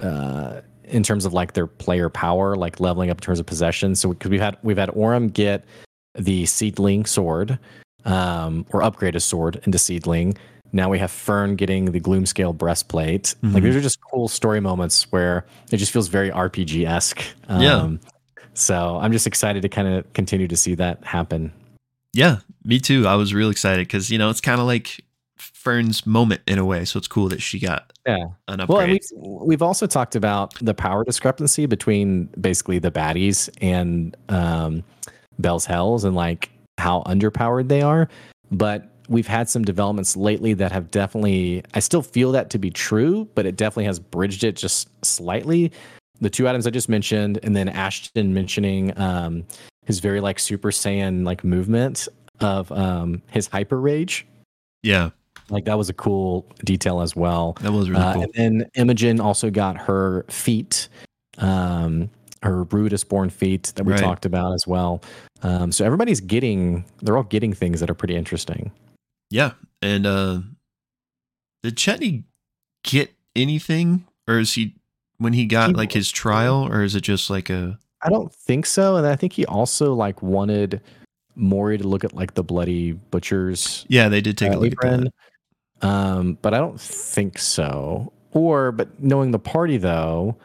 uh, 0.00 0.60
in 0.84 1.02
terms 1.02 1.24
of 1.24 1.32
like 1.32 1.52
their 1.52 1.66
player 1.66 2.08
power, 2.08 2.56
like 2.56 2.80
leveling 2.80 3.10
up 3.10 3.18
in 3.18 3.22
terms 3.22 3.40
of 3.40 3.46
possession. 3.46 3.94
So 3.94 4.10
because 4.10 4.30
we've 4.30 4.40
had 4.40 4.56
we've 4.62 4.78
had 4.78 4.88
Orym 4.90 5.32
get 5.32 5.64
the 6.16 6.46
seedling 6.46 7.06
sword, 7.06 7.58
um, 8.04 8.66
or 8.70 8.82
upgrade 8.82 9.16
a 9.16 9.20
sword 9.20 9.60
into 9.64 9.78
seedling. 9.78 10.36
Now 10.72 10.88
we 10.90 10.98
have 10.98 11.10
Fern 11.10 11.54
getting 11.56 11.92
the 11.92 12.00
Gloomscale 12.00 12.56
breastplate. 12.56 13.34
Mhm. 13.42 13.54
Like 13.54 13.62
these 13.62 13.76
are 13.76 13.80
just 13.80 13.98
cool 14.12 14.26
story 14.28 14.60
moments 14.60 15.10
where 15.12 15.46
it 15.70 15.76
just 15.76 15.92
feels 15.92 16.08
very 16.08 16.30
RPG 16.30 16.84
esque. 16.86 17.22
Um, 17.48 17.60
Yeah. 17.62 17.90
So 18.54 18.98
I'm 19.00 19.12
just 19.12 19.26
excited 19.26 19.62
to 19.62 19.68
kind 19.68 19.88
of 19.88 20.12
continue 20.12 20.46
to 20.48 20.56
see 20.56 20.74
that 20.76 21.02
happen. 21.04 21.52
Yeah, 22.14 22.38
me 22.64 22.78
too. 22.78 23.06
I 23.06 23.16
was 23.16 23.34
real 23.34 23.50
excited 23.50 23.86
because 23.86 24.10
you 24.10 24.16
know 24.18 24.30
it's 24.30 24.40
kind 24.40 24.60
of 24.60 24.66
like 24.66 25.04
Fern's 25.36 26.06
moment 26.06 26.40
in 26.46 26.58
a 26.58 26.64
way. 26.64 26.84
So 26.84 26.98
it's 26.98 27.08
cool 27.08 27.28
that 27.28 27.42
she 27.42 27.58
got 27.58 27.92
Yeah. 28.06 28.16
an 28.48 28.60
Well, 28.68 28.78
upgrade. 28.78 28.82
and 28.82 28.92
we've, 29.22 29.42
we've 29.48 29.62
also 29.62 29.86
talked 29.86 30.14
about 30.14 30.54
the 30.60 30.74
power 30.74 31.04
discrepancy 31.04 31.66
between 31.66 32.26
basically 32.40 32.78
the 32.78 32.90
baddies 32.90 33.48
and 33.60 34.16
um, 34.28 34.84
Bell's 35.38 35.66
Hells 35.66 36.04
and 36.04 36.14
like 36.14 36.50
how 36.78 37.02
underpowered 37.06 37.68
they 37.68 37.82
are. 37.82 38.08
But 38.50 38.90
we've 39.08 39.26
had 39.26 39.48
some 39.48 39.64
developments 39.64 40.16
lately 40.16 40.54
that 40.54 40.70
have 40.70 40.90
definitely, 40.90 41.62
I 41.74 41.80
still 41.80 42.02
feel 42.02 42.30
that 42.32 42.50
to 42.50 42.58
be 42.58 42.70
true, 42.70 43.28
but 43.34 43.44
it 43.46 43.56
definitely 43.56 43.84
has 43.86 43.98
bridged 43.98 44.44
it 44.44 44.56
just 44.56 44.88
slightly. 45.04 45.72
The 46.20 46.30
two 46.30 46.46
items 46.48 46.66
I 46.66 46.70
just 46.70 46.88
mentioned, 46.88 47.40
and 47.42 47.56
then 47.56 47.68
Ashton 47.68 48.32
mentioning 48.34 48.96
um, 48.98 49.44
his 49.84 50.00
very 50.00 50.20
like 50.20 50.38
Super 50.38 50.70
Saiyan 50.70 51.24
like 51.24 51.44
movement 51.44 52.08
of 52.40 52.70
um, 52.72 53.22
his 53.30 53.46
hyper 53.46 53.80
rage. 53.80 54.26
yeah, 54.82 55.10
Like 55.50 55.64
that 55.66 55.78
was 55.78 55.88
a 55.88 55.94
cool 55.94 56.46
detail 56.64 57.00
as 57.00 57.14
well. 57.14 57.52
that 57.60 57.72
was 57.72 57.88
really 57.90 58.02
Uh, 58.02 58.12
cool. 58.14 58.22
And 58.22 58.32
then 58.34 58.70
Imogen 58.74 59.20
also 59.20 59.50
got 59.50 59.76
her 59.76 60.24
feet, 60.28 60.88
um, 61.38 62.10
her 62.42 62.64
Ruidus 62.66 63.08
born 63.08 63.30
feet 63.30 63.72
that 63.76 63.84
we 63.84 63.92
Right. 63.92 64.00
talked 64.02 64.26
about 64.26 64.52
as 64.54 64.66
well. 64.66 65.00
Um, 65.42 65.70
so 65.72 65.84
everybody's 65.84 66.20
getting, 66.20 66.84
they're 67.02 67.16
all 67.16 67.22
getting 67.22 67.52
things 67.52 67.80
that 67.80 67.88
are 67.90 67.94
pretty 67.94 68.16
interesting. 68.16 68.70
Yeah, 69.30 69.52
and 69.82 70.06
uh 70.06 70.40
did 71.62 71.76
Chetney 71.76 72.24
get 72.82 73.14
anything, 73.34 74.04
or 74.28 74.38
is 74.38 74.52
he 74.54 74.74
when 75.18 75.32
he 75.32 75.46
got 75.46 75.70
He- 75.70 75.74
like 75.74 75.92
his 75.92 76.10
trial, 76.10 76.66
or 76.68 76.82
is 76.82 76.94
it 76.94 77.00
just 77.02 77.30
like 77.30 77.48
a 77.50 77.78
I 78.04 78.10
don't 78.10 78.32
think 78.32 78.66
so. 78.66 78.96
And 78.96 79.06
I 79.06 79.16
think 79.16 79.32
he 79.32 79.46
also 79.46 79.94
like 79.94 80.22
wanted 80.22 80.80
Morri 81.36 81.78
to 81.78 81.88
look 81.88 82.04
at 82.04 82.12
like 82.14 82.34
the 82.34 82.44
bloody 82.44 82.92
butchers 82.92 83.84
yeah? 83.88 84.08
They 84.08 84.20
did 84.20 84.38
take 84.38 84.52
uh, 84.52 84.56
a 84.56 84.58
look 84.58 84.66
at 84.66 84.72
apron. 84.72 85.10
that. 85.80 85.88
Um, 85.88 86.38
but 86.42 86.54
I 86.54 86.58
don't 86.58 86.80
think 86.80 87.38
so. 87.38 88.12
Or, 88.32 88.72
but 88.72 89.02
knowing 89.02 89.30
the 89.30 89.38
party 89.38 89.76
though, 89.76 90.36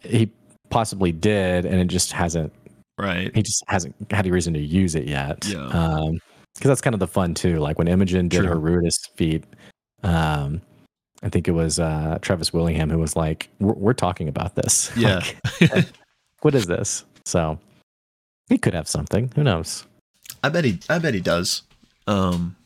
he 0.00 0.30
possibly 0.70 1.12
did, 1.12 1.64
and 1.66 1.80
it 1.80 1.86
just 1.86 2.12
hasn't 2.12 2.52
Right. 2.98 3.34
he 3.34 3.42
just 3.42 3.64
hasn't 3.68 3.94
had 4.10 4.26
a 4.26 4.30
reason 4.30 4.52
to 4.54 4.60
use 4.60 4.94
it 4.94 5.06
yet. 5.08 5.44
Yeah. 5.46 5.66
Um, 5.68 6.18
because 6.54 6.68
that's 6.68 6.80
kind 6.82 6.94
of 6.94 7.00
the 7.00 7.06
fun 7.08 7.34
too. 7.34 7.58
Like 7.58 7.78
when 7.78 7.88
Imogen 7.88 8.28
did 8.28 8.40
True. 8.40 8.48
her 8.48 8.56
Ruidus 8.56 9.08
feat, 9.16 9.44
um, 10.02 10.60
I 11.22 11.28
think 11.30 11.48
it 11.48 11.52
was 11.52 11.78
uh, 11.80 12.18
Travis 12.20 12.52
Willingham 12.52 12.90
who 12.90 12.98
was 12.98 13.16
like, 13.16 13.48
"We're, 13.58 13.72
we're 13.72 13.92
talking 13.94 14.28
about 14.28 14.54
this. 14.54 14.90
Yeah. 14.96 15.24
Like, 15.60 15.86
what 16.42 16.54
is 16.54 16.66
this?" 16.66 17.04
So 17.24 17.58
he 18.48 18.58
could 18.58 18.74
have 18.74 18.88
something. 18.88 19.30
Who 19.34 19.42
knows? 19.42 19.86
I 20.44 20.48
bet 20.48 20.64
he. 20.64 20.78
I 20.88 20.98
bet 20.98 21.14
he 21.14 21.20
does. 21.20 21.62
Um, 22.06 22.56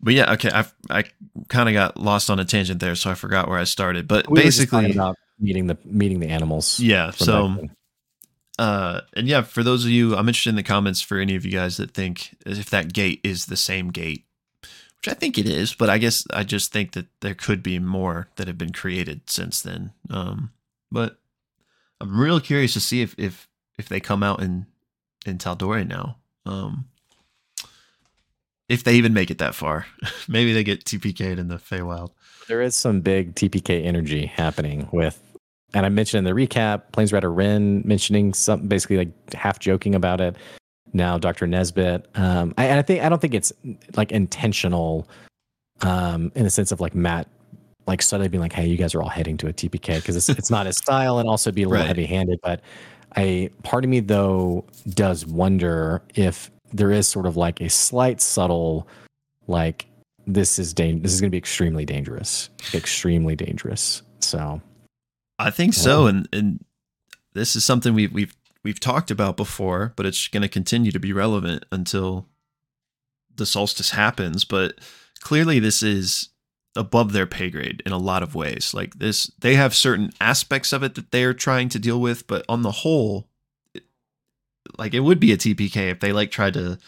but 0.00 0.14
yeah, 0.14 0.32
okay. 0.32 0.50
I 0.52 0.64
I 0.90 1.04
kind 1.48 1.68
of 1.68 1.72
got 1.74 1.96
lost 1.98 2.30
on 2.30 2.38
a 2.40 2.44
tangent 2.44 2.80
there, 2.80 2.94
so 2.94 3.10
I 3.10 3.14
forgot 3.14 3.48
where 3.48 3.58
I 3.58 3.64
started. 3.64 4.08
But 4.08 4.28
We 4.30 4.42
basically, 4.42 4.90
about 4.92 5.16
meeting 5.38 5.66
the 5.66 5.76
meeting 5.84 6.20
the 6.20 6.28
animals. 6.28 6.78
yeah. 6.80 7.10
So 7.10 7.68
uh 8.58 9.00
and 9.14 9.26
yeah 9.26 9.40
for 9.40 9.62
those 9.62 9.82
of 9.82 9.90
you 9.90 10.14
i'm 10.14 10.28
interested 10.28 10.50
in 10.50 10.56
the 10.56 10.62
comments 10.62 11.00
for 11.00 11.18
any 11.18 11.34
of 11.34 11.42
you 11.42 11.50
guys 11.50 11.78
that 11.78 11.92
think 11.94 12.36
if 12.44 12.68
that 12.68 12.92
gate 12.92 13.18
is 13.24 13.46
the 13.46 13.56
same 13.56 13.88
gate 13.88 14.26
which 14.60 15.08
i 15.08 15.14
think 15.14 15.38
it 15.38 15.46
is 15.48 15.72
but 15.74 15.88
i 15.88 15.96
guess 15.96 16.26
i 16.34 16.44
just 16.44 16.70
think 16.70 16.92
that 16.92 17.06
there 17.22 17.34
could 17.34 17.62
be 17.62 17.78
more 17.78 18.28
that 18.36 18.46
have 18.46 18.58
been 18.58 18.72
created 18.72 19.22
since 19.26 19.62
then 19.62 19.90
um 20.10 20.50
but 20.90 21.16
i'm 22.02 22.20
real 22.20 22.40
curious 22.40 22.74
to 22.74 22.80
see 22.80 23.00
if 23.00 23.14
if 23.18 23.48
if 23.78 23.88
they 23.88 24.00
come 24.00 24.22
out 24.22 24.42
in 24.42 24.66
in 25.24 25.38
Tal'Dorei 25.38 25.86
now 25.86 26.18
um 26.44 26.86
if 28.68 28.84
they 28.84 28.94
even 28.94 29.14
make 29.14 29.30
it 29.30 29.38
that 29.38 29.54
far 29.54 29.86
maybe 30.28 30.52
they 30.52 30.64
get 30.64 30.84
tpk'd 30.84 31.38
in 31.38 31.48
the 31.48 31.56
Feywild. 31.56 32.10
there 32.48 32.60
is 32.60 32.76
some 32.76 33.00
big 33.00 33.34
TPK 33.34 33.84
energy 33.84 34.26
happening 34.26 34.88
with, 34.92 35.20
and 35.74 35.86
I 35.86 35.88
mentioned 35.88 36.26
in 36.26 36.34
the 36.36 36.46
recap, 36.46 36.92
Planes 36.92 37.12
Rider 37.12 37.32
Ren 37.32 37.82
mentioning 37.86 38.34
something 38.34 38.68
basically 38.68 38.98
like 38.98 39.32
half 39.32 39.58
joking 39.58 39.94
about 39.94 40.20
it. 40.20 40.36
Now 40.92 41.16
Dr. 41.18 41.46
Nesbit, 41.46 42.06
um, 42.14 42.52
I, 42.58 42.78
I 42.78 42.82
think 42.82 43.02
I 43.02 43.08
don't 43.08 43.20
think 43.20 43.32
it's 43.34 43.52
like 43.96 44.12
intentional, 44.12 45.08
um, 45.80 46.30
in 46.34 46.44
the 46.44 46.50
sense 46.50 46.72
of 46.72 46.80
like 46.80 46.94
Matt, 46.94 47.28
like 47.86 48.02
suddenly 48.02 48.28
being 48.28 48.40
like, 48.40 48.52
"Hey, 48.52 48.66
you 48.66 48.76
guys 48.76 48.94
are 48.94 49.02
all 49.02 49.08
heading 49.08 49.36
to 49.38 49.48
a 49.48 49.52
TPK," 49.52 49.96
because 49.96 50.16
it's 50.16 50.28
it's 50.28 50.50
not 50.50 50.66
his 50.66 50.76
style, 50.84 51.18
and 51.18 51.28
also 51.28 51.50
be 51.52 51.62
a 51.62 51.68
little 51.68 51.80
Right. 51.82 51.88
heavy-handed. 51.88 52.40
But 52.42 52.60
a 53.16 53.48
part 53.62 53.84
of 53.84 53.90
me 53.90 54.00
though 54.00 54.64
does 54.90 55.26
wonder 55.26 56.02
if 56.14 56.50
there 56.72 56.90
is 56.90 57.06
sort 57.08 57.26
of 57.26 57.36
like 57.36 57.60
a 57.60 57.68
slight 57.68 58.20
subtle, 58.20 58.88
like 59.46 59.86
this 60.26 60.58
is 60.58 60.72
dang- 60.72 61.02
this 61.02 61.12
is 61.12 61.20
going 61.20 61.28
to 61.28 61.32
be 61.32 61.38
extremely 61.38 61.84
dangerous, 61.84 62.48
extremely 62.72 63.34
dangerous. 63.36 64.02
So 64.20 64.62
I 65.38 65.50
think 65.50 65.74
so, 65.74 66.02
um, 66.02 66.08
and 66.08 66.28
and 66.32 66.64
this 67.34 67.56
is 67.56 67.64
something 67.64 67.94
we've 67.94 68.12
we've 68.12 68.34
we've 68.64 68.78
talked 68.80 69.10
about 69.10 69.36
before, 69.36 69.92
but 69.96 70.06
it's 70.06 70.28
going 70.28 70.42
to 70.42 70.48
continue 70.48 70.92
to 70.92 71.00
be 71.00 71.12
relevant 71.12 71.64
until 71.72 72.28
the 73.34 73.44
solstice 73.46 73.90
happens. 73.90 74.44
But 74.44 74.78
clearly, 75.20 75.58
this 75.58 75.82
is 75.82 76.28
above 76.74 77.12
their 77.12 77.26
pay 77.26 77.50
grade 77.50 77.82
in 77.84 77.92
a 77.92 77.98
lot 77.98 78.22
of 78.22 78.34
ways. 78.34 78.72
Like 78.72 78.98
this, 78.98 79.30
they 79.38 79.54
have 79.54 79.74
certain 79.74 80.10
aspects 80.20 80.72
of 80.72 80.82
it 80.82 80.94
that 80.94 81.10
they're 81.10 81.34
trying 81.34 81.68
to 81.70 81.78
deal 81.78 82.00
with, 82.00 82.26
but 82.26 82.44
on 82.48 82.62
the 82.62 82.70
whole, 82.70 83.28
it, 83.74 83.84
like 84.78 84.94
it 84.94 85.00
would 85.00 85.20
be 85.20 85.32
a 85.32 85.36
TPK 85.36 85.90
if 85.90 86.00
they 86.00 86.12
like 86.12 86.30
tried 86.30 86.54
to, 86.54 86.78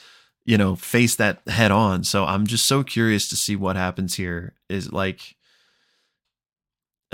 you 0.44 0.56
know, 0.56 0.74
face 0.74 1.16
that 1.16 1.46
head 1.48 1.70
on. 1.70 2.04
So 2.04 2.24
I'm 2.24 2.46
just 2.46 2.66
so 2.66 2.82
curious 2.82 3.28
to 3.28 3.36
see 3.36 3.56
what 3.56 3.76
happens 3.76 4.14
here. 4.14 4.54
Is 4.68 4.92
like 4.92 5.36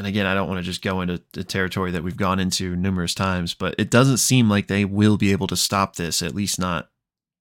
and 0.01 0.07
again, 0.07 0.25
I 0.25 0.33
don't 0.33 0.49
want 0.49 0.59
to 0.59 0.65
just 0.65 0.81
go 0.81 1.03
into 1.03 1.21
the 1.35 1.45
territory 1.45 1.91
that 1.91 2.03
we've 2.03 2.17
gone 2.17 2.41
into 2.41 2.75
numerous 2.75 3.13
times, 3.13 3.53
but 3.53 3.75
it 3.77 3.91
doesn't 3.91 4.17
seem 4.17 4.49
like 4.49 4.67
they 4.67 4.87
will 4.87 5.19
be 5.19 5.31
able 5.31 5.47
to 5.49 5.57
stop 5.57 5.97
this, 5.97 6.23
at 6.23 6.35
least 6.35 6.59
not 6.59 6.89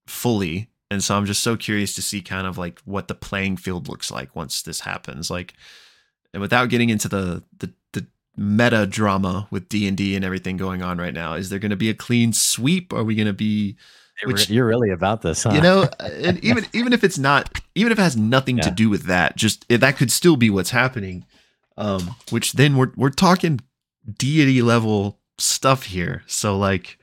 fully. 0.06 0.68
And 0.90 1.04
so 1.04 1.16
I'm 1.16 1.26
just 1.26 1.42
so 1.42 1.56
curious 1.56 1.94
to 1.94 2.02
see 2.02 2.20
kind 2.20 2.46
of 2.46 2.58
like 2.58 2.80
what 2.84 3.08
the 3.08 3.14
playing 3.14 3.56
field 3.58 3.88
looks 3.88 4.10
like 4.10 4.34
once 4.34 4.62
this 4.62 4.80
happens. 4.80 5.30
Like, 5.30 5.54
and 6.32 6.40
without 6.40 6.68
getting 6.68 6.90
into 6.90 7.08
the 7.08 7.44
the, 7.58 7.72
the 7.92 8.06
meta 8.36 8.86
drama 8.86 9.46
with 9.50 9.68
D 9.68 9.86
and 9.86 9.96
D 9.96 10.16
and 10.16 10.24
everything 10.24 10.56
going 10.56 10.82
on 10.82 10.98
right 10.98 11.14
now, 11.14 11.34
is 11.34 11.48
there 11.48 11.58
going 11.58 11.70
to 11.70 11.76
be 11.76 11.90
a 11.90 11.94
clean 11.94 12.32
sweep? 12.32 12.92
Are 12.92 13.04
we 13.04 13.14
going 13.14 13.26
to 13.26 13.32
be 13.32 13.76
Which- 14.24 14.50
you're 14.50 14.66
really 14.66 14.90
about 14.90 15.22
this, 15.22 15.44
huh? 15.44 15.52
you 15.52 15.60
know 15.60 15.88
and 16.00 16.42
even 16.44 16.66
even 16.72 16.92
if 16.92 17.04
it's 17.04 17.18
not 17.18 17.60
even 17.74 17.92
if 17.92 17.98
it 17.98 18.02
has 18.02 18.16
nothing 18.16 18.58
to 18.58 18.70
do 18.70 18.90
with 18.90 19.04
that 19.04 19.36
just 19.36 19.66
that 19.68 19.96
could 19.96 20.10
still 20.10 20.36
be 20.36 20.50
what's 20.50 20.70
happening 20.70 21.24
um 21.78 22.14
which 22.30 22.52
then 22.52 22.76
we're 22.76 22.92
we're 22.96 23.10
talking 23.10 23.60
deity 24.18 24.60
level 24.60 25.18
stuff 25.38 25.84
here 25.84 26.22
so 26.26 26.58
like 26.58 26.98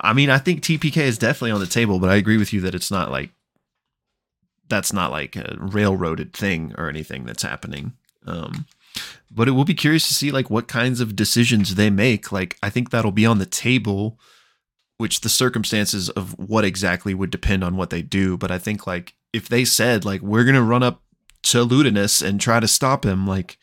i 0.00 0.12
mean 0.12 0.30
i 0.30 0.38
think 0.38 0.62
tpk 0.62 0.96
is 0.96 1.18
definitely 1.18 1.50
on 1.50 1.60
the 1.60 1.66
table 1.66 1.98
but 1.98 2.10
i 2.10 2.16
agree 2.16 2.36
with 2.36 2.52
you 2.52 2.60
that 2.60 2.74
it's 2.74 2.90
not 2.90 3.10
like 3.10 3.30
that's 4.70 4.92
not 4.92 5.10
like 5.10 5.36
a 5.36 5.56
railroaded 5.58 6.32
thing 6.32 6.72
or 6.78 6.88
anything 6.88 7.24
that's 7.24 7.42
happening. 7.42 7.92
Um 8.26 8.66
but 9.32 9.46
it 9.46 9.52
will 9.52 9.64
be 9.64 9.74
curious 9.74 10.08
to 10.08 10.14
see 10.14 10.32
like 10.32 10.50
what 10.50 10.66
kinds 10.66 11.00
of 11.00 11.14
decisions 11.14 11.74
they 11.74 11.90
make. 11.90 12.32
Like 12.32 12.56
i 12.62 12.70
think 12.70 12.88
that'll 12.88 13.10
be 13.10 13.26
on 13.26 13.38
the 13.38 13.46
table 13.46 14.18
which 14.96 15.20
the 15.20 15.28
circumstances 15.28 16.10
of 16.10 16.38
what 16.38 16.64
exactly 16.64 17.14
would 17.14 17.30
depend 17.30 17.64
on 17.64 17.76
what 17.76 17.90
they 17.90 18.00
do. 18.00 18.38
But 18.38 18.50
i 18.50 18.58
think 18.58 18.86
like 18.86 19.14
if 19.34 19.48
they 19.48 19.64
said 19.66 20.06
like 20.06 20.22
we're 20.22 20.44
gonna 20.44 20.62
run 20.62 20.82
up 20.82 21.02
to 21.42 21.66
ludinus 21.66 22.22
and 22.26 22.40
try 22.40 22.60
to 22.60 22.68
stop 22.68 23.04
him 23.04 23.26
like 23.26 23.58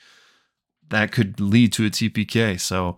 that 0.89 1.11
could 1.11 1.39
lead 1.39 1.71
to 1.71 1.85
a 1.85 1.89
tpk 1.89 2.59
so 2.59 2.97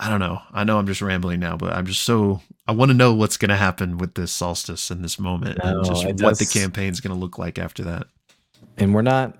i 0.00 0.08
don't 0.08 0.20
know 0.20 0.40
i 0.52 0.62
know 0.64 0.78
i'm 0.78 0.86
just 0.86 1.02
rambling 1.02 1.40
now 1.40 1.56
but 1.56 1.72
i'm 1.72 1.86
just 1.86 2.02
so 2.02 2.40
i 2.66 2.72
want 2.72 2.88
to 2.90 2.94
know 2.94 3.12
what's 3.14 3.36
gonna 3.36 3.56
happen 3.56 3.98
with 3.98 4.14
this 4.14 4.30
solstice 4.32 4.90
in 4.90 5.02
this 5.02 5.18
moment 5.18 5.58
and 5.62 5.78
No, 5.78 5.84
just 5.84 6.04
it 6.04 6.20
what 6.20 6.38
the 6.38 6.46
campaign's 6.46 7.00
gonna 7.00 7.18
look 7.18 7.38
like 7.38 7.58
after 7.58 7.82
that 7.84 8.06
and 8.78 8.94
we're 8.94 9.02
not. 9.02 9.36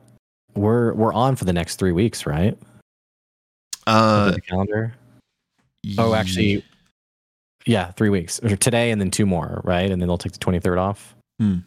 We're 0.54 0.92
we're 0.94 1.12
on 1.12 1.36
for 1.36 1.44
the 1.44 1.52
next 1.52 1.76
three 1.76 1.92
weeks, 1.92 2.26
right? 2.26 2.58
Uh 3.86 4.32
the 4.32 4.40
calendar. 4.40 4.94
Oh, 5.96 6.14
actually, 6.14 6.64
yeah, 7.64 7.92
three 7.92 8.08
weeks. 8.10 8.42
Or 8.42 8.56
today 8.56 8.90
and 8.90 9.00
then 9.00 9.10
two 9.10 9.26
more, 9.26 9.60
right? 9.64 9.90
And 9.90 10.00
then 10.02 10.08
they'll 10.08 10.18
take 10.18 10.32
the 10.32 10.38
23rd 10.38 10.78
off. 10.78 11.14
Hmm. 11.38 11.58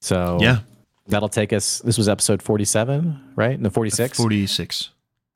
So 0.00 0.38
Yeah. 0.40 0.60
that'll 1.08 1.28
take 1.28 1.52
us. 1.52 1.80
This 1.80 1.98
was 1.98 2.08
episode 2.08 2.42
47, 2.42 3.32
right? 3.36 3.60
No, 3.60 3.68
46. 3.68 4.16
46. 4.16 4.90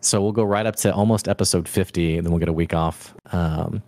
So 0.06 0.22
we'll 0.22 0.30
go 0.32 0.44
right 0.44 0.64
up 0.66 0.76
to 0.76 0.94
almost 0.94 1.26
episode 1.26 1.68
50, 1.68 2.16
and 2.16 2.24
then 2.24 2.32
we'll 2.32 2.38
get 2.38 2.48
a 2.48 2.52
week 2.52 2.72
off. 2.72 3.12
Um, 3.32 3.82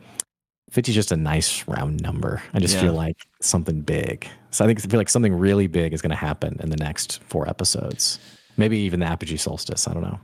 50 0.71 0.91
is 0.91 0.95
just 0.97 1.13
a 1.13 1.17
nice 1.17 1.67
round 1.69 2.03
number. 2.03 2.43
I 2.53 2.59
just 2.59 2.75
Yeah. 2.75 2.81
feel 2.83 2.93
like 2.95 3.17
something 3.41 3.83
big. 3.83 4.27
So 4.51 4.65
I 4.65 4.67
think 4.69 4.85
I 4.85 4.89
feel 4.89 4.99
like 4.99 5.09
something 5.09 5.33
really 5.33 5.69
big 5.69 5.93
is 5.93 6.03
going 6.03 6.11
to 6.11 6.17
happen 6.17 6.59
in 6.61 6.71
the 6.71 6.77
next 6.77 7.23
four 7.23 7.49
episodes. 7.49 8.19
Maybe 8.57 8.79
even 8.79 8.99
the 9.01 9.07
Apogee 9.07 9.37
Solstice. 9.37 9.87
I 9.87 9.95
don't 9.95 10.03
know. 10.03 10.19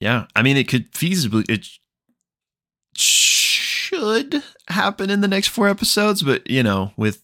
Yeah. 0.00 0.26
I 0.34 0.42
mean, 0.42 0.56
it 0.56 0.66
could 0.66 0.90
feasibly, 0.92 1.48
it 1.48 1.66
should 2.96 4.42
happen 4.68 5.10
in 5.10 5.20
the 5.20 5.28
next 5.28 5.48
four 5.48 5.68
episodes, 5.68 6.22
but, 6.24 6.48
you 6.50 6.62
know, 6.62 6.92
with, 6.96 7.22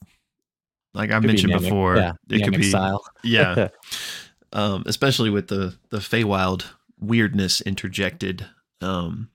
like 0.95 1.11
I 1.11 1.19
Could 1.19 1.27
mentioned 1.27 1.53
Namek. 1.55 1.61
before, 1.63 1.97
yeah, 1.97 2.13
it 2.31 2.45
could 2.45 2.57
be, 2.57 2.63
style. 2.63 3.03
yeah. 3.25 3.69
um, 4.53 4.85
especially 4.87 5.31
with 5.31 5.49
the, 5.49 5.75
the 5.91 5.99
Feywild 5.99 6.65
weirdness 6.99 7.61
interjected. 7.61 8.47
Um, 8.81 9.31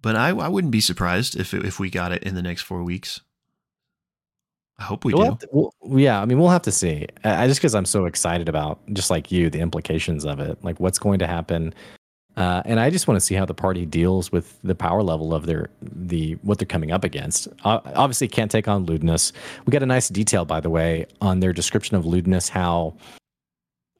but 0.00 0.16
I, 0.16 0.28
I 0.30 0.48
wouldn't 0.48 0.70
be 0.70 0.80
surprised 0.80 1.38
if 1.38 1.52
it, 1.54 1.64
if 1.64 1.80
we 1.80 1.90
got 1.90 2.12
it 2.12 2.22
in 2.22 2.34
the 2.34 2.42
next 2.42 2.62
four 2.62 2.82
weeks. 2.82 3.20
I 4.78 4.84
hope 4.84 5.04
we 5.04 5.12
We'll 5.12 5.32
do. 5.32 5.38
to- 5.38 5.48
we'll- 5.82 5.98
yeah, 6.00 6.20
I 6.22 6.24
mean, 6.24 6.38
we'll 6.38 6.50
have 6.50 6.62
to 6.62 6.72
see. 6.72 7.06
I, 7.24 7.48
just 7.48 7.58
because 7.60 7.74
I'm 7.74 7.84
so 7.84 8.04
excited 8.04 8.48
about, 8.48 8.78
just 8.92 9.10
like 9.10 9.32
you, 9.32 9.50
the 9.50 9.58
implications 9.60 10.24
of 10.24 10.38
it, 10.38 10.62
like 10.62 10.78
what's 10.78 11.00
going 11.00 11.18
to 11.18 11.26
happen, 11.26 11.74
uh, 12.36 12.62
and 12.64 12.78
I 12.78 12.88
just 12.88 13.08
want 13.08 13.16
to 13.18 13.20
see 13.26 13.34
how 13.34 13.44
the 13.44 13.54
party 13.54 13.84
deals 13.84 14.30
with 14.30 14.56
the 14.62 14.76
power 14.76 15.02
level 15.02 15.34
of 15.34 15.46
their 15.46 15.70
the 15.82 16.34
what 16.42 16.58
they're 16.58 16.66
coming 16.66 16.92
up 16.92 17.02
against. 17.02 17.48
Uh, 17.64 17.80
obviously, 17.96 18.28
can't 18.28 18.48
take 18.52 18.68
on 18.68 18.86
Ludinus. 18.86 19.32
We 19.66 19.72
got 19.72 19.82
a 19.82 19.86
nice 19.86 20.08
detail, 20.08 20.44
by 20.44 20.60
the 20.60 20.70
way, 20.70 21.06
on 21.20 21.40
their 21.40 21.52
description 21.52 21.96
of 21.96 22.04
Ludinus. 22.04 22.48
How 22.48 22.94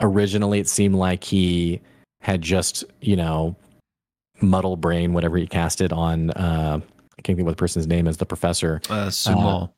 originally 0.01 0.61
it 0.61 0.69
seemed 0.69 0.95
like 0.95 1.25
he 1.25 1.81
had 2.21 2.43
just, 2.43 2.85
you 3.01 3.17
know, 3.17 3.57
muddle 4.41 4.77
brain, 4.77 5.13
whatever 5.13 5.37
he 5.37 5.47
casted 5.47 5.93
on. 5.93 6.31
Uh, 6.31 6.81
I 7.19 7.23
can't 7.23 7.37
think 7.37 7.47
what 7.47 7.53
the 7.57 7.61
person's 7.61 7.87
name 7.87 8.07
is. 8.07 8.17
The 8.17 8.27
professor. 8.27 8.81
Uh, 8.89 9.09
Sumal. 9.09 9.73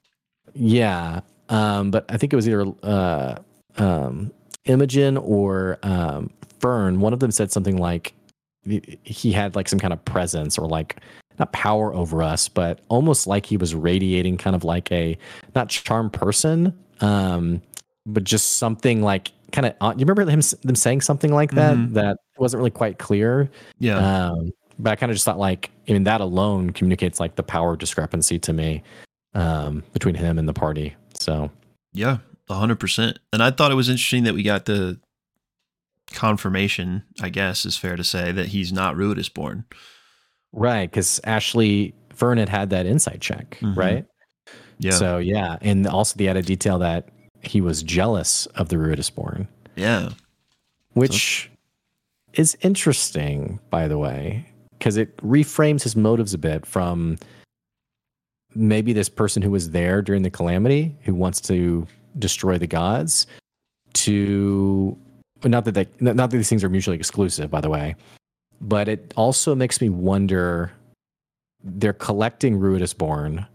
Yeah. 0.55 1.21
Um, 1.49 1.91
but 1.91 2.05
I 2.09 2.17
think 2.17 2.33
it 2.33 2.37
was 2.37 2.49
either 2.49 2.67
uh, 2.83 3.37
um, 3.79 4.33
Imogen 4.65 5.17
or 5.17 5.79
um, 5.83 6.31
Fern. 6.61 7.01
One 7.01 7.13
of 7.13 7.21
them 7.21 7.31
said 7.31 7.51
something 7.51 7.77
like 7.79 8.13
he- 8.65 8.99
he 9.05 9.33
had 9.33 9.57
like 9.57 9.69
some 9.69 9.79
kind 9.79 9.93
of 9.93 10.05
presence 10.05 10.59
or 10.59 10.69
like 10.69 10.97
not 11.39 11.53
power 11.53 11.95
over 11.95 12.23
us, 12.23 12.49
but 12.49 12.81
almost 12.89 13.27
like 13.27 13.47
he 13.47 13.57
was 13.57 13.75
radiating 13.75 14.37
kind 14.37 14.55
of 14.55 14.63
like 14.65 14.93
a 14.93 15.17
not 15.55 15.71
charm 15.71 16.11
person, 16.11 16.79
um, 17.01 17.63
but 18.05 18.25
just 18.25 18.59
something 18.59 19.03
like 19.03 19.33
kind 19.53 19.67
of. 19.67 19.75
You 19.99 20.05
remember 20.07 20.31
him 20.31 20.41
them 20.63 20.75
saying 20.77 21.01
something 21.03 21.33
like 21.33 21.53
that 21.53 21.77
Mhm. 21.77 21.93
that 21.95 22.17
wasn't 22.39 22.59
really 22.61 22.71
quite 22.71 22.99
clear. 22.99 23.51
yeah. 23.79 24.29
Um, 24.29 24.51
but 24.79 24.93
I 24.93 24.97
kind 24.97 25.11
of 25.11 25.15
just 25.17 25.27
thought 25.27 25.39
like, 25.39 25.71
I 25.89 25.93
mean, 25.93 26.05
that 26.05 26.21
alone 26.23 26.71
communicates 26.71 27.21
like 27.21 27.37
the 27.37 27.43
power 27.43 27.77
discrepancy 27.77 28.39
to 28.39 28.53
me 28.55 28.83
um, 29.35 29.83
between 29.93 30.15
him 30.15 30.39
and 30.39 30.49
the 30.49 30.55
party. 30.55 30.95
So 31.15 31.51
Yeah, 31.93 32.19
a 32.49 32.55
hundred 32.55 32.81
percent. 32.81 33.19
And 33.33 33.43
I 33.43 33.51
thought 33.51 33.71
it 33.71 33.75
was 33.75 33.89
interesting 33.91 34.25
that 34.25 34.33
we 34.35 34.43
got 34.43 34.65
the 34.65 34.99
confirmation, 36.13 37.05
I 37.21 37.29
guess 37.29 37.65
is 37.65 37.77
fair 37.77 37.97
to 37.97 38.05
say, 38.05 38.33
that 38.33 38.47
he's 38.47 38.73
not 38.73 38.97
Ruidus 38.97 39.33
born. 39.33 39.65
right, 40.53 40.91
because 40.91 41.21
Ashley 41.25 41.95
Fern 42.13 42.39
had 42.39 42.49
had 42.49 42.71
that 42.71 42.85
insight 42.87 43.21
check, 43.21 43.57
Mhm. 43.61 43.77
right? 43.77 44.05
Yeah. 44.79 44.91
So 44.93 45.19
yeah, 45.19 45.57
and 45.61 45.87
also 45.87 46.17
the 46.17 46.29
added 46.29 46.47
detail 46.47 46.79
that 46.81 47.09
he 47.43 47.61
was 47.61 47.83
jealous 47.83 48.47
of 48.47 48.69
the 48.69 48.77
Ruidusborn, 48.77 49.47
yeah. 49.77 50.11
which 50.93 51.51
is 52.35 52.57
interesting, 52.61 53.59
by 53.71 53.89
the 53.89 53.99
way, 53.99 54.47
because 54.79 54.97
it 54.97 55.17
reframes 55.19 55.83
his 55.83 55.97
motives 55.97 56.35
a 56.35 56.39
bit 56.39 56.67
from 56.67 57.19
maybe 58.55 58.93
this 58.93 59.09
person 59.09 59.43
who 59.43 59.51
was 59.51 59.71
there 59.71 60.03
during 60.03 60.23
the 60.23 60.31
calamity 60.31 60.95
who 61.03 61.15
wants 61.15 61.41
to 61.41 61.87
destroy 62.19 62.59
the 62.59 62.67
gods 62.67 63.27
to 63.93 64.97
not 65.45 65.65
that 65.65 65.73
they, 65.73 65.87
not 66.01 66.17
that 66.17 66.31
these 66.31 66.49
things 66.49 66.65
are 66.65 66.69
mutually 66.69 66.97
exclusive 66.97 67.49
by 67.51 67.61
the 67.61 67.71
way 67.71 67.95
but 68.61 68.89
it 68.89 69.13
also 69.17 69.55
makes 69.55 69.81
me 69.81 69.89
wonder 69.89 70.73
they're 71.63 71.93
collecting 71.93 72.59
Ruidusborn. 72.59 73.47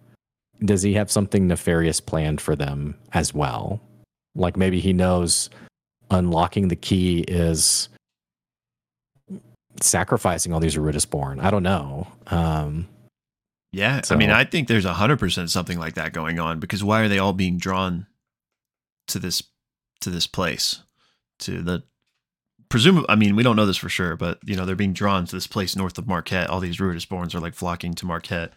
Does 0.63 0.81
he 0.81 0.93
have 0.93 1.11
something 1.11 1.47
nefarious 1.47 1.99
planned 1.99 2.39
for 2.41 2.55
them 2.55 2.95
as 3.13 3.33
well? 3.33 3.81
Like 4.35 4.57
maybe 4.57 4.79
he 4.79 4.93
knows 4.93 5.49
unlocking 6.11 6.67
the 6.67 6.75
key 6.75 7.19
is 7.27 7.89
sacrificing 9.81 10.53
all 10.53 10.59
these 10.59 10.75
Ruidusborn. 10.75 11.41
I 11.43 11.49
don't 11.51 11.63
know. 11.63 12.07
Um, 12.27 12.87
Yeah. 13.71 14.01
I 14.09 14.15
mean, 14.15 14.29
I 14.31 14.45
think 14.45 14.67
there's 14.67 14.85
a 14.85 14.93
hundred 14.93 15.19
percent 15.19 15.49
something 15.49 15.77
like 15.79 15.95
that 15.95 16.13
going 16.13 16.39
on 16.39 16.59
because 16.59 16.83
why 16.83 17.01
are 17.01 17.07
they 17.07 17.19
all 17.19 17.33
being 17.33 17.57
drawn 17.57 18.07
to 19.07 19.19
this 19.19 19.43
to 20.01 20.09
this 20.09 20.27
place? 20.27 20.81
To 21.39 21.61
the 21.61 21.83
presumably 22.69 23.09
I 23.09 23.15
mean, 23.15 23.35
we 23.35 23.43
don't 23.43 23.57
know 23.57 23.65
this 23.65 23.77
for 23.77 23.89
sure, 23.89 24.15
but 24.15 24.39
you 24.45 24.55
know, 24.55 24.65
they're 24.65 24.75
being 24.75 24.93
drawn 24.93 25.25
to 25.25 25.35
this 25.35 25.47
place 25.47 25.75
north 25.75 25.97
of 25.97 26.07
Marquet. 26.07 26.45
All 26.45 26.61
these 26.61 26.77
Ruidusborns 26.77 27.35
are 27.35 27.41
like 27.41 27.53
flocking 27.53 27.93
to 27.95 28.05
Marquet. 28.05 28.49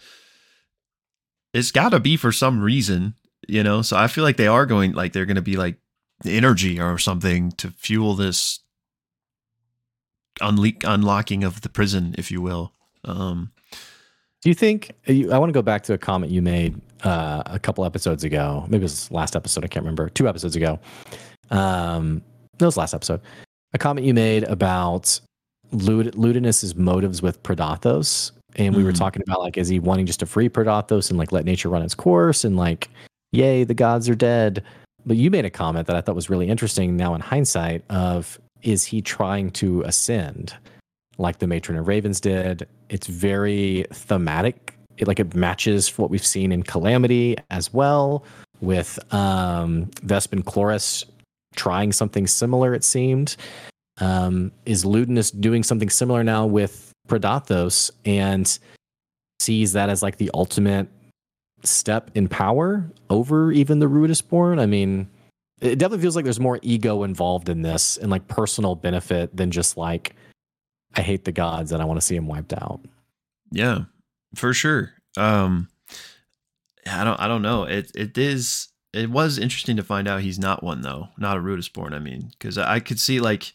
It's 1.54 1.72
gotta 1.72 2.00
be 2.00 2.16
for 2.16 2.32
some 2.32 2.60
reason, 2.60 3.14
you 3.46 3.62
know. 3.62 3.82
So 3.82 3.96
I 3.96 4.06
feel 4.06 4.24
like 4.24 4.36
they 4.36 4.46
are 4.46 4.66
going 4.66 4.92
like 4.92 5.12
they're 5.12 5.26
gonna 5.26 5.42
be 5.42 5.56
like 5.56 5.76
energy 6.24 6.80
or 6.80 6.98
something 6.98 7.52
to 7.52 7.70
fuel 7.70 8.14
this 8.14 8.60
unle- 10.40 10.84
unlocking 10.84 11.44
of 11.44 11.60
the 11.62 11.68
prison, 11.68 12.14
if 12.18 12.30
you 12.30 12.40
will. 12.40 12.72
Um 13.04 13.52
do 14.40 14.48
you 14.50 14.54
think? 14.54 14.92
I 15.08 15.36
want 15.36 15.48
to 15.48 15.52
go 15.52 15.62
back 15.62 15.82
to 15.84 15.94
a 15.94 15.98
comment 15.98 16.30
you 16.30 16.40
made 16.40 16.80
uh, 17.02 17.42
a 17.46 17.58
couple 17.58 17.84
episodes 17.84 18.22
ago. 18.22 18.64
Maybe 18.68 18.82
it 18.82 18.84
was 18.84 19.10
last 19.10 19.34
episode. 19.34 19.64
I 19.64 19.66
can't 19.66 19.82
remember. 19.84 20.08
Two 20.10 20.28
episodes 20.28 20.54
ago. 20.54 20.78
Um, 21.50 22.22
no, 22.60 22.64
it 22.64 22.68
was 22.68 22.76
last 22.76 22.94
episode. 22.94 23.20
A 23.74 23.78
comment 23.78 24.06
you 24.06 24.14
made 24.14 24.44
about 24.44 25.20
Lud- 25.72 26.14
Ludinus's 26.14 26.76
motives 26.76 27.20
with 27.20 27.42
Predathos, 27.42 28.30
and 28.58 28.76
we 28.76 28.84
were 28.84 28.92
Mhm. 28.92 28.98
talking 28.98 29.22
about 29.26 29.40
like, 29.40 29.56
is 29.56 29.68
he 29.68 29.78
wanting 29.78 30.04
just 30.04 30.20
to 30.20 30.26
free 30.26 30.48
Predathos 30.50 31.08
and 31.08 31.18
like 31.18 31.32
let 31.32 31.44
nature 31.46 31.70
run 31.70 31.80
its 31.82 31.94
course, 31.94 32.44
and 32.44 32.56
like, 32.56 32.90
yay, 33.32 33.64
the 33.64 33.74
gods 33.74 34.08
are 34.08 34.14
dead. 34.14 34.62
But 35.06 35.16
you 35.16 35.30
made 35.30 35.46
a 35.46 35.50
comment 35.50 35.86
that 35.86 35.96
I 35.96 36.00
thought 36.02 36.14
was 36.14 36.28
really 36.28 36.48
interesting. 36.48 36.96
Now 36.96 37.14
in 37.14 37.22
hindsight, 37.22 37.82
of 37.88 38.38
is 38.62 38.84
he 38.84 39.00
trying 39.00 39.50
to 39.52 39.82
ascend, 39.82 40.54
like 41.16 41.38
the 41.38 41.46
Matron 41.46 41.78
of 41.78 41.88
Ravens 41.88 42.20
did? 42.20 42.66
It's 42.90 43.06
very 43.06 43.86
thematic. 43.92 44.74
It 44.98 45.06
like 45.06 45.20
it 45.20 45.34
matches 45.34 45.96
what 45.96 46.10
we've 46.10 46.26
seen 46.26 46.50
in 46.50 46.64
Calamity 46.64 47.36
as 47.50 47.72
well, 47.72 48.24
with 48.60 48.98
um, 49.14 49.86
Vespin 50.04 50.44
Chloris 50.44 51.04
trying 51.54 51.92
something 51.92 52.26
similar. 52.26 52.74
It 52.74 52.82
seemed. 52.84 53.36
Um, 54.00 54.52
is 54.66 54.84
Ludinus 54.84 55.30
doing 55.40 55.62
something 55.62 55.88
similar 55.90 56.22
now 56.24 56.46
with 56.46 56.87
Predathos 57.08 57.90
and 58.04 58.58
sees 59.40 59.72
that 59.72 59.88
as 59.88 60.02
like 60.02 60.16
the 60.18 60.30
ultimate 60.34 60.88
step 61.64 62.10
in 62.14 62.28
power 62.28 62.88
over 63.10 63.50
even 63.52 63.78
the 63.78 63.86
Ruidusborn? 63.86 64.60
I 64.60 64.66
mean, 64.66 65.08
it 65.60 65.78
definitely 65.78 66.02
feels 66.02 66.16
like 66.16 66.24
there's 66.24 66.40
more 66.40 66.60
ego 66.62 67.02
involved 67.02 67.48
in 67.48 67.62
this 67.62 67.96
and 67.96 68.10
like 68.10 68.28
personal 68.28 68.74
benefit 68.74 69.36
than 69.36 69.50
just 69.50 69.76
like 69.76 70.14
I 70.94 71.02
hate 71.02 71.24
the 71.24 71.32
gods 71.32 71.72
and 71.72 71.82
I 71.82 71.84
want 71.84 72.00
to 72.00 72.06
see 72.06 72.14
them 72.14 72.28
wiped 72.28 72.52
out. 72.52 72.80
Yeah, 73.50 73.80
for 74.34 74.52
sure. 74.54 74.92
Um, 75.16 75.68
I 76.86 77.04
don't, 77.04 77.20
I 77.20 77.28
don't 77.28 77.42
know. 77.42 77.64
It, 77.64 77.90
it 77.94 78.16
is, 78.16 78.68
it 78.92 79.10
was 79.10 79.38
interesting 79.38 79.76
to 79.76 79.82
find 79.82 80.08
out 80.08 80.22
he's 80.22 80.38
not 80.38 80.62
one 80.62 80.82
though, 80.82 81.08
not 81.18 81.36
a 81.36 81.40
Ruidusborn. 81.40 81.92
I 81.92 81.98
mean, 81.98 82.30
because 82.30 82.56
I 82.56 82.80
could 82.80 83.00
see 83.00 83.20
like 83.20 83.52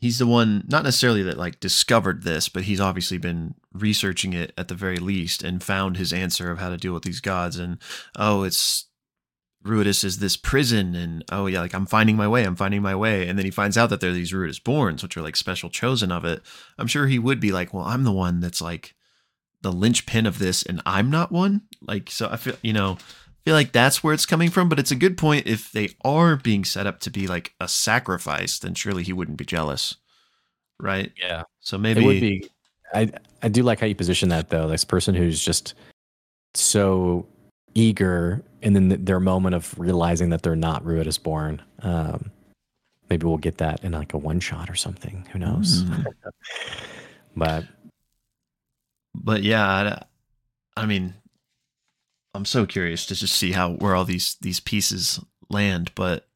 he's 0.00 0.18
the 0.18 0.26
one, 0.26 0.64
not 0.68 0.82
necessarily 0.82 1.22
that 1.22 1.38
like 1.38 1.60
discovered 1.60 2.22
this, 2.22 2.48
but 2.48 2.64
he's 2.64 2.80
obviously 2.80 3.18
been 3.18 3.54
researching 3.72 4.32
it 4.32 4.52
at 4.56 4.68
the 4.68 4.74
very 4.74 4.98
least 4.98 5.44
and 5.44 5.62
found 5.62 5.96
his 5.96 6.12
answer 6.12 6.50
of 6.50 6.58
how 6.58 6.70
to 6.70 6.76
deal 6.76 6.94
with 6.94 7.04
these 7.04 7.20
gods. 7.20 7.56
And 7.56 7.78
oh, 8.16 8.42
it's 8.42 8.86
Ruidus 9.64 10.02
is 10.04 10.18
this 10.18 10.38
prison, 10.38 10.94
and 10.94 11.22
oh 11.30 11.46
yeah, 11.46 11.60
like 11.60 11.74
I'm 11.74 11.86
finding 11.86 12.16
my 12.16 12.26
way, 12.26 12.44
I'm 12.44 12.56
finding 12.56 12.80
my 12.80 12.94
way, 12.94 13.28
and 13.28 13.38
then 13.38 13.44
he 13.44 13.50
finds 13.50 13.76
out 13.76 13.90
that 13.90 14.00
they're 14.00 14.12
these 14.12 14.32
Ruidus 14.32 14.60
borns, 14.60 15.02
which 15.02 15.16
are 15.16 15.22
like 15.22 15.36
special 15.36 15.68
chosen 15.68 16.10
of 16.10 16.24
it. 16.24 16.40
I'm 16.78 16.86
sure 16.86 17.06
he 17.06 17.18
would 17.18 17.40
be 17.40 17.52
like, 17.52 17.74
well, 17.74 17.84
I'm 17.84 18.04
the 18.04 18.12
one 18.12 18.40
that's 18.40 18.62
like 18.62 18.94
the 19.60 19.72
linchpin 19.72 20.24
of 20.24 20.38
this, 20.38 20.62
and 20.62 20.80
I'm 20.86 21.10
not 21.10 21.30
one. 21.30 21.62
Like, 21.82 22.10
so 22.10 22.28
I 22.30 22.36
feel, 22.36 22.56
you 22.62 22.72
know, 22.72 22.96
feel 23.50 23.56
like 23.56 23.72
that's 23.72 24.04
where 24.04 24.14
it's 24.14 24.26
coming 24.26 24.48
from. 24.48 24.68
But 24.68 24.78
it's 24.78 24.92
a 24.92 24.96
good 24.96 25.18
point 25.18 25.48
if 25.48 25.72
they 25.72 25.88
are 26.04 26.36
being 26.36 26.64
set 26.64 26.86
up 26.86 27.00
to 27.00 27.10
be 27.10 27.26
like 27.26 27.52
a 27.58 27.66
sacrifice, 27.66 28.60
then 28.60 28.74
surely 28.74 29.02
he 29.02 29.12
wouldn't 29.12 29.38
be 29.38 29.44
jealous, 29.44 29.96
right? 30.78 31.10
Yeah. 31.20 31.42
So 31.58 31.76
maybe 31.76 32.04
It 32.04 32.06
would 32.06 32.20
be. 32.20 32.48
I 32.94 33.10
I 33.42 33.48
do 33.48 33.64
like 33.64 33.80
how 33.80 33.86
you 33.86 33.96
position 33.96 34.28
that 34.28 34.50
though. 34.50 34.68
This 34.68 34.84
person 34.84 35.16
who's 35.16 35.44
just 35.44 35.74
so 36.54 37.26
eager, 37.74 38.44
and 38.62 38.76
then 38.76 38.88
th- 38.88 39.00
their 39.02 39.18
moment 39.18 39.56
of 39.56 39.76
realizing 39.76 40.30
that 40.30 40.42
they're 40.42 40.54
not 40.54 40.84
Ruidus 40.84 41.20
born. 41.20 41.60
Um, 41.82 42.30
maybe 43.08 43.26
we'll 43.26 43.38
get 43.38 43.58
that 43.58 43.82
in 43.82 43.90
like 43.90 44.14
a 44.14 44.18
one 44.18 44.38
shot 44.38 44.70
or 44.70 44.76
something. 44.76 45.26
Who 45.32 45.40
knows? 45.40 45.82
Mm. 45.82 46.06
but 47.36 47.64
but 49.12 49.42
yeah, 49.42 49.66
I, 50.76 50.82
I 50.82 50.86
mean, 50.86 51.14
I'm 52.34 52.44
so 52.44 52.64
curious 52.66 53.06
to 53.06 53.14
just 53.14 53.34
see 53.34 53.52
how 53.52 53.72
where 53.72 53.94
all 53.96 54.04
these 54.04 54.36
these 54.40 54.60
pieces 54.60 55.20
land. 55.48 55.90
But 55.94 56.26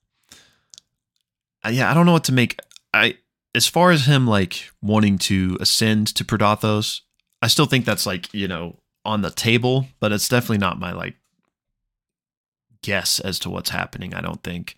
uh, 1.64 1.70
yeah, 1.70 1.90
I 1.90 1.94
don't 1.94 2.06
know 2.06 2.12
what 2.12 2.24
to 2.24 2.32
make. 2.32 2.58
I 2.92 3.16
as 3.54 3.66
far 3.66 3.90
as 3.90 4.06
him 4.06 4.26
like 4.26 4.70
wanting 4.82 5.18
to 5.18 5.56
ascend 5.60 6.08
to 6.16 6.24
Predathos, 6.24 7.00
I 7.42 7.46
still 7.46 7.66
think 7.66 7.84
that's 7.84 8.06
like 8.06 8.32
you 8.34 8.48
know 8.48 8.76
on 9.04 9.22
the 9.22 9.30
table, 9.30 9.86
but 10.00 10.10
it's 10.12 10.28
definitely 10.28 10.58
not 10.58 10.78
my 10.80 10.92
like 10.92 11.14
guess 12.82 13.20
as 13.20 13.38
to 13.40 13.50
what's 13.50 13.70
happening. 13.70 14.14
I 14.14 14.20
don't 14.20 14.42
think. 14.42 14.74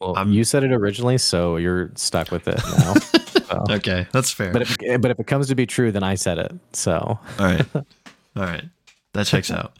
well, 0.00 0.16
I'm- 0.16 0.32
you 0.32 0.44
said 0.44 0.64
it 0.64 0.72
originally, 0.72 1.18
so 1.18 1.56
you're 1.56 1.92
stuck 1.96 2.30
with 2.30 2.46
it 2.48 2.60
now. 2.78 2.94
So- 3.50 3.64
Okay, 3.68 4.06
that's 4.12 4.30
fair. 4.30 4.52
But 4.52 4.62
if, 4.62 4.76
but 5.00 5.10
if 5.10 5.18
it 5.18 5.26
comes 5.26 5.48
to 5.48 5.56
be 5.56 5.66
true, 5.66 5.90
then 5.90 6.04
I 6.04 6.14
said 6.14 6.38
it. 6.38 6.52
So 6.72 6.92
all 6.94 7.18
right, 7.44 7.66
all 7.74 7.84
right, 8.36 8.62
that 9.12 9.26
checks 9.26 9.50
out. 9.50 9.76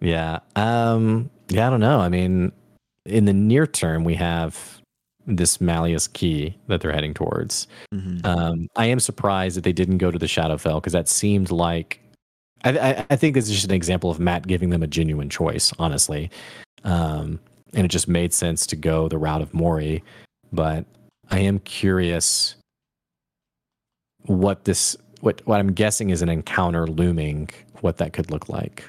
Yeah, 0.00 0.40
um, 0.56 1.30
yeah, 1.48 1.66
I 1.66 1.70
don't 1.70 1.80
know. 1.80 2.00
I 2.00 2.08
mean, 2.08 2.52
in 3.04 3.24
the 3.24 3.32
near 3.32 3.66
term, 3.66 4.04
we 4.04 4.14
have 4.14 4.80
this 5.26 5.60
Malleus 5.60 6.06
key 6.06 6.56
that 6.68 6.80
they're 6.80 6.92
heading 6.92 7.14
towards. 7.14 7.66
Mhm. 7.92 8.24
Um, 8.24 8.68
I 8.76 8.86
am 8.86 9.00
surprised 9.00 9.56
that 9.56 9.64
they 9.64 9.72
didn't 9.72 9.98
go 9.98 10.10
to 10.10 10.18
the 10.18 10.26
Shadowfell 10.26 10.76
because 10.80 10.92
that 10.92 11.08
seemed 11.08 11.50
like. 11.50 12.00
I, 12.64 12.78
I, 12.78 13.06
I 13.10 13.16
think 13.16 13.34
this 13.34 13.48
is 13.48 13.54
just 13.54 13.66
an 13.66 13.72
example 13.74 14.10
of 14.10 14.18
Matt 14.18 14.46
giving 14.46 14.70
them 14.70 14.82
a 14.82 14.86
genuine 14.86 15.28
choice, 15.28 15.72
honestly, 15.78 16.30
um, 16.84 17.38
and 17.74 17.84
it 17.84 17.88
just 17.88 18.08
made 18.08 18.32
sense 18.32 18.66
to 18.68 18.76
go 18.76 19.08
the 19.08 19.18
route 19.18 19.42
of 19.42 19.52
Morri. 19.52 20.02
But 20.52 20.84
I 21.30 21.40
am 21.40 21.58
curious 21.60 22.54
what 24.26 24.64
this 24.64 24.96
what 25.20 25.42
what 25.46 25.60
I'm 25.60 25.72
guessing 25.72 26.10
is 26.10 26.22
an 26.22 26.28
encounter 26.28 26.86
looming. 26.86 27.50
What 27.80 27.98
that 27.98 28.12
could 28.12 28.30
look 28.30 28.48
like. 28.48 28.84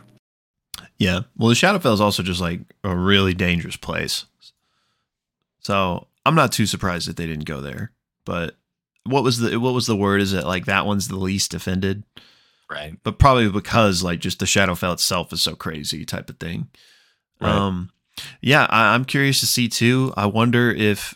Yeah. 0.98 1.22
Well, 1.38 1.50
the 1.50 1.56
Shadowfell 1.56 1.94
is 1.94 2.02
also 2.02 2.24
just 2.24 2.42
like 2.42 2.62
a 2.84 2.96
really 2.96 3.34
dangerous 3.34 3.76
place. 3.76 4.26
So 5.60 6.08
I'm 6.26 6.36
not 6.36 6.52
too 6.52 6.66
surprised 6.66 7.08
that 7.08 7.18
they 7.18 7.28
didn't 7.28 7.46
go 7.46 7.62
there. 7.62 7.92
But 8.26 8.56
what 9.04 9.24
was 9.24 9.40
the 9.40 9.60
what 9.60 9.74
was 9.74 9.86
the 9.88 9.96
word? 9.96 10.22
Is 10.22 10.34
it 10.34 10.46
like 10.46 10.66
that 10.66 10.86
one's 10.86 11.08
the 11.08 11.18
least 11.18 11.52
defended? 11.52 12.04
Right. 12.70 12.98
But 13.04 13.20
probably 13.20 13.50
because 13.50 14.04
like 14.04 14.20
just 14.20 14.40
the 14.40 14.46
Shadowfell 14.46 14.94
itself 14.94 15.32
is 15.32 15.42
so 15.42 15.56
crazy 15.56 16.06
type 16.06 16.30
of 16.30 16.38
thing. 16.40 16.68
Right. 17.40 17.52
Um 17.52 17.92
yeah, 18.42 18.66
I, 18.70 18.96
I'm 18.96 19.06
curious 19.06 19.40
to 19.42 19.46
see 19.46 19.68
too. 19.68 20.14
I 20.18 20.26
wonder 20.26 20.72
if 20.72 21.16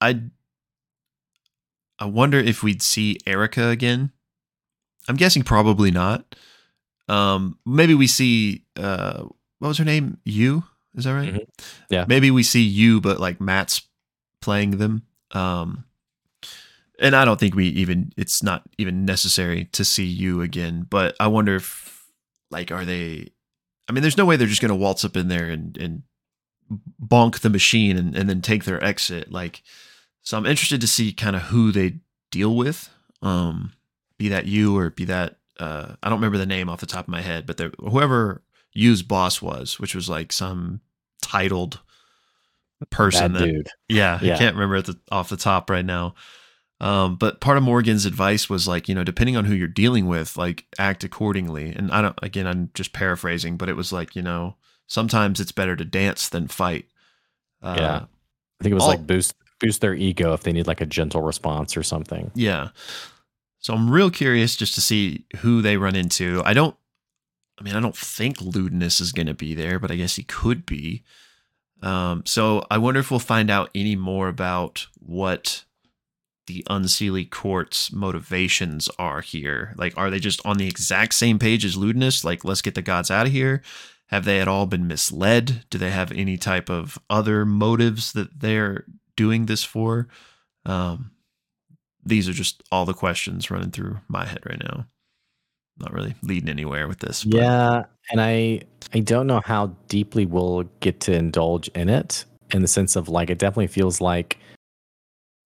I 0.00 0.22
I 1.98 2.06
wonder 2.06 2.38
if 2.38 2.62
we'd 2.62 2.82
see 2.82 3.18
Erica 3.26 3.68
again. 3.68 4.10
I'm 5.08 5.16
guessing 5.16 5.42
probably 5.42 5.90
not. 5.90 6.34
Um, 7.10 7.58
maybe 7.66 7.94
we 7.94 8.06
see 8.06 8.64
uh, 8.76 9.24
what 9.58 9.68
was 9.68 9.78
her 9.78 9.84
name? 9.84 10.18
You 10.24 10.64
is 10.96 11.04
that 11.04 11.12
right? 11.12 11.34
Mhm. 11.34 11.46
Yeah. 11.88 12.04
Maybe 12.08 12.30
we 12.30 12.42
see 12.42 12.62
you, 12.62 13.00
but 13.00 13.20
like 13.20 13.40
Matt's 13.40 13.82
playing 14.40 14.78
them. 14.78 15.02
Um, 15.32 15.84
and 16.98 17.16
I 17.16 17.24
don't 17.24 17.38
think 17.40 17.54
we 17.54 17.68
even 17.68 18.12
it's 18.16 18.42
not 18.42 18.62
even 18.78 19.04
necessary 19.04 19.66
to 19.72 19.84
see 19.84 20.04
you 20.04 20.42
again. 20.42 20.86
But 20.88 21.16
I 21.18 21.26
wonder 21.28 21.56
if 21.56 22.06
like 22.50 22.70
are 22.70 22.84
they? 22.84 23.28
I 23.88 23.92
mean, 23.92 24.02
there's 24.02 24.16
no 24.16 24.24
way 24.24 24.36
they're 24.36 24.46
just 24.46 24.62
gonna 24.62 24.76
waltz 24.76 25.04
up 25.04 25.16
in 25.16 25.28
there 25.28 25.48
and 25.48 25.76
and 25.76 26.02
bonk 27.04 27.40
the 27.40 27.50
machine 27.50 27.96
and, 27.96 28.16
and 28.16 28.28
then 28.28 28.40
take 28.40 28.64
their 28.64 28.82
exit. 28.84 29.32
Like, 29.32 29.62
so 30.22 30.36
I'm 30.36 30.46
interested 30.46 30.80
to 30.80 30.86
see 30.86 31.12
kind 31.12 31.34
of 31.34 31.42
who 31.42 31.72
they 31.72 31.98
deal 32.30 32.54
with. 32.54 32.88
Um, 33.22 33.72
be 34.18 34.28
that 34.28 34.46
you 34.46 34.76
or 34.76 34.90
be 34.90 35.04
that 35.06 35.39
uh, 35.60 35.94
I 36.02 36.08
don't 36.08 36.18
remember 36.18 36.38
the 36.38 36.46
name 36.46 36.68
off 36.68 36.80
the 36.80 36.86
top 36.86 37.04
of 37.04 37.08
my 37.12 37.20
head, 37.22 37.46
but 37.46 37.56
there, 37.58 37.70
whoever 37.78 38.42
used 38.72 39.06
boss 39.06 39.40
was, 39.42 39.78
which 39.78 39.94
was 39.94 40.08
like 40.08 40.32
some 40.32 40.80
titled 41.22 41.80
person 42.90 43.32
Bad 43.32 43.42
that 43.42 43.46
dude. 43.46 43.68
yeah, 43.88 44.18
I 44.22 44.38
can't 44.38 44.54
remember 44.56 44.76
at 44.76 44.86
the, 44.86 44.98
off 45.10 45.28
the 45.28 45.36
top 45.36 45.68
right 45.70 45.84
now. 45.84 46.14
Um, 46.80 47.16
but 47.16 47.40
part 47.42 47.58
of 47.58 47.62
Morgan's 47.62 48.06
advice 48.06 48.48
was 48.48 48.66
like, 48.66 48.88
you 48.88 48.94
know, 48.94 49.04
depending 49.04 49.36
on 49.36 49.44
who 49.44 49.54
you're 49.54 49.68
dealing 49.68 50.06
with, 50.06 50.38
like 50.38 50.64
act 50.78 51.04
accordingly. 51.04 51.74
And 51.74 51.90
I 51.90 52.00
don't, 52.00 52.18
again, 52.22 52.46
I'm 52.46 52.70
just 52.72 52.94
paraphrasing, 52.94 53.58
but 53.58 53.68
it 53.68 53.76
was 53.76 53.92
like, 53.92 54.16
you 54.16 54.22
know, 54.22 54.56
sometimes 54.86 55.40
it's 55.40 55.52
better 55.52 55.76
to 55.76 55.84
dance 55.84 56.30
than 56.30 56.48
fight. 56.48 56.86
Uh, 57.62 57.74
Yeah. 57.78 57.96
I 57.96 58.62
think 58.62 58.72
it 58.72 58.74
was 58.74 58.84
all- 58.84 58.88
like 58.90 59.06
boost 59.06 59.34
boost 59.60 59.82
their 59.82 59.92
ego 59.94 60.32
if 60.32 60.42
they 60.42 60.52
need 60.52 60.66
like 60.66 60.80
a 60.80 60.86
gentle 60.86 61.20
response 61.20 61.76
or 61.76 61.82
something. 61.82 62.30
Yeah. 62.34 62.68
So 63.60 63.74
I'm 63.74 63.90
real 63.90 64.10
curious 64.10 64.56
just 64.56 64.74
to 64.74 64.80
see 64.80 65.26
who 65.38 65.62
they 65.62 65.76
run 65.76 65.94
into. 65.94 66.42
I 66.44 66.54
don't, 66.54 66.74
I 67.58 67.62
mean, 67.62 67.76
I 67.76 67.80
don't 67.80 67.96
think 67.96 68.38
Ludinus 68.38 69.00
is 69.00 69.12
going 69.12 69.26
to 69.26 69.34
be 69.34 69.54
there, 69.54 69.78
but 69.78 69.90
I 69.90 69.96
guess 69.96 70.16
he 70.16 70.22
could 70.22 70.64
be. 70.64 71.04
Um, 71.82 72.22
so 72.24 72.64
I 72.70 72.78
wonder 72.78 73.00
if 73.00 73.10
we'll 73.10 73.20
find 73.20 73.50
out 73.50 73.70
any 73.74 73.96
more 73.96 74.28
about 74.28 74.86
what 74.98 75.64
the 76.46 76.64
Unseelie 76.68 77.30
Court's 77.30 77.92
motivations 77.92 78.88
are 78.98 79.20
here. 79.20 79.74
Like, 79.76 79.96
are 79.96 80.10
they 80.10 80.18
just 80.18 80.44
on 80.44 80.56
the 80.56 80.66
exact 80.66 81.14
same 81.14 81.38
page 81.38 81.64
as 81.64 81.76
Ludinus? 81.76 82.24
Like, 82.24 82.44
let's 82.44 82.62
get 82.62 82.74
the 82.74 82.82
gods 82.82 83.10
out 83.10 83.26
of 83.26 83.32
here? 83.32 83.62
Have 84.06 84.24
they 84.24 84.40
at 84.40 84.48
all 84.48 84.66
been 84.66 84.88
misled? 84.88 85.64
Do 85.70 85.78
they 85.78 85.90
have 85.90 86.10
any 86.12 86.36
type 86.36 86.68
of 86.68 86.98
other 87.08 87.44
motives 87.44 88.12
that 88.14 88.40
they're 88.40 88.84
doing 89.16 89.46
this 89.46 89.62
for? 89.62 90.08
Um, 90.64 91.12
these 92.04 92.28
are 92.28 92.32
just 92.32 92.62
all 92.72 92.84
the 92.86 92.94
questions 92.94 93.50
running 93.50 93.70
through 93.70 93.98
my 94.08 94.24
head 94.26 94.40
right 94.46 94.62
now. 94.62 94.86
Not 95.78 95.92
really 95.92 96.14
leading 96.22 96.48
anywhere 96.48 96.88
with 96.88 96.98
this. 97.00 97.24
but- 97.24 97.34
Yeah, 97.38 97.84
and 98.10 98.20
I 98.20 98.62
I 98.92 99.00
don't 99.00 99.26
know 99.26 99.40
how 99.44 99.68
deeply 99.88 100.26
we'll 100.26 100.64
get 100.80 101.00
to 101.00 101.12
indulge 101.14 101.68
in 101.68 101.88
it 101.88 102.24
in 102.52 102.62
the 102.62 102.68
sense 102.68 102.96
of 102.96 103.08
like 103.08 103.30
it 103.30 103.38
definitely 103.38 103.68
feels 103.68 104.00
like 104.00 104.38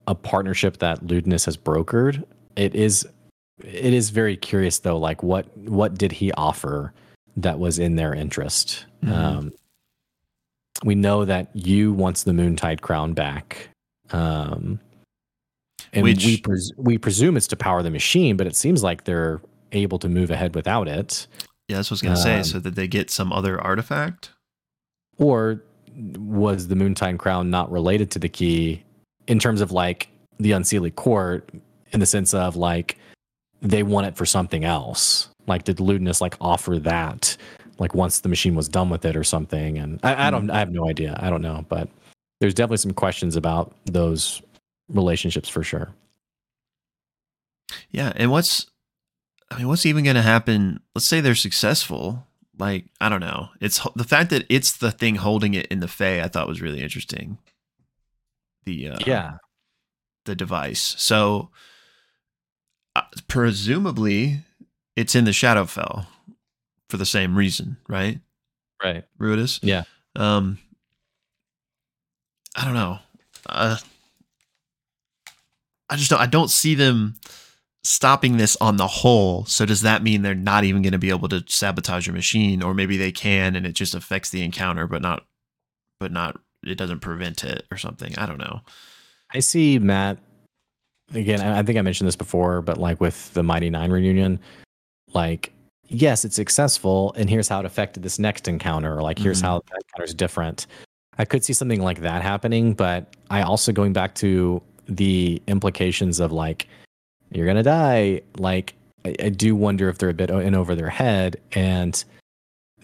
a 0.07 0.15
partnership 0.15 0.77
that 0.79 1.01
Ludinus 1.05 1.45
has 1.45 1.57
brokered. 1.57 2.23
It 2.55 2.75
is 2.75 3.07
it 3.63 3.93
is 3.93 4.09
very 4.09 4.35
curious 4.35 4.79
though 4.79 4.97
like 4.97 5.23
what 5.23 5.55
what 5.57 5.97
did 5.97 6.11
he 6.11 6.31
offer 6.33 6.93
that 7.37 7.59
was 7.59 7.79
in 7.79 7.95
their 7.95 8.13
interest? 8.13 8.85
Mhm. 9.03 9.11
Um 9.13 9.53
we 10.83 10.95
know 10.95 11.23
that 11.25 11.49
you 11.55 11.93
wants 11.93 12.23
the 12.23 12.31
Moontide 12.33 12.81
crown 12.81 13.13
back. 13.13 13.69
Um 14.11 14.79
and 15.95 16.03
Which- 16.03 16.25
we 16.25 16.37
pres- 16.37 16.71
we 16.77 16.97
presume 16.99 17.37
it's 17.37 17.47
to 17.47 17.55
power 17.55 17.81
the 17.81 17.89
machine, 17.89 18.37
but 18.37 18.45
it 18.45 18.55
seems 18.55 18.83
like 18.83 19.05
they're 19.05 19.41
able 19.71 19.97
to 19.99 20.07
move 20.09 20.29
ahead 20.29 20.53
without 20.53 20.87
it. 20.87 21.25
Yeah, 21.67 21.77
that's 21.77 21.89
what 21.89 21.93
I 21.93 21.95
was 21.95 22.01
gonna 22.03 22.17
say. 22.17 22.37
Um, 22.37 22.43
So 22.43 22.59
that 22.59 22.75
they 22.75 22.87
get 22.87 23.09
some 23.09 23.33
other 23.33 23.59
artifact. 23.59 24.29
Or 25.17 25.63
was 26.17 26.67
the 26.67 26.75
Moontide 26.75 27.17
Crown 27.17 27.49
not 27.49 27.71
related 27.71 28.11
to 28.11 28.19
the 28.19 28.29
key 28.29 28.83
in 29.27 29.39
terms 29.39 29.61
of 29.61 29.71
like 29.71 30.09
the 30.39 30.51
Unseelie 30.51 30.93
Court 30.93 31.49
in 31.91 31.99
the 32.01 32.05
sense 32.05 32.33
of 32.33 32.55
like 32.55 32.97
they 33.61 33.81
want 33.83 34.05
it 34.07 34.15
for 34.15 34.25
something 34.25 34.63
else? 34.65 35.29
Like 35.47 35.63
did 35.63 35.77
Ludinus 35.77 36.19
like 36.21 36.35
offer 36.41 36.77
that 36.79 37.37
like 37.79 37.95
once 37.95 38.19
the 38.19 38.29
machine 38.29 38.55
was 38.55 38.67
done 38.67 38.89
with 38.89 39.05
it 39.05 39.15
or 39.15 39.23
something? 39.23 39.77
And 39.77 39.99
I, 40.03 40.27
I 40.27 40.31
don't 40.31 40.49
I 40.51 40.59
have 40.59 40.71
no 40.71 40.87
idea. 40.89 41.17
I 41.21 41.29
don't 41.29 41.41
know. 41.41 41.65
But 41.69 41.87
there's 42.41 42.53
definitely 42.53 42.77
some 42.77 42.93
questions 42.93 43.35
about 43.37 43.73
those 43.85 44.41
relationships 44.89 45.49
for 45.49 45.63
sure. 45.63 45.93
Yeah, 47.91 48.13
and 48.15 48.31
what's 48.31 48.67
I 49.51 49.57
mean, 49.57 49.67
what's 49.67 49.85
even 49.85 50.03
gonna 50.03 50.21
happen? 50.21 50.79
Let's 50.93 51.05
say 51.05 51.21
they're 51.21 51.35
successful. 51.35 52.25
Like 52.57 52.85
I 53.01 53.09
don't 53.09 53.21
know. 53.21 53.49
It's 53.59 53.85
the 53.95 54.03
fact 54.03 54.29
that 54.31 54.45
it's 54.49 54.77
the 54.77 54.91
thing 54.91 55.15
holding 55.15 55.53
it 55.53 55.67
in 55.67 55.79
the 55.79 55.87
Fey. 55.87 56.21
I 56.21 56.27
thought 56.27 56.47
was 56.47 56.61
really 56.61 56.81
interesting. 56.81 57.37
The 58.65 58.89
uh, 58.89 58.97
yeah. 59.05 59.37
the 60.25 60.35
device. 60.35 60.95
So 60.97 61.49
uh, 62.95 63.03
presumably 63.27 64.39
it's 64.95 65.15
in 65.15 65.25
the 65.25 65.31
Shadowfell 65.31 66.07
for 66.89 66.97
the 66.97 67.05
same 67.05 67.35
reason, 67.37 67.77
right? 67.87 68.19
Right. 68.83 69.03
Ruidus. 69.19 69.59
Yeah. 69.61 69.83
Um, 70.15 70.59
I 72.55 72.65
don't 72.65 72.73
know. 72.73 72.99
Uh, 73.47 73.77
I 75.89 75.95
just 75.95 76.09
don't. 76.09 76.19
I 76.19 76.25
don't 76.25 76.49
see 76.49 76.75
them 76.75 77.15
stopping 77.83 78.37
this 78.37 78.57
on 78.59 78.77
the 78.77 78.87
whole. 78.87 79.45
So 79.45 79.65
does 79.65 79.81
that 79.81 80.01
mean 80.01 80.23
they're 80.23 80.33
not 80.33 80.63
even 80.63 80.81
going 80.81 80.93
to 80.93 80.97
be 80.99 81.11
able 81.11 81.29
to 81.29 81.43
sabotage 81.47 82.07
your 82.07 82.15
machine, 82.15 82.63
or 82.63 82.73
maybe 82.73 82.97
they 82.97 83.11
can, 83.11 83.55
and 83.55 83.65
it 83.65 83.73
just 83.73 83.93
affects 83.93 84.31
the 84.31 84.41
encounter, 84.43 84.87
but 84.87 85.01
not, 85.01 85.23
but 85.99 86.11
not. 86.11 86.39
It 86.63 86.79
doesn't 86.79 87.01
prevent 87.01 87.43
it 87.43 87.65
or 87.69 87.77
something. 87.77 88.17
I 88.17 88.25
don't 88.25 88.39
know. 88.39 88.61
I 89.33 89.39
see 89.39 89.77
Matt 89.77 90.17
again. 91.13 91.41
I 91.41 91.61
think 91.61 91.77
I 91.77 91.81
mentioned 91.83 92.07
this 92.07 92.15
before, 92.15 92.61
but 92.63 92.77
like 92.79 92.99
with 92.99 93.31
the 93.35 93.43
Mighty 93.43 93.69
Nine 93.69 93.91
reunion, 93.91 94.39
like 95.13 95.51
yes, 95.87 96.25
it's 96.25 96.35
successful, 96.35 97.13
and 97.15 97.29
here's 97.29 97.47
how 97.47 97.59
it 97.59 97.65
affected 97.65 98.01
this 98.01 98.17
next 98.17 98.47
encounter, 98.47 98.97
or 98.97 99.03
like 99.03 99.19
here's 99.19 99.41
Mhm. 99.41 99.45
how 99.45 99.59
that 99.59 99.83
encounter 99.85 100.05
is 100.05 100.15
different. 100.15 100.65
I 101.19 101.25
could 101.25 101.45
see 101.45 101.53
something 101.53 101.81
like 101.81 102.01
that 102.01 102.23
happening, 102.23 102.73
but 102.73 103.15
I 103.29 103.43
also 103.43 103.71
going 103.71 103.93
back 103.93 104.15
to 104.15 104.61
the 104.87 105.41
implications 105.47 106.19
of 106.19 106.31
like 106.31 106.67
you're 107.31 107.45
gonna 107.45 107.63
die. 107.63 108.21
Like 108.37 108.73
I, 109.05 109.15
I 109.19 109.29
do 109.29 109.55
wonder 109.55 109.89
if 109.89 109.97
they're 109.97 110.09
a 110.09 110.13
bit 110.13 110.29
in 110.29 110.55
over 110.55 110.75
their 110.75 110.89
head, 110.89 111.37
and 111.53 112.03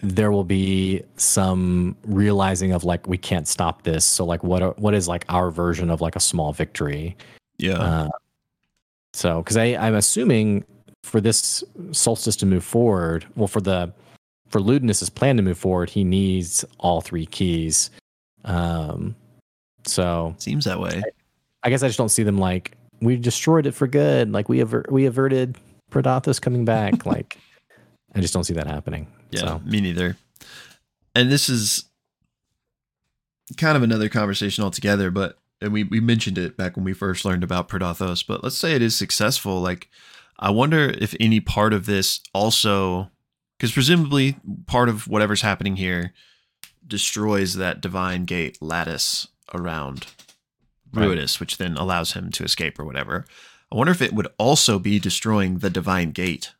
there 0.02 0.32
will 0.32 0.44
be 0.44 1.02
some 1.16 1.96
realizing 2.04 2.72
of 2.72 2.84
like 2.84 3.06
we 3.06 3.18
can't 3.18 3.46
stop 3.46 3.82
this. 3.82 4.04
So 4.04 4.24
like 4.24 4.42
what 4.42 4.62
are, 4.62 4.72
what 4.72 4.94
is 4.94 5.08
like 5.08 5.24
our 5.28 5.50
version 5.50 5.90
of 5.90 6.00
like 6.00 6.16
a 6.16 6.20
small 6.20 6.52
victory? 6.52 7.16
Yeah. 7.58 7.78
Uh, 7.78 8.08
so, 9.14 9.42
because 9.42 9.56
I 9.56 9.76
I'm 9.76 9.94
assuming 9.94 10.64
for 11.04 11.20
this 11.20 11.62
solstice 11.92 12.36
to 12.36 12.46
move 12.46 12.64
forward, 12.64 13.26
well, 13.36 13.48
for 13.48 13.60
the 13.60 13.92
for 14.48 14.60
Ludinus's 14.60 15.10
plan 15.10 15.36
to 15.36 15.42
move 15.42 15.58
forward, 15.58 15.90
he 15.90 16.04
needs 16.04 16.64
all 16.78 17.00
three 17.00 17.26
keys. 17.26 17.90
Um, 18.44 19.14
so 19.86 20.34
Seems 20.38 20.64
that 20.64 20.80
way. 20.80 21.02
I 21.04 21.10
guess 21.70 21.82
I 21.82 21.88
just 21.88 21.98
don't 21.98 22.08
see 22.08 22.22
them 22.22 22.38
like 22.38 22.76
we 23.00 23.16
destroyed 23.16 23.66
it 23.66 23.72
for 23.72 23.86
good, 23.86 24.30
like 24.32 24.48
we 24.48 24.60
aver- 24.60 24.86
we 24.90 25.06
averted 25.06 25.56
Predathos 25.90 26.40
coming 26.40 26.64
back. 26.64 27.06
like 27.06 27.38
I 28.14 28.20
just 28.20 28.34
don't 28.34 28.44
see 28.44 28.54
that 28.54 28.66
happening. 28.66 29.06
Yeah, 29.30 29.40
So 29.40 29.60
me 29.64 29.80
neither. 29.80 30.16
And 31.14 31.30
this 31.30 31.48
is 31.48 31.84
kind 33.56 33.76
of 33.76 33.82
another 33.82 34.08
conversation 34.08 34.64
altogether, 34.64 35.10
but 35.10 35.38
and 35.60 35.72
we, 35.72 35.84
we 35.84 36.00
mentioned 36.00 36.38
it 36.38 36.56
back 36.56 36.76
when 36.76 36.84
we 36.84 36.92
first 36.92 37.24
learned 37.24 37.44
about 37.44 37.68
Predathos, 37.68 38.26
but 38.26 38.42
let's 38.42 38.58
say 38.58 38.74
it 38.74 38.82
is 38.82 38.96
successful. 38.96 39.60
Like, 39.60 39.88
I 40.38 40.50
wonder 40.50 40.92
if 40.98 41.14
any 41.20 41.38
part 41.38 41.72
of 41.72 41.86
this 41.86 42.20
also, 42.34 43.10
because 43.56 43.72
presumably 43.72 44.36
part 44.66 44.88
of 44.88 45.06
whatever's 45.06 45.42
happening 45.42 45.76
here 45.76 46.12
destroys 46.84 47.54
that 47.54 47.80
divine 47.80 48.24
gate 48.24 48.58
lattice 48.60 49.28
around 49.54 50.06
Right. 50.92 51.08
Ruidus, 51.08 51.40
which 51.40 51.58
then 51.58 51.76
allows 51.76 52.12
him 52.12 52.30
to 52.32 52.44
escape 52.44 52.78
or 52.78 52.84
whatever. 52.84 53.24
I 53.70 53.76
wonder 53.76 53.90
if 53.90 54.02
it 54.02 54.12
would 54.12 54.28
also 54.38 54.78
be 54.78 54.98
destroying 54.98 55.58
the 55.58 55.70
divine 55.70 56.10
gate. 56.10 56.52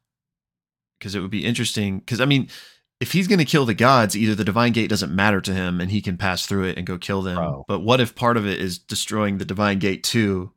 Because 0.98 1.14
it 1.14 1.20
would 1.20 1.30
be 1.30 1.44
interesting. 1.44 1.98
Because, 1.98 2.20
I 2.20 2.24
mean, 2.24 2.48
if 3.00 3.12
he's 3.12 3.28
going 3.28 3.38
to 3.38 3.44
kill 3.44 3.66
the 3.66 3.74
gods, 3.74 4.16
either 4.16 4.34
the 4.34 4.44
divine 4.44 4.72
gate 4.72 4.88
doesn't 4.88 5.14
matter 5.14 5.40
to 5.40 5.52
him 5.52 5.80
and 5.80 5.90
he 5.90 6.00
can 6.00 6.16
pass 6.16 6.46
through 6.46 6.64
it 6.64 6.78
and 6.78 6.86
go 6.86 6.96
kill 6.96 7.22
them. 7.22 7.36
Bro. 7.36 7.64
But 7.68 7.80
what 7.80 8.00
if 8.00 8.14
part 8.14 8.36
of 8.36 8.46
it 8.46 8.60
is 8.60 8.78
destroying 8.78 9.38
the 9.38 9.44
divine 9.44 9.78
gate 9.78 10.02
too? 10.04 10.52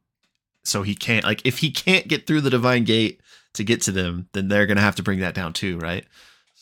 So 0.64 0.84
he 0.84 0.96
can't, 0.96 1.26
like, 1.26 1.42
if 1.46 1.60
he 1.60 1.72
can't 1.72 2.08
get 2.08 2.26
through 2.26 2.42
the 2.42 2.50
divine 2.50 2.86
gate 2.86 3.22
to 3.54 3.64
get 3.64 3.82
to 3.84 3.92
them, 3.92 4.30
then 4.34 4.48
they're 4.48 4.66
going 4.66 4.78
to 4.78 4.84
have 4.84 4.96
to 4.96 5.04
bring 5.04 5.20
that 5.20 5.34
down 5.34 5.54
too, 5.54 5.78
right? 5.80 6.06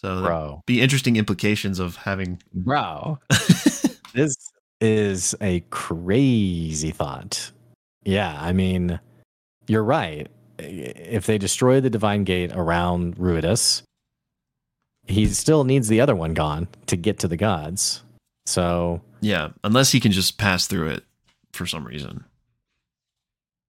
So 0.04 0.22
bro, 0.22 0.64
be 0.66 0.82
interesting 0.82 1.16
implications 1.16 1.80
of 1.80 1.96
having. 1.96 2.42
bro, 2.54 3.20
this 4.14 4.52
is 4.82 5.36
a 5.42 5.62
crazy 5.70 6.92
thought. 6.92 7.52
Yeah, 8.04 8.38
I 8.40 8.54
mean, 8.54 9.00
you're 9.68 9.84
right. 9.84 10.28
If 10.60 11.26
they 11.26 11.38
destroy 11.38 11.82
the 11.82 11.90
divine 11.90 12.24
gate 12.24 12.52
around 12.54 13.16
Ruidus, 13.18 13.84
he 15.06 15.26
still 15.28 15.64
needs 15.64 15.88
the 15.88 16.02
other 16.02 16.16
one 16.16 16.34
gone 16.34 16.68
to 16.88 16.96
get 16.96 17.20
to 17.20 17.28
the 17.28 17.38
gods. 17.38 18.04
So 18.46 19.02
yeah, 19.22 19.50
unless 19.64 19.92
he 19.92 20.00
can 20.00 20.12
just 20.12 20.38
pass 20.38 20.68
through 20.68 20.90
it 20.90 21.04
for 21.54 21.66
some 21.66 21.86
reason. 21.86 22.26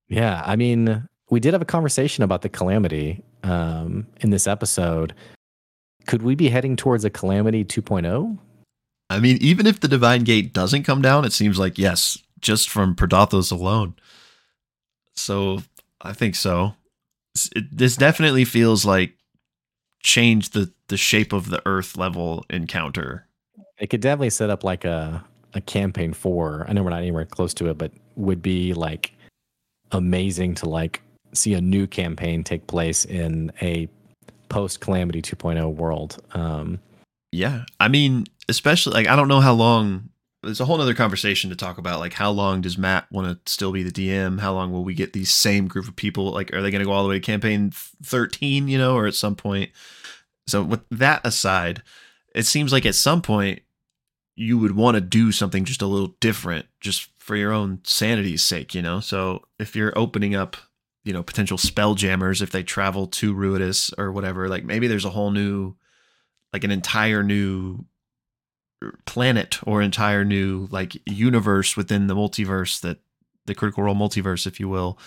Yeah, 0.09 0.43
I 0.45 0.57
mean, 0.57 1.09
we 1.31 1.41
did 1.41 1.55
have 1.55 1.63
a 1.63 1.67
conversation 1.67 2.25
about 2.25 2.43
the 2.43 2.49
calamity 2.49 3.23
um, 3.43 4.07
in 4.21 4.31
this 4.31 4.47
episode. 4.47 5.15
Could 6.07 6.23
we 6.23 6.35
be 6.35 6.49
heading 6.49 6.77
towards 6.77 7.05
a 7.05 7.11
calamity 7.11 7.61
oh? 7.61 7.65
2.0? 7.65 8.39
I 9.11 9.21
mean, 9.21 9.39
even 9.41 9.67
if 9.67 9.81
the 9.81 9.89
divine 9.89 10.25
gate 10.25 10.53
doesn't 10.53 10.85
come 10.85 11.03
down, 11.03 11.25
it 11.25 11.33
seems 11.33 11.59
like 11.59 11.79
yes, 11.79 12.19
just 12.41 12.69
from 12.71 12.95
Predathos 12.97 13.53
alone. 13.53 13.95
So 15.15 15.63
I 16.01 16.13
think 16.13 16.35
so. 16.35 16.75
It- 17.55 17.77
this 17.77 17.97
definitely 17.97 18.45
feels 18.45 18.85
like 18.85 19.15
change 20.03 20.51
the 20.51 20.73
the 20.89 20.97
shape 20.97 21.33
of 21.33 21.49
the 21.49 21.63
Earth 21.67 21.97
level 21.97 22.45
encounter. 22.51 23.27
It 23.79 23.89
could 23.89 24.01
definitely 24.01 24.31
set 24.31 24.51
up 24.51 24.65
like 24.65 24.85
a 24.85 25.25
a 25.55 25.61
campaign 25.61 26.13
for. 26.13 26.65
I 26.69 26.73
know 26.73 26.83
we're 26.83 26.91
not 26.91 27.01
anywhere 27.03 27.25
close 27.25 27.55
to 27.55 27.69
it, 27.71 27.79
but 27.79 27.93
would 28.17 28.43
be 28.43 28.75
like 28.75 29.13
amazing 29.93 30.55
to 30.57 30.69
like 30.69 31.01
see 31.33 31.55
a 31.55 31.61
new 31.61 31.87
campaign 31.87 32.43
take 32.45 32.67
place 32.67 33.05
in 33.05 33.53
a 33.63 33.89
post 34.49 34.81
calamity 34.81 35.21
2.0 35.23 35.75
world. 35.75 36.23
Um, 36.33 36.81
Yeah, 37.33 37.65
I 37.81 37.89
mean, 37.89 38.25
especially 38.49 38.95
like 38.95 39.09
I 39.09 39.17
don't 39.17 39.29
know 39.29 39.41
how 39.41 39.53
long. 39.55 40.11
There's 40.43 40.61
a 40.61 40.67
whole 40.67 40.79
other 40.79 40.93
conversation 40.93 41.49
to 41.49 41.57
talk 41.57 41.79
about. 41.79 42.01
Like, 42.01 42.13
how 42.13 42.31
long 42.31 42.61
does 42.61 42.77
Matt 42.77 43.11
want 43.11 43.47
to 43.47 43.51
still 43.51 43.73
be 43.73 43.83
the 43.83 43.91
DM? 43.91 44.41
How 44.41 44.53
long 44.53 44.73
will 44.73 44.85
we 44.85 44.93
get 44.93 45.15
these 45.15 45.31
same 45.31 45.69
group 45.69 45.89
of 45.89 45.97
people? 45.97 46.33
Like, 46.33 46.53
are 46.53 46.61
they 46.61 46.71
going 46.71 46.81
to 46.81 46.85
go 46.85 46.93
all 46.93 47.03
the 47.03 47.09
way 47.09 47.15
to 47.15 47.25
campaign 47.25 47.71
13? 48.03 48.69
You 48.69 48.77
know, 48.77 48.95
or 48.95 49.07
at 49.07 49.15
some 49.15 49.37
point. 49.37 49.71
So 50.47 50.63
with 50.63 50.83
that 50.91 51.27
aside, 51.27 51.83
it 52.35 52.45
seems 52.45 52.73
like 52.73 52.85
at 52.85 52.95
some 52.95 53.23
point 53.23 53.63
you 54.37 54.59
would 54.59 54.77
want 54.77 54.97
to 54.97 55.01
do 55.01 55.33
something 55.33 55.65
just 55.65 55.81
a 55.81 55.87
little 55.87 56.15
different, 56.21 56.67
just 56.79 57.09
for 57.19 57.37
your 57.37 57.53
own 57.53 57.81
sanity's 57.85 58.45
sake. 58.45 58.75
You 58.75 58.83
know, 58.83 59.01
so 59.01 59.45
if 59.59 59.75
you're 59.75 59.99
opening 59.99 60.35
up. 60.35 60.57
You 61.07 61.13
know, 61.13 61.23
potential 61.23 61.59
spell 61.59 61.95
jammers 61.95 62.41
if 62.41 62.51
they 62.51 62.63
travel 62.63 63.07
to 63.09 63.35
Ruidus 63.35 63.93
or 63.99 64.11
whatever. 64.11 64.49
Like 64.49 64.65
maybe 64.65 64.89
there's 64.89 65.05
a 65.05 65.11
whole 65.11 65.31
new 65.31 65.75
like 66.55 66.65
an 66.65 66.71
entire 66.71 67.23
new 67.23 67.85
planet 69.07 69.59
or 69.67 69.83
entire 69.83 70.25
new 70.25 70.69
like 70.71 70.97
universe 71.07 71.77
within 71.77 72.07
the 72.07 72.15
multiverse 72.15 72.81
that 72.81 72.99
the 73.47 73.55
critical 73.55 73.83
role 73.85 73.95
multiverse 73.95 74.47
if 74.47 74.59
you 74.61 74.69
will 74.69 74.99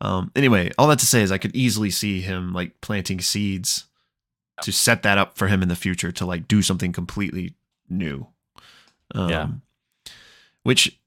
um 0.00 0.30
anyway 0.36 0.70
all 0.78 0.88
that 0.88 0.98
to 0.98 1.06
say 1.06 1.22
is 1.22 1.32
i 1.32 1.38
could 1.38 1.54
easily 1.56 1.90
see 1.90 2.20
him 2.20 2.52
like 2.52 2.80
planting 2.80 3.20
seeds 3.20 3.86
to 4.62 4.70
set 4.72 5.02
that 5.02 5.18
up 5.18 5.36
for 5.36 5.48
him 5.48 5.62
in 5.62 5.68
the 5.68 5.76
future 5.76 6.12
to 6.12 6.24
like 6.26 6.46
do 6.46 6.62
something 6.62 6.92
completely 6.92 7.54
new 7.88 8.26
um, 9.14 9.28
Yeah. 9.30 9.48
which 10.62 10.98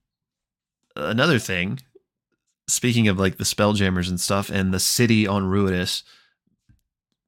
another 0.96 1.40
thing 1.40 1.80
speaking 2.68 3.08
of 3.08 3.20
like 3.20 3.38
the 3.38 3.44
spelljammers 3.44 4.10
and 4.10 4.20
stuff 4.20 4.50
and 4.50 4.74
the 4.74 4.80
city 4.80 5.28
on 5.28 5.44
ruidus 5.44 6.04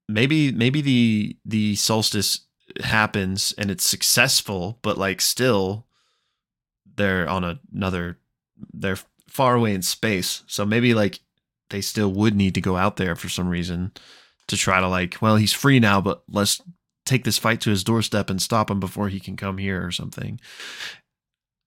maybe 0.09 0.51
maybe 0.51 0.81
the 0.81 1.37
the 1.45 1.75
solstice 1.75 2.41
happens 2.81 3.53
and 3.57 3.71
it's 3.71 3.85
successful 3.85 4.79
but 4.81 4.97
like 4.97 5.21
still 5.21 5.87
they're 6.97 7.27
on 7.29 7.43
a, 7.43 7.59
another 7.73 8.17
they're 8.73 8.97
far 9.27 9.55
away 9.55 9.73
in 9.73 9.81
space. 9.81 10.43
So 10.47 10.65
maybe 10.65 10.93
like 10.93 11.19
they 11.69 11.81
still 11.81 12.11
would 12.11 12.35
need 12.35 12.55
to 12.55 12.61
go 12.61 12.75
out 12.75 12.97
there 12.97 13.15
for 13.15 13.29
some 13.29 13.47
reason 13.47 13.91
to 14.47 14.57
try 14.57 14.79
to 14.79 14.87
like 14.87 15.21
well 15.21 15.35
he's 15.35 15.53
free 15.53 15.79
now 15.79 15.99
but 15.99 16.23
let's 16.29 16.61
take 17.05 17.23
this 17.23 17.37
fight 17.37 17.61
to 17.61 17.69
his 17.69 17.83
doorstep 17.83 18.29
and 18.29 18.41
stop 18.41 18.71
him 18.71 18.79
before 18.79 19.09
he 19.09 19.19
can 19.19 19.35
come 19.35 19.57
here 19.57 19.85
or 19.85 19.91
something. 19.91 20.39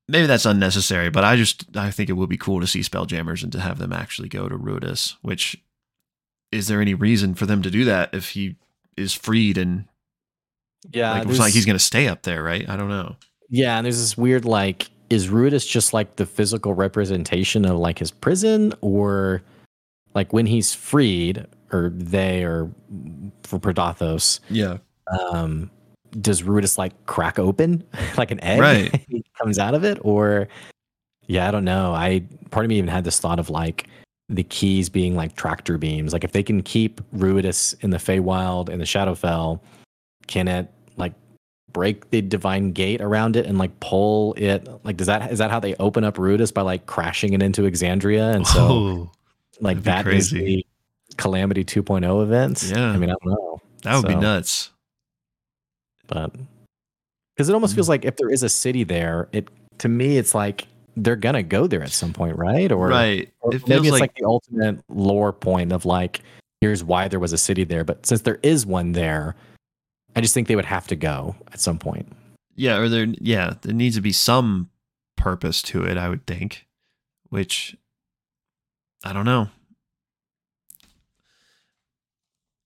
Maybe 0.09 0.27
that's 0.27 0.47
unnecessary 0.47 1.11
but 1.11 1.25
i 1.25 1.37
just 1.37 1.77
i 1.77 1.91
think 1.91 2.11
it 2.11 2.15
would 2.15 2.29
be 2.29 2.37
cool 2.37 2.61
to 2.61 2.67
see 2.67 2.81
spelljammers 2.81 3.43
and 3.43 3.53
to 3.53 3.61
have 3.61 3.79
them 3.79 3.93
actually 3.93 4.29
go 4.29 4.49
to 4.49 4.59
Ruidus, 4.59 5.17
which 5.23 5.63
is 6.51 6.67
there 6.67 6.81
any 6.81 6.95
reason 6.95 7.35
for 7.35 7.47
them 7.47 7.63
to 7.63 7.71
do 7.71 7.85
that 7.85 8.13
if 8.13 8.31
he 8.31 8.57
is 8.97 9.15
freed 9.15 9.57
and 9.57 9.85
yeah, 10.93 11.13
like 11.13 11.29
it's 11.29 11.39
like 11.39 11.53
he's 11.53 11.67
gonna 11.67 11.79
stay 11.79 12.09
up 12.09 12.23
there, 12.23 12.43
right? 12.43 12.69
I 12.69 12.77
don't 12.77 12.89
know. 12.89 13.17
Yeah, 13.49 13.77
and 13.77 13.85
there's 13.85 13.99
this 13.99 14.17
weird 14.17 14.45
like, 14.45 14.91
is 15.11 15.29
Ruidus 15.29 15.69
just 15.69 15.93
like 15.93 16.17
the 16.17 16.27
physical 16.27 16.75
representation 16.75 17.65
of 17.65 17.79
like 17.79 17.99
his 17.99 18.11
prison, 18.11 18.73
or 18.81 19.43
like 20.15 20.33
when 20.33 20.47
he's 20.47 20.75
freed, 20.75 21.47
or 21.73 21.91
they, 21.95 22.45
or 22.45 22.71
for 23.43 23.59
Predathos, 23.59 24.41
Yeah, 24.49 24.79
um, 25.33 25.71
does 26.21 26.43
Ruidus 26.43 26.79
like 26.79 27.07
crack 27.07 27.39
open 27.39 27.85
like 28.17 28.31
an 28.31 28.43
egg? 28.43 28.61
Right. 28.61 29.05
he 29.09 29.25
comes 29.39 29.59
out 29.59 29.75
of 29.75 29.85
it, 29.85 29.99
or 30.03 30.49
yeah, 31.27 31.47
I 31.47 31.51
don't 31.51 31.65
know. 31.65 31.93
I 31.93 32.25
part 32.51 32.65
of 32.65 32.71
me 32.71 32.79
even 32.79 32.89
had 32.89 33.05
this 33.05 33.19
thought 33.19 33.39
of 33.39 33.51
like 33.51 33.87
the 34.29 34.45
keys 34.45 34.89
being 34.89 35.17
like 35.17 35.35
tractor 35.35 35.77
beams. 35.77 36.13
Like 36.13 36.25
if 36.25 36.33
they 36.33 36.43
can 36.43 36.63
keep 36.63 37.01
Ruidus 37.13 37.75
in 37.83 37.91
the 37.91 37.99
Feywild 37.99 38.69
and 38.69 38.81
the 38.81 38.85
Shadowfell, 38.85 39.61
can 40.31 40.49
it 40.49 40.71
like 40.97 41.13
break 41.73 42.09
the 42.11 42.23
divine 42.23 42.73
gate 42.73 43.03
around 43.03 43.37
it 43.37 43.45
and 43.45 43.59
like 43.59 43.79
pull 43.81 44.33
it? 44.39 44.67
Like 44.85 44.97
does 44.97 45.09
that 45.09 45.31
is 45.31 45.39
that 45.41 45.51
how 45.51 45.61
they 45.61 45.75
open 45.75 46.05
up 46.05 46.17
Ruidus 46.17 46.55
by 46.55 46.63
like 46.63 46.87
crashing 46.87 47.35
it 47.35 47.43
into 47.43 47.63
Exandria? 47.63 48.35
And 48.35 48.47
so 48.47 48.61
oh, 48.61 49.11
like 49.61 49.83
that 49.83 50.07
is 50.09 50.31
the 50.31 50.65
Calamity 51.19 51.65
2.0 51.65 52.23
events. 52.23 52.71
Yeah. 52.71 52.91
I 52.93 52.97
mean 52.97 53.11
I 53.11 53.15
don't 53.23 53.27
know, 53.27 53.61
that 53.83 53.97
would 53.97 54.09
be 54.09 54.15
nuts. 54.15 54.71
but 56.07 56.35
because 57.37 57.49
it 57.49 57.53
almost 57.55 57.73
Mm. 57.73 57.77
feels 57.77 57.89
like 57.89 58.05
if 58.05 58.17
there 58.17 58.31
is 58.31 58.43
a 58.43 58.49
city 58.49 58.85
there, 58.85 59.29
it 59.33 59.49
to 59.79 59.89
me 59.89 60.17
it's 60.17 60.35
like 60.35 60.67
they're 60.97 61.17
gonna 61.17 61.43
go 61.43 61.67
there 61.67 61.83
at 61.83 61.91
some 61.91 62.13
point, 62.13 62.37
right? 62.37 62.71
Or 62.73 62.89
right. 62.89 63.31
Or 63.41 63.55
It 63.55 63.67
maybe 63.69 63.89
it's 63.89 63.93
like, 63.93 64.01
like, 64.01 64.15
the 64.17 64.27
ultimate 64.27 64.81
lore 64.89 65.33
point 65.33 65.73
of 65.73 65.85
like, 65.87 66.21
here's 66.61 66.83
why 66.85 67.09
there 67.09 67.21
was 67.21 67.33
a 67.33 67.39
city 67.39 67.65
there. 67.65 67.85
But 67.85 68.05
since 68.05 68.23
there 68.23 68.39
is 68.43 68.67
one 68.67 68.93
there, 68.93 69.37
I 70.17 70.21
just 70.21 70.35
think 70.35 70.49
they 70.49 70.57
would 70.57 70.65
have 70.65 70.87
to 70.89 70.97
go 70.97 71.37
at 71.53 71.61
some 71.61 71.79
point. 71.79 72.11
Yeah, 72.57 72.79
or 72.79 72.89
there 72.89 73.07
yeah, 73.21 73.55
there 73.63 73.73
needs 73.73 73.97
to 73.97 74.03
be 74.03 74.13
some 74.13 74.71
purpose 75.17 75.63
to 75.63 75.85
it, 75.85 75.97
I 75.97 76.09
would 76.09 76.27
think. 76.27 76.67
Which 77.29 77.77
I 79.05 79.13
don't 79.13 79.25
know. 79.25 79.49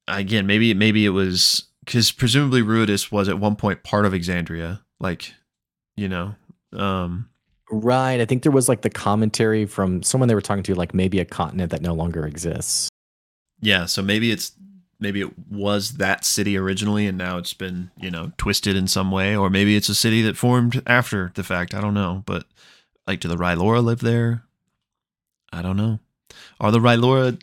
Again, 0.07 0.47
maybe 0.47 0.75
maybe 0.75 1.07
it 1.07 1.11
was 1.11 1.65
because 1.85 2.13
presumably 2.13 2.63
Ruidus 2.63 3.11
was 3.11 3.29
at 3.29 3.39
one 3.39 3.57
point 3.57 3.83
part 3.83 4.05
of 4.05 4.13
Exandria, 4.13 4.81
like 5.01 5.33
you 5.97 6.09
know, 6.09 6.35
um, 6.75 7.29
Right. 7.71 8.21
I 8.21 8.27
think 8.27 8.43
there 8.43 8.53
was 8.53 8.69
like 8.69 8.83
the 8.83 8.91
commentary 8.91 9.65
from 9.65 10.03
someone 10.03 10.29
they 10.29 10.35
were 10.35 10.43
talking 10.43 10.63
to, 10.65 10.75
like 10.75 10.93
maybe 10.93 11.19
a 11.21 11.25
continent 11.25 11.71
that 11.71 11.81
no 11.81 11.95
longer 11.95 12.27
exists. 12.27 12.91
yeah. 13.61 13.87
So 13.87 14.03
maybe 14.03 14.31
it's 14.31 14.53
maybe 15.01 15.21
it 15.21 15.33
was 15.51 15.93
that 15.95 16.25
city 16.25 16.57
originally, 16.57 17.07
and 17.07 17.19
now 17.19 17.39
it's 17.39 17.55
been 17.55 17.91
you 17.99 18.11
know 18.11 18.33
twisted 18.37 18.77
in 18.77 18.87
some 18.89 19.11
way, 19.11 19.37
or 19.37 19.51
maybe 19.51 19.77
it's 19.77 19.89
a 19.89 19.95
city 19.95 20.23
that 20.23 20.37
formed 20.37 20.83
after 20.87 21.33
the 21.35 21.45
fact. 21.45 21.75
I 21.75 21.81
don't 21.81 21.95
know, 21.95 22.23
but 22.27 22.45
like, 23.07 23.21
do 23.21 23.29
the 23.29 23.37
Rylora 23.37 23.83
live 23.83 24.01
there? 24.01 24.45
I 25.53 25.63
don't 25.63 25.77
know. 25.77 26.01
Are 26.61 26.73
the 26.73 26.81
Rylora 26.81 27.41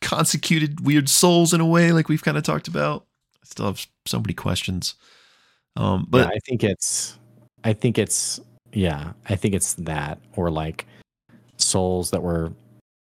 consecuted 0.00 0.84
weird 0.84 1.08
souls 1.08 1.54
in 1.54 1.60
a 1.60 1.66
way, 1.66 1.92
like 1.92 2.08
we've 2.08 2.24
kind 2.24 2.36
of 2.36 2.42
talked 2.42 2.68
about? 2.68 3.06
I 3.36 3.46
still 3.46 3.66
have 3.66 3.86
so 4.06 4.18
many 4.18 4.34
questions. 4.34 4.94
Um, 5.76 6.06
But 6.08 6.26
but 6.26 6.34
I 6.34 6.38
think 6.46 6.64
it's, 6.64 7.18
I 7.64 7.72
think 7.72 7.98
it's, 7.98 8.40
yeah, 8.72 9.12
I 9.28 9.36
think 9.36 9.54
it's 9.54 9.74
that 9.74 10.18
or 10.36 10.50
like 10.50 10.86
souls 11.56 12.10
that 12.10 12.22
were 12.22 12.52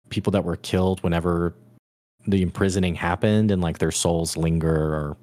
people 0.10 0.32
that 0.32 0.44
were 0.44 0.58
killed 0.58 1.02
whenever 1.04 1.54
the 2.30 2.42
imprisoning 2.42 2.96
happened 2.96 3.52
and 3.52 3.62
like 3.62 3.78
their 3.80 3.92
souls 3.92 4.38
linger 4.38 4.76
or, 4.76 5.18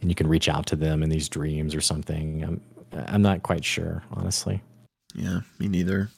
and 0.00 0.10
you 0.10 0.14
can 0.14 0.26
reach 0.26 0.48
out 0.48 0.66
to 0.66 0.76
them 0.76 1.02
in 1.02 1.10
these 1.10 1.28
dreams 1.28 1.74
or 1.74 1.80
something. 1.80 2.42
I'm, 2.44 2.60
I'm 3.06 3.22
not 3.22 3.42
quite 3.42 3.64
sure, 3.64 4.02
honestly. 4.12 4.62
Yeah, 5.14 5.40
me 5.58 5.68
neither. 5.68 6.10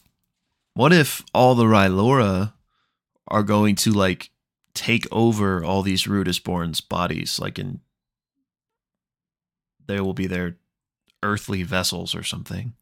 What 0.74 0.92
if 0.92 1.22
all 1.34 1.54
the 1.54 1.64
Rylora 1.64 2.52
are 3.28 3.42
going 3.42 3.76
to 3.76 3.92
like 3.92 4.30
take 4.74 5.06
over 5.12 5.64
all 5.64 5.82
these 5.82 6.04
Ruidusborn's 6.04 6.80
bodies, 6.80 7.38
like 7.38 7.58
in 7.58 7.80
they 9.86 10.00
will 10.00 10.14
be 10.14 10.26
their 10.26 10.56
earthly 11.22 11.62
vessels 11.62 12.14
or 12.14 12.22
something? 12.22 12.74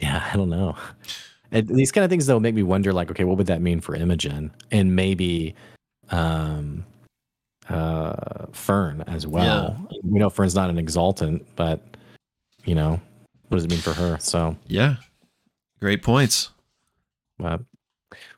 Yeah, 0.00 0.28
I 0.32 0.36
don't 0.36 0.50
know. 0.50 0.76
And 1.52 1.68
these 1.68 1.92
kind 1.92 2.04
of 2.04 2.10
things 2.10 2.26
though 2.26 2.40
make 2.40 2.54
me 2.54 2.62
wonder 2.62 2.92
like, 2.92 3.10
okay, 3.10 3.24
what 3.24 3.38
would 3.38 3.46
that 3.46 3.62
mean 3.62 3.80
for 3.80 3.94
Imogen? 3.94 4.50
And 4.70 4.96
maybe 4.96 5.54
um 6.10 6.84
uh 7.68 8.46
Fern 8.52 9.02
as 9.06 9.26
well. 9.26 9.88
We 10.02 10.18
know 10.18 10.30
Fern's 10.30 10.54
not 10.54 10.70
an 10.70 10.78
exultant, 10.78 11.46
but 11.56 11.80
you 12.64 12.74
know, 12.74 13.00
what 13.48 13.56
does 13.56 13.64
it 13.64 13.70
mean 13.70 13.80
for 13.80 13.92
her? 13.92 14.18
So 14.20 14.56
Yeah, 14.66 14.96
great 15.80 16.02
points. 16.02 16.50
uh, 17.42 17.58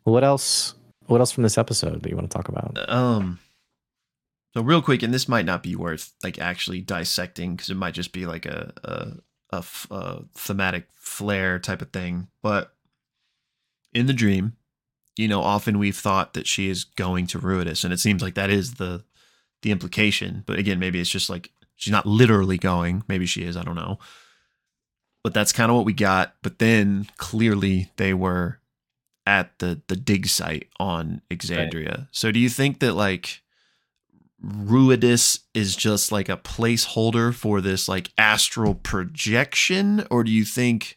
well, 0.05 0.13
what 0.15 0.25
else 0.25 0.75
what 1.07 1.21
else 1.21 1.31
from 1.33 1.43
this 1.45 1.59
episode 1.59 2.03
that 2.03 2.09
you 2.11 2.17
want 2.17 2.31
to 2.31 2.37
talk 2.37 2.49
about? 2.49 2.77
Um, 2.89 3.39
so 4.55 4.63
real 4.63 4.83
quick, 4.83 5.03
and 5.03 5.13
this 5.15 5.29
might 5.29 5.45
not 5.45 5.63
be 5.63 5.77
worth 5.77 6.13
like 6.25 6.39
actually 6.39 6.81
dissecting 6.81 7.55
because 7.57 7.71
it 7.71 7.77
might 7.77 7.95
just 7.95 8.13
be 8.13 8.27
like 8.27 8.47
a 8.47 8.73
a, 8.83 9.57
a 9.57 9.59
f- 9.59 9.87
a 9.91 10.25
thematic 10.35 10.89
flair 10.95 11.59
type 11.59 11.83
of 11.83 11.91
thing. 11.93 12.29
But 12.43 12.73
in 13.93 14.07
the 14.07 14.13
dream, 14.13 14.56
you 15.17 15.29
know, 15.29 15.41
often 15.41 15.79
we've 15.79 15.97
thought 15.97 16.35
that 16.35 16.47
she 16.47 16.69
is 16.69 16.85
going 16.85 17.27
to 17.29 17.39
Ruidus, 17.39 17.85
and 17.85 17.93
it 17.93 18.01
seems 18.01 18.23
like 18.23 18.35
that 18.35 18.51
is 18.51 18.75
the 18.75 19.05
the 19.63 19.71
implication. 19.71 20.45
But 20.47 20.59
again, 20.59 20.79
maybe 20.79 21.01
it's 21.01 21.11
just 21.11 21.31
like 21.31 21.51
she's 21.75 21.93
not 21.93 22.07
literally 22.07 22.59
going. 22.59 23.03
Maybe 23.09 23.27
she 23.27 23.43
is. 23.43 23.57
I 23.57 23.63
don't 23.63 23.75
know. 23.75 23.99
But 25.25 25.35
that's 25.35 25.53
kind 25.53 25.71
of 25.71 25.77
what 25.77 25.87
we 25.87 25.93
got. 25.93 26.35
But 26.43 26.59
then 26.59 27.09
clearly 27.17 27.91
they 27.97 28.15
were 28.15 28.61
at 29.27 29.59
the 29.59 29.81
the 29.89 29.97
dig 29.97 30.27
site 30.27 30.69
on 30.79 31.23
Exandria. 31.31 32.09
So 32.13 32.31
do 32.31 32.39
you 32.39 32.49
think 32.49 32.81
that 32.81 32.93
like 32.93 33.43
Ruidus 34.45 35.41
is 35.55 35.75
just 35.75 36.13
like 36.13 36.29
a 36.29 36.37
placeholder 36.37 37.35
for 37.35 37.61
this 37.61 37.89
like 37.89 38.11
astral 38.19 38.75
projection, 38.75 40.07
or 40.11 40.23
do 40.25 40.31
you 40.31 40.45
think 40.45 40.96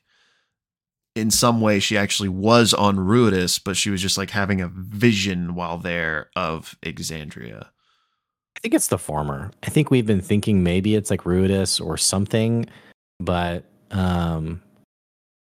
in 1.15 1.31
some 1.31 1.61
way 1.61 1.79
she 1.79 1.97
actually 1.97 2.29
was 2.29 2.73
on 2.73 2.97
Ruidus, 2.97 3.61
but 3.63 3.75
she 3.75 3.89
was 3.89 4.01
just 4.01 4.17
like 4.17 4.29
having 4.29 4.61
a 4.61 4.67
vision 4.69 5.55
while 5.55 5.77
there 5.77 6.29
of 6.35 6.77
Exandria? 6.83 7.65
I 7.65 8.59
think 8.61 8.73
it's 8.73 8.87
the 8.87 8.97
former. 8.97 9.51
I 9.63 9.69
think 9.69 9.89
we've 9.89 10.05
been 10.05 10.21
thinking 10.21 10.63
maybe 10.63 10.95
it's 10.95 11.09
like 11.09 11.21
Ruidus 11.21 11.83
or 11.83 11.97
something, 11.97 12.65
but 13.19 13.63
um 13.91 14.61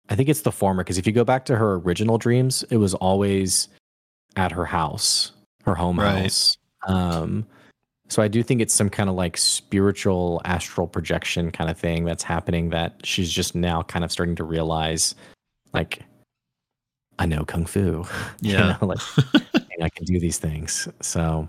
I 0.09 0.15
think 0.15 0.27
it's 0.29 0.41
the 0.41 0.51
former 0.51 0.83
because 0.83 0.97
if 0.97 1.07
you 1.07 1.13
go 1.13 1.23
back 1.23 1.45
to 1.45 1.55
her 1.55 1.75
original 1.75 2.17
dreams, 2.17 2.63
it 2.69 2.77
was 2.77 2.93
always 2.95 3.69
at 4.35 4.51
her 4.51 4.65
house, 4.65 5.31
her 5.65 5.75
home 5.75 5.99
Right. 5.99 6.23
house. 6.23 6.57
Um 6.87 7.45
so 8.07 8.21
I 8.21 8.27
do 8.27 8.43
think 8.43 8.59
it's 8.61 8.73
some 8.73 8.89
kind 8.89 9.09
of 9.09 9.15
like 9.15 9.37
spiritual 9.37 10.41
astral 10.43 10.87
projection 10.87 11.49
kind 11.51 11.69
of 11.69 11.77
thing 11.77 12.03
that's 12.03 12.23
happening 12.23 12.69
that 12.71 12.95
she's 13.05 13.31
just 13.31 13.55
now 13.55 13.83
kind 13.83 14.03
of 14.03 14.11
starting 14.11 14.35
to 14.35 14.43
realize 14.43 15.15
like 15.73 16.03
I 17.19 17.25
know 17.25 17.43
kung 17.45 17.65
fu. 17.65 18.05
You 18.41 18.53
Yeah. 18.53 18.77
know, 18.81 18.87
like 18.87 18.99
and 19.33 19.83
I 19.83 19.89
can 19.89 20.05
do 20.05 20.19
these 20.19 20.37
things. 20.37 20.87
So, 21.01 21.47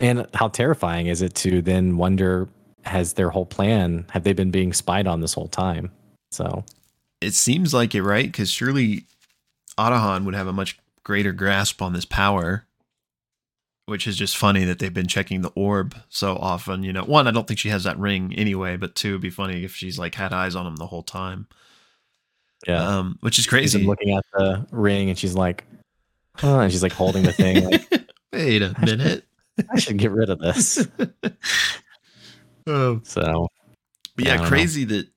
and 0.00 0.26
how 0.34 0.48
terrifying 0.48 1.06
is 1.06 1.22
it 1.22 1.34
to 1.36 1.62
then 1.62 1.96
wonder 1.96 2.48
has 2.84 3.14
their 3.14 3.30
whole 3.30 3.46
plan 3.46 4.06
have 4.10 4.22
they 4.24 4.32
been 4.32 4.50
being 4.50 4.72
spied 4.72 5.06
on 5.06 5.20
this 5.20 5.34
whole 5.34 5.48
time? 5.48 5.90
So, 6.30 6.64
it 7.20 7.34
seems 7.34 7.72
like 7.72 7.94
it, 7.94 8.02
right? 8.02 8.26
Because 8.26 8.50
surely 8.50 9.04
Otohan 9.78 10.24
would 10.24 10.34
have 10.34 10.46
a 10.46 10.52
much 10.52 10.78
greater 11.04 11.32
grasp 11.32 11.80
on 11.80 11.92
this 11.92 12.04
power, 12.04 12.66
which 13.86 14.06
is 14.06 14.16
just 14.16 14.36
funny 14.36 14.64
that 14.64 14.78
they've 14.80 14.92
been 14.92 15.06
checking 15.06 15.42
the 15.42 15.52
orb 15.54 15.94
so 16.08 16.36
often. 16.36 16.82
You 16.82 16.92
know, 16.92 17.04
one, 17.04 17.26
I 17.28 17.30
don't 17.30 17.46
think 17.46 17.60
she 17.60 17.68
has 17.70 17.84
that 17.84 17.98
ring 17.98 18.34
anyway, 18.34 18.76
but 18.76 18.94
two, 18.94 19.10
it'd 19.10 19.20
be 19.20 19.30
funny 19.30 19.64
if 19.64 19.74
she's 19.74 19.98
like 19.98 20.14
had 20.16 20.32
eyes 20.32 20.56
on 20.56 20.66
him 20.66 20.76
the 20.76 20.88
whole 20.88 21.02
time. 21.04 21.46
Yeah, 22.66 22.98
Um, 22.98 23.18
which 23.20 23.38
is 23.38 23.44
she's 23.44 23.48
crazy. 23.50 23.78
been 23.78 23.86
looking 23.86 24.16
at 24.16 24.24
the 24.32 24.66
ring 24.70 25.08
and 25.08 25.18
she's 25.18 25.34
like, 25.34 25.64
oh, 26.42 26.60
and 26.60 26.70
she's 26.72 26.82
like 26.82 26.92
holding 26.92 27.24
the 27.24 27.32
thing. 27.32 27.64
Like, 27.64 28.08
Wait 28.32 28.62
a 28.62 28.74
minute. 28.82 29.24
I 29.72 29.78
should 29.78 29.98
get 29.98 30.10
rid 30.10 30.28
of 30.30 30.38
this. 30.38 30.86
um, 32.66 33.00
So, 33.04 33.48
But 34.14 34.24
Yeah, 34.24 34.34
I 34.34 34.36
know. 34.36 34.48
crazy 34.48 34.84
that 34.84 35.08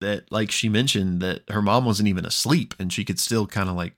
that 0.00 0.30
like 0.30 0.50
she 0.50 0.68
mentioned 0.68 1.20
that 1.22 1.42
her 1.50 1.60
mom 1.60 1.84
wasn't 1.84 2.08
even 2.08 2.24
asleep 2.24 2.72
and 2.78 2.92
she 2.92 3.04
could 3.04 3.18
still 3.18 3.46
kind 3.48 3.68
of 3.68 3.74
like 3.74 3.94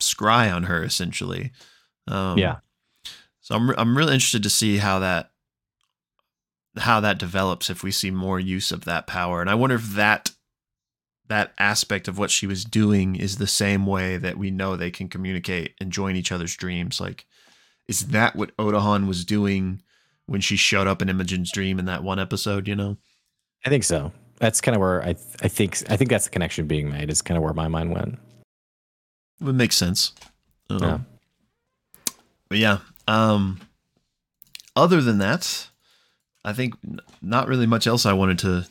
scry 0.00 0.54
on 0.54 0.64
her 0.64 0.82
essentially. 0.82 1.52
Um, 2.06 2.38
yeah, 2.38 2.56
So 3.40 3.54
I'm 3.54 3.70
I'm 3.76 3.96
really 3.96 4.14
interested 4.14 4.42
to 4.44 4.50
see 4.50 4.78
how 4.78 4.98
that 5.00 5.30
how 6.78 7.00
that 7.00 7.18
develops 7.18 7.68
if 7.70 7.82
we 7.82 7.90
see 7.90 8.10
more 8.10 8.38
use 8.40 8.70
of 8.72 8.84
that 8.84 9.06
power, 9.06 9.40
and 9.40 9.50
I 9.50 9.54
wonder 9.54 9.76
if 9.76 9.90
that 9.94 10.30
that 11.28 11.52
aspect 11.58 12.08
of 12.08 12.18
what 12.18 12.30
she 12.30 12.46
was 12.46 12.64
doing 12.64 13.16
is 13.16 13.36
the 13.36 13.46
same 13.46 13.86
way 13.86 14.16
that 14.16 14.38
we 14.38 14.50
know 14.50 14.76
they 14.76 14.90
can 14.90 15.08
communicate 15.08 15.74
and 15.80 15.92
join 15.92 16.16
each 16.16 16.32
other's 16.32 16.56
dreams. 16.56 17.00
Like, 17.00 17.26
is 17.86 18.08
that 18.08 18.34
what 18.36 18.56
Otohan 18.56 19.06
was 19.06 19.24
doing 19.24 19.82
when 20.26 20.40
she 20.40 20.56
showed 20.56 20.86
up 20.86 21.00
in 21.02 21.08
Imogen's 21.08 21.52
dream 21.52 21.78
in 21.78 21.84
that 21.84 22.02
one 22.02 22.18
episode? 22.18 22.66
You 22.66 22.76
know. 22.76 22.96
I 23.64 23.68
think 23.68 23.84
so. 23.84 24.12
That's 24.38 24.60
kind 24.60 24.76
of 24.76 24.80
where 24.80 25.02
I, 25.02 25.10
I 25.42 25.48
think, 25.48 25.82
I 25.90 25.96
think 25.96 26.10
that's 26.10 26.26
the 26.26 26.30
connection 26.30 26.66
being 26.66 26.88
made. 26.88 27.10
Is 27.10 27.22
kind 27.22 27.36
of 27.36 27.42
where 27.42 27.54
my 27.54 27.68
mind 27.68 27.92
went. 27.92 28.18
Would 29.40 29.56
make 29.56 29.72
sense. 29.72 30.12
Um, 30.70 30.82
Yeah. 30.82 30.98
But 32.48 32.58
yeah. 32.58 32.78
Um, 33.06 33.60
other 34.76 35.00
than 35.00 35.18
that, 35.18 35.68
I 36.44 36.52
think 36.52 36.74
n- 36.86 37.00
not 37.20 37.48
really 37.48 37.66
much 37.66 37.86
else 37.86 38.06
I 38.06 38.12
wanted 38.12 38.38
to 38.40 38.66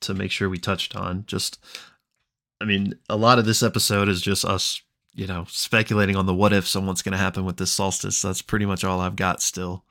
to 0.00 0.14
make 0.14 0.30
sure 0.30 0.48
we 0.48 0.58
touched 0.58 0.96
on. 0.96 1.24
Just, 1.26 1.58
I 2.60 2.64
mean, 2.64 2.94
a 3.08 3.16
lot 3.16 3.38
of 3.38 3.44
this 3.44 3.62
episode 3.62 4.08
is 4.08 4.20
just 4.20 4.44
us, 4.44 4.82
you 5.14 5.26
know, 5.26 5.44
speculating 5.48 6.16
on 6.16 6.26
the 6.26 6.34
what 6.34 6.52
ifs 6.52 6.74
and 6.74 6.86
what's 6.86 7.02
going 7.02 7.12
to 7.12 7.18
happen 7.18 7.44
with 7.44 7.56
this 7.56 7.72
solstice. 7.72 8.22
That's 8.22 8.42
pretty 8.42 8.66
much 8.66 8.84
all 8.84 9.00
I've 9.00 9.16
got 9.16 9.42
still. 9.42 9.84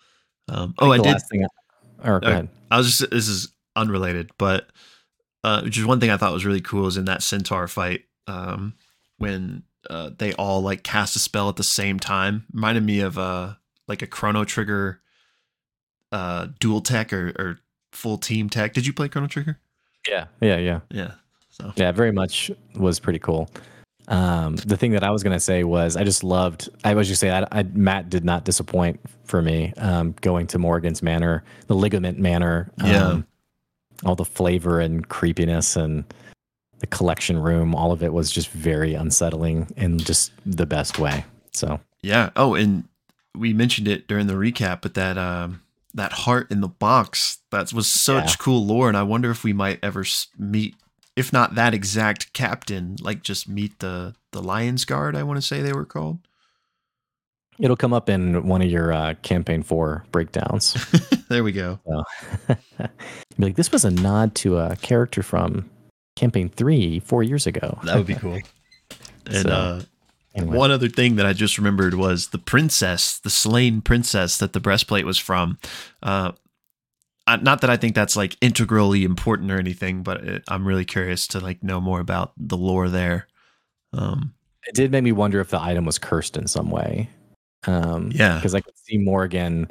Um, 0.47 0.73
oh, 0.79 0.91
I 0.91 0.97
did. 0.97 1.21
thing 1.29 1.45
I- 1.45 2.09
or 2.09 2.19
go 2.19 2.27
ahead. 2.27 2.49
I 2.71 2.77
was 2.77 2.97
just 2.97 3.11
this 3.11 3.27
is 3.27 3.53
unrelated, 3.75 4.31
but 4.37 4.69
uh, 5.43 5.61
which 5.61 5.77
is 5.77 5.85
one 5.85 5.99
thing 5.99 6.09
I 6.09 6.17
thought 6.17 6.33
was 6.33 6.45
really 6.45 6.61
cool 6.61 6.87
is 6.87 6.97
in 6.97 7.05
that 7.05 7.23
centaur 7.23 7.67
fight 7.67 8.05
um, 8.27 8.73
when 9.17 9.63
uh, 9.89 10.11
they 10.17 10.33
all 10.33 10.61
like 10.61 10.83
cast 10.83 11.15
a 11.15 11.19
spell 11.19 11.49
at 11.49 11.55
the 11.55 11.63
same 11.63 11.99
time. 11.99 12.45
Reminded 12.53 12.83
me 12.85 12.99
of 13.01 13.17
uh, 13.17 13.53
like 13.87 14.01
a 14.01 14.07
Chrono 14.07 14.43
Trigger 14.43 15.01
uh, 16.11 16.47
dual 16.59 16.81
tech 16.81 17.11
or, 17.13 17.29
or 17.37 17.59
full 17.91 18.17
team 18.17 18.49
tech. 18.49 18.73
Did 18.73 18.85
you 18.85 18.93
play 18.93 19.07
Chrono 19.09 19.27
Trigger? 19.27 19.59
Yeah, 20.09 20.25
yeah, 20.41 20.57
yeah. 20.57 20.79
Yeah. 20.89 21.11
So 21.49 21.71
Yeah, 21.75 21.91
very 21.91 22.11
much 22.11 22.51
was 22.75 22.99
pretty 22.99 23.19
cool. 23.19 23.49
Um, 24.07 24.55
the 24.55 24.75
thing 24.75 24.91
that 24.93 25.03
I 25.03 25.11
was 25.11 25.21
gonna 25.21 25.39
say 25.39 25.63
was 25.63 25.95
I 25.95 26.03
just 26.03 26.23
loved. 26.23 26.69
I 26.83 26.95
was 26.95 27.07
just 27.07 27.21
say 27.21 27.29
I, 27.29 27.45
I, 27.51 27.63
Matt 27.63 28.09
did 28.09 28.25
not 28.25 28.43
disappoint 28.43 28.99
for 29.25 29.41
me. 29.41 29.73
Um, 29.77 30.15
going 30.21 30.47
to 30.47 30.57
Morgan's 30.57 31.03
Manor, 31.03 31.43
the 31.67 31.75
Ligament 31.75 32.17
Manor. 32.17 32.71
Yeah. 32.83 33.05
Um, 33.05 33.27
all 34.05 34.15
the 34.15 34.25
flavor 34.25 34.79
and 34.79 35.07
creepiness 35.09 35.75
and 35.75 36.05
the 36.79 36.87
collection 36.87 37.37
room, 37.37 37.75
all 37.75 37.91
of 37.91 38.01
it 38.01 38.13
was 38.13 38.31
just 38.31 38.49
very 38.49 38.93
unsettling 38.93 39.67
in 39.75 39.97
just 39.99 40.31
the 40.45 40.65
best 40.65 40.97
way. 40.97 41.25
So 41.51 41.79
Yeah. 42.01 42.29
Oh, 42.35 42.55
and 42.55 42.85
we 43.35 43.53
mentioned 43.53 43.87
it 43.87 44.07
during 44.07 44.27
the 44.27 44.33
recap, 44.33 44.81
but 44.81 44.95
that 44.95 45.17
um 45.17 45.61
that 45.93 46.11
heart 46.13 46.51
in 46.51 46.61
the 46.61 46.67
box 46.67 47.39
that 47.51 47.73
was 47.73 47.87
such 47.91 48.29
Yeah. 48.31 48.35
cool 48.39 48.65
lore, 48.65 48.87
and 48.87 48.97
I 48.97 49.03
wonder 49.03 49.31
if 49.31 49.43
we 49.43 49.53
might 49.53 49.79
ever 49.83 50.05
meet, 50.37 50.75
if 51.15 51.33
not 51.33 51.55
that 51.55 51.73
exact 51.73 52.31
captain, 52.33 52.95
like 53.01 53.23
just 53.23 53.47
meet 53.49 53.79
the 53.79 54.15
the 54.31 54.41
Lions 54.43 54.85
Guard. 54.85 55.15
I 55.15 55.23
want 55.23 55.37
to 55.37 55.41
say 55.41 55.61
they 55.61 55.73
were 55.73 55.85
called. 55.85 56.19
it'll 57.59 57.75
come 57.75 57.91
up 57.93 58.07
in 58.09 58.47
one 58.47 58.61
of 58.61 58.69
your 58.69 58.93
uh, 58.93 59.15
campaign 59.21 59.63
four 59.63 60.05
breakdowns. 60.11 60.75
there 61.29 61.43
we 61.43 61.51
go. 61.51 61.79
Be 62.47 63.45
like, 63.45 63.55
this 63.55 63.71
was 63.71 63.83
a 63.85 63.91
nod 63.91 64.35
to 64.35 64.57
a 64.59 64.75
character 64.77 65.21
from 65.23 65.69
campaign 66.15 66.49
three 66.49 66.99
four 66.99 67.23
years 67.23 67.47
ago. 67.47 67.79
That 67.83 67.97
would 67.97 68.07
be 68.07 68.15
cool. 68.15 68.39
And 69.25 69.43
So, 69.43 69.49
uh, 69.49 69.81
Anyway. 70.35 70.57
one 70.57 70.71
other 70.71 70.89
thing 70.89 71.15
that 71.15 71.25
I 71.25 71.33
just 71.33 71.57
remembered 71.57 71.95
was 71.95 72.27
the 72.27 72.37
princess, 72.37 73.17
the 73.19 73.29
slain 73.31 73.81
princess 73.81 74.37
that 74.37 74.53
the 74.53 74.59
breastplate 74.59 75.05
was 75.05 75.17
from. 75.17 75.57
Uh, 76.03 76.33
not 77.41 77.61
that 77.61 77.69
I 77.69 77.77
think 77.77 77.95
that's 77.95 78.15
like 78.15 78.37
integrally 78.41 79.03
important 79.03 79.51
or 79.51 79.59
anything, 79.59 80.01
but 80.03 80.23
it, 80.23 80.43
I'm 80.47 80.67
really 80.67 80.85
curious 80.85 81.27
to 81.27 81.39
like 81.39 81.63
know 81.63 81.79
more 81.81 81.99
about 81.99 82.33
the 82.37 82.57
lore 82.57 82.89
there. 82.89 83.27
Um, 83.93 84.33
it 84.67 84.75
did 84.75 84.91
make 84.91 85.03
me 85.03 85.11
wonder 85.11 85.39
if 85.39 85.49
the 85.49 85.61
item 85.61 85.85
was 85.85 85.97
cursed 85.99 86.37
in 86.37 86.47
some 86.47 86.69
way. 86.69 87.09
Um, 87.67 88.11
Yeah. 88.13 88.35
because 88.35 88.55
I 88.55 88.61
could 88.61 88.77
see 88.77 88.97
Morgan 88.97 89.69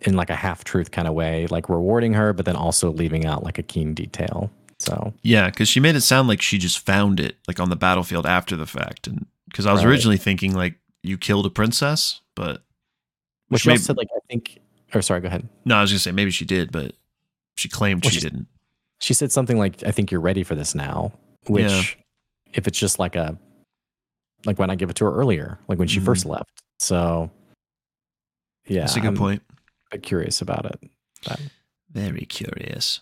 in 0.00 0.14
like 0.14 0.30
a 0.30 0.36
half 0.36 0.64
truth 0.64 0.90
kind 0.90 1.06
of 1.06 1.14
way, 1.14 1.46
like 1.48 1.68
rewarding 1.68 2.14
her, 2.14 2.32
but 2.32 2.44
then 2.46 2.56
also 2.56 2.90
leaving 2.90 3.26
out 3.26 3.44
like 3.44 3.58
a 3.58 3.62
keen 3.62 3.94
detail. 3.94 4.50
So 4.80 5.12
yeah, 5.22 5.50
because 5.50 5.68
she 5.68 5.78
made 5.78 5.94
it 5.94 6.00
sound 6.00 6.26
like 6.26 6.42
she 6.42 6.58
just 6.58 6.80
found 6.80 7.20
it 7.20 7.36
like 7.46 7.60
on 7.60 7.70
the 7.70 7.76
battlefield 7.76 8.26
after 8.26 8.56
the 8.56 8.66
fact, 8.66 9.06
and 9.06 9.26
because 9.52 9.66
I 9.66 9.72
was 9.72 9.84
Right. 9.84 9.90
originally 9.90 10.16
thinking 10.16 10.54
like 10.54 10.74
you 11.04 11.16
killed 11.18 11.46
a 11.46 11.50
princess, 11.50 12.20
but 12.34 12.64
which 13.48 13.62
she 13.62 13.68
may- 13.68 13.76
said 13.76 13.96
like 13.96 14.08
I 14.16 14.20
think 14.28 14.58
or 14.94 15.00
sorry, 15.02 15.20
go 15.20 15.28
ahead. 15.28 15.48
no, 15.64 15.76
I 15.76 15.82
was 15.82 15.90
gonna 15.90 16.00
say 16.00 16.10
maybe 16.12 16.30
she 16.32 16.44
did, 16.44 16.72
but 16.72 16.94
she 17.56 17.68
claimed 17.68 18.02
Well, 18.04 18.10
she 18.10 18.18
she's- 18.20 18.30
didn't. 18.30 18.48
She 19.00 19.14
said 19.14 19.32
something 19.32 19.58
like, 19.58 19.82
I 19.84 19.90
think 19.90 20.10
you're 20.12 20.20
ready 20.20 20.42
for 20.44 20.54
this 20.54 20.74
now. 20.74 21.12
Which 21.46 21.64
Yeah. 21.70 21.82
if 22.54 22.66
it's 22.68 22.78
just 22.78 22.98
like 22.98 23.14
a 23.16 23.38
like 24.44 24.58
when 24.58 24.70
I 24.70 24.74
give 24.74 24.90
it 24.90 24.96
to 24.96 25.04
her 25.04 25.12
earlier, 25.14 25.58
like 25.68 25.78
when 25.78 25.86
she 25.88 26.00
Mhm. 26.00 26.04
first 26.04 26.24
left. 26.26 26.62
So 26.78 27.30
yeah. 28.66 28.80
That's 28.80 28.96
a 28.96 29.00
good 29.00 29.08
I'm 29.08 29.16
point. 29.16 29.42
curious 30.02 30.40
about 30.40 30.64
it. 30.66 30.90
But- 31.24 31.40
Very 31.90 32.24
curious. 32.24 33.00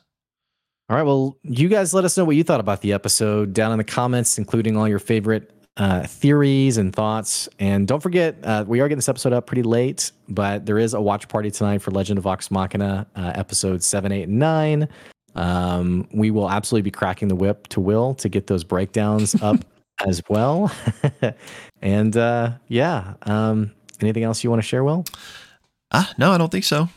All 0.88 0.96
right. 0.96 1.05
Well, 1.05 1.36
you 1.44 1.68
guys 1.68 1.94
let 1.94 2.05
us 2.05 2.16
know 2.16 2.24
what 2.24 2.34
you 2.34 2.42
thought 2.42 2.59
about 2.61 2.80
the 2.80 2.92
episode 2.92 3.53
down 3.55 3.70
in 3.70 3.78
the 3.78 3.84
comments, 3.84 4.38
including 4.38 4.76
all 4.76 4.88
your 4.88 4.98
favorite 4.98 5.53
uh, 5.77 6.07
theories 6.07 6.77
and 6.77 6.95
thoughts. 6.95 7.49
And 7.59 7.87
don't 7.87 8.03
forget, 8.03 8.37
uh, 8.43 8.64
we 8.66 8.81
are 8.81 8.89
getting 8.89 8.99
this 8.99 9.09
episode 9.09 9.33
up 9.33 9.47
pretty 9.47 9.62
late, 9.62 10.12
but 10.29 10.66
there 10.66 10.79
is 10.79 10.95
a 10.95 11.01
watch 11.01 11.29
party 11.29 11.51
tonight 11.51 11.83
for 11.83 11.91
Legend 11.91 12.18
of 12.18 12.25
Vox 12.25 12.51
Machina, 12.51 13.07
uh, 13.16 13.33
episode 13.35 13.83
seven, 13.83 14.12
eight, 14.12 14.25
and 14.29 14.39
nine. 14.39 14.89
Um, 15.35 16.09
we 16.12 16.31
will 16.31 16.51
absolutely 16.51 16.83
be 16.83 16.91
cracking 16.91 17.29
the 17.29 17.37
whip 17.37 17.68
to 17.68 17.81
Will 17.81 18.14
to 18.14 18.29
get 18.29 18.47
those 18.47 18.64
breakdowns 18.64 19.35
up 19.43 19.64
as 20.07 20.23
well. 20.29 20.73
and 21.83 22.16
uh, 22.16 22.53
yeah, 22.68 23.14
um, 23.23 23.73
anything 24.01 24.25
else 24.25 24.43
you 24.43 24.51
want 24.51 24.62
to 24.62 24.66
share, 24.66 24.85
Will? 24.85 25.05
Ah, 25.93 26.12
no, 26.18 26.33
I 26.33 26.39
don't 26.39 26.51
think 26.51 26.64
so. 26.64 26.89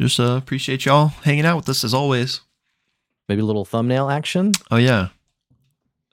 Just 0.00 0.20
uh, 0.20 0.36
appreciate 0.36 0.84
y'all 0.84 1.08
hanging 1.08 1.44
out 1.44 1.56
with 1.56 1.68
us 1.68 1.82
as 1.82 1.92
always. 1.92 2.42
Maybe 3.28 3.42
a 3.42 3.44
little 3.44 3.64
thumbnail 3.64 4.08
action. 4.10 4.52
Oh 4.70 4.76
yeah. 4.76 5.08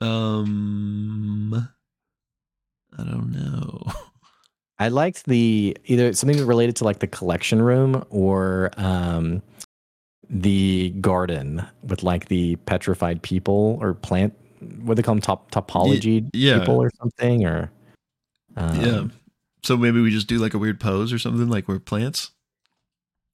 Um, 0.00 1.68
I 2.98 3.04
don't 3.04 3.32
know. 3.32 3.82
I 4.78 4.88
liked 4.88 5.24
the 5.24 5.76
either 5.86 6.12
something 6.12 6.44
related 6.46 6.76
to 6.76 6.84
like 6.84 6.98
the 6.98 7.06
collection 7.06 7.62
room 7.62 8.04
or 8.10 8.70
um, 8.76 9.42
the 10.28 10.90
garden 11.00 11.66
with 11.82 12.02
like 12.02 12.26
the 12.28 12.56
petrified 12.56 13.22
people 13.22 13.78
or 13.80 13.94
plant. 13.94 14.34
What 14.80 14.94
do 14.94 14.94
they 14.96 15.02
call 15.02 15.14
them? 15.14 15.22
Top 15.22 15.50
topology 15.50 16.28
yeah. 16.34 16.58
people 16.58 16.76
or 16.82 16.90
something 16.98 17.46
or 17.46 17.70
um, 18.56 18.80
yeah. 18.80 19.04
So 19.62 19.76
maybe 19.76 20.00
we 20.00 20.10
just 20.10 20.28
do 20.28 20.38
like 20.38 20.54
a 20.54 20.58
weird 20.58 20.80
pose 20.80 21.12
or 21.12 21.18
something, 21.18 21.48
like 21.48 21.68
we're 21.68 21.78
plants. 21.78 22.30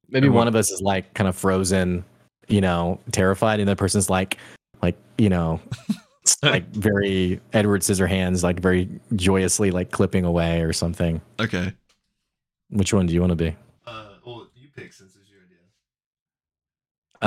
Maybe 0.08 0.28
Or 0.28 0.32
one 0.32 0.40
what- 0.40 0.48
of 0.48 0.56
us 0.56 0.70
is 0.70 0.80
like 0.80 1.12
kind 1.14 1.28
of 1.28 1.36
frozen, 1.36 2.04
you 2.48 2.60
know, 2.60 3.00
terrified, 3.12 3.60
and 3.60 3.68
the 3.68 3.76
person's 3.76 4.10
like, 4.10 4.38
like 4.82 4.96
you 5.18 5.28
know, 5.28 5.60
like 6.42 6.68
very 6.68 7.40
Edward 7.52 7.80
Scissorhands, 7.82 8.42
like 8.42 8.60
very 8.60 8.88
joyously 9.16 9.70
like 9.70 9.90
clipping 9.90 10.24
away 10.24 10.62
or 10.62 10.72
something. 10.72 11.20
Okay. 11.40 11.72
Which 12.70 12.92
one 12.92 13.06
do 13.06 13.14
you 13.14 13.20
want 13.20 13.30
to 13.30 13.36
be? 13.36 13.56
Uh, 13.86 14.08
well, 14.24 14.48
you 14.56 14.68
pick 14.74 14.92
since 14.92 15.16
it's 15.16 15.28
your 15.30 15.40
idea. 15.40 15.58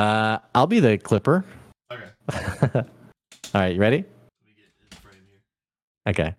Uh, 0.10 0.40
I'll 0.54 0.68
be 0.68 0.80
the 0.80 0.98
clipper. 0.98 1.46
Okay. 1.92 2.10
All 3.54 3.62
right, 3.62 3.76
you 3.76 3.80
ready? 3.80 3.98
Let 3.98 4.06
me 4.46 4.54
get 4.56 4.66
in 4.92 4.98
frame 4.98 5.22
here. 5.28 6.12
Okay. 6.12 6.36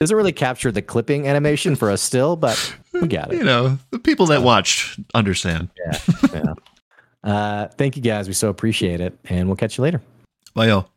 Doesn't 0.00 0.16
really 0.16 0.32
capture 0.32 0.70
the 0.70 0.82
clipping 0.82 1.26
animation 1.28 1.76
for 1.76 1.90
us 1.90 2.02
still, 2.02 2.36
but 2.36 2.76
we 2.92 3.08
got 3.08 3.32
it. 3.32 3.38
You 3.38 3.44
know, 3.44 3.78
the 3.90 3.98
people 3.98 4.26
that 4.26 4.42
watched 4.42 5.00
understand. 5.14 5.70
Yeah. 5.86 5.98
yeah. 6.32 6.54
Uh, 7.24 7.68
thank 7.68 7.96
you 7.96 8.02
guys. 8.02 8.28
We 8.28 8.34
so 8.34 8.50
appreciate 8.50 9.00
it. 9.00 9.18
And 9.24 9.48
we'll 9.48 9.56
catch 9.56 9.78
you 9.78 9.82
later. 9.82 10.00
Bye, 10.54 10.68
y'all. 10.68 10.88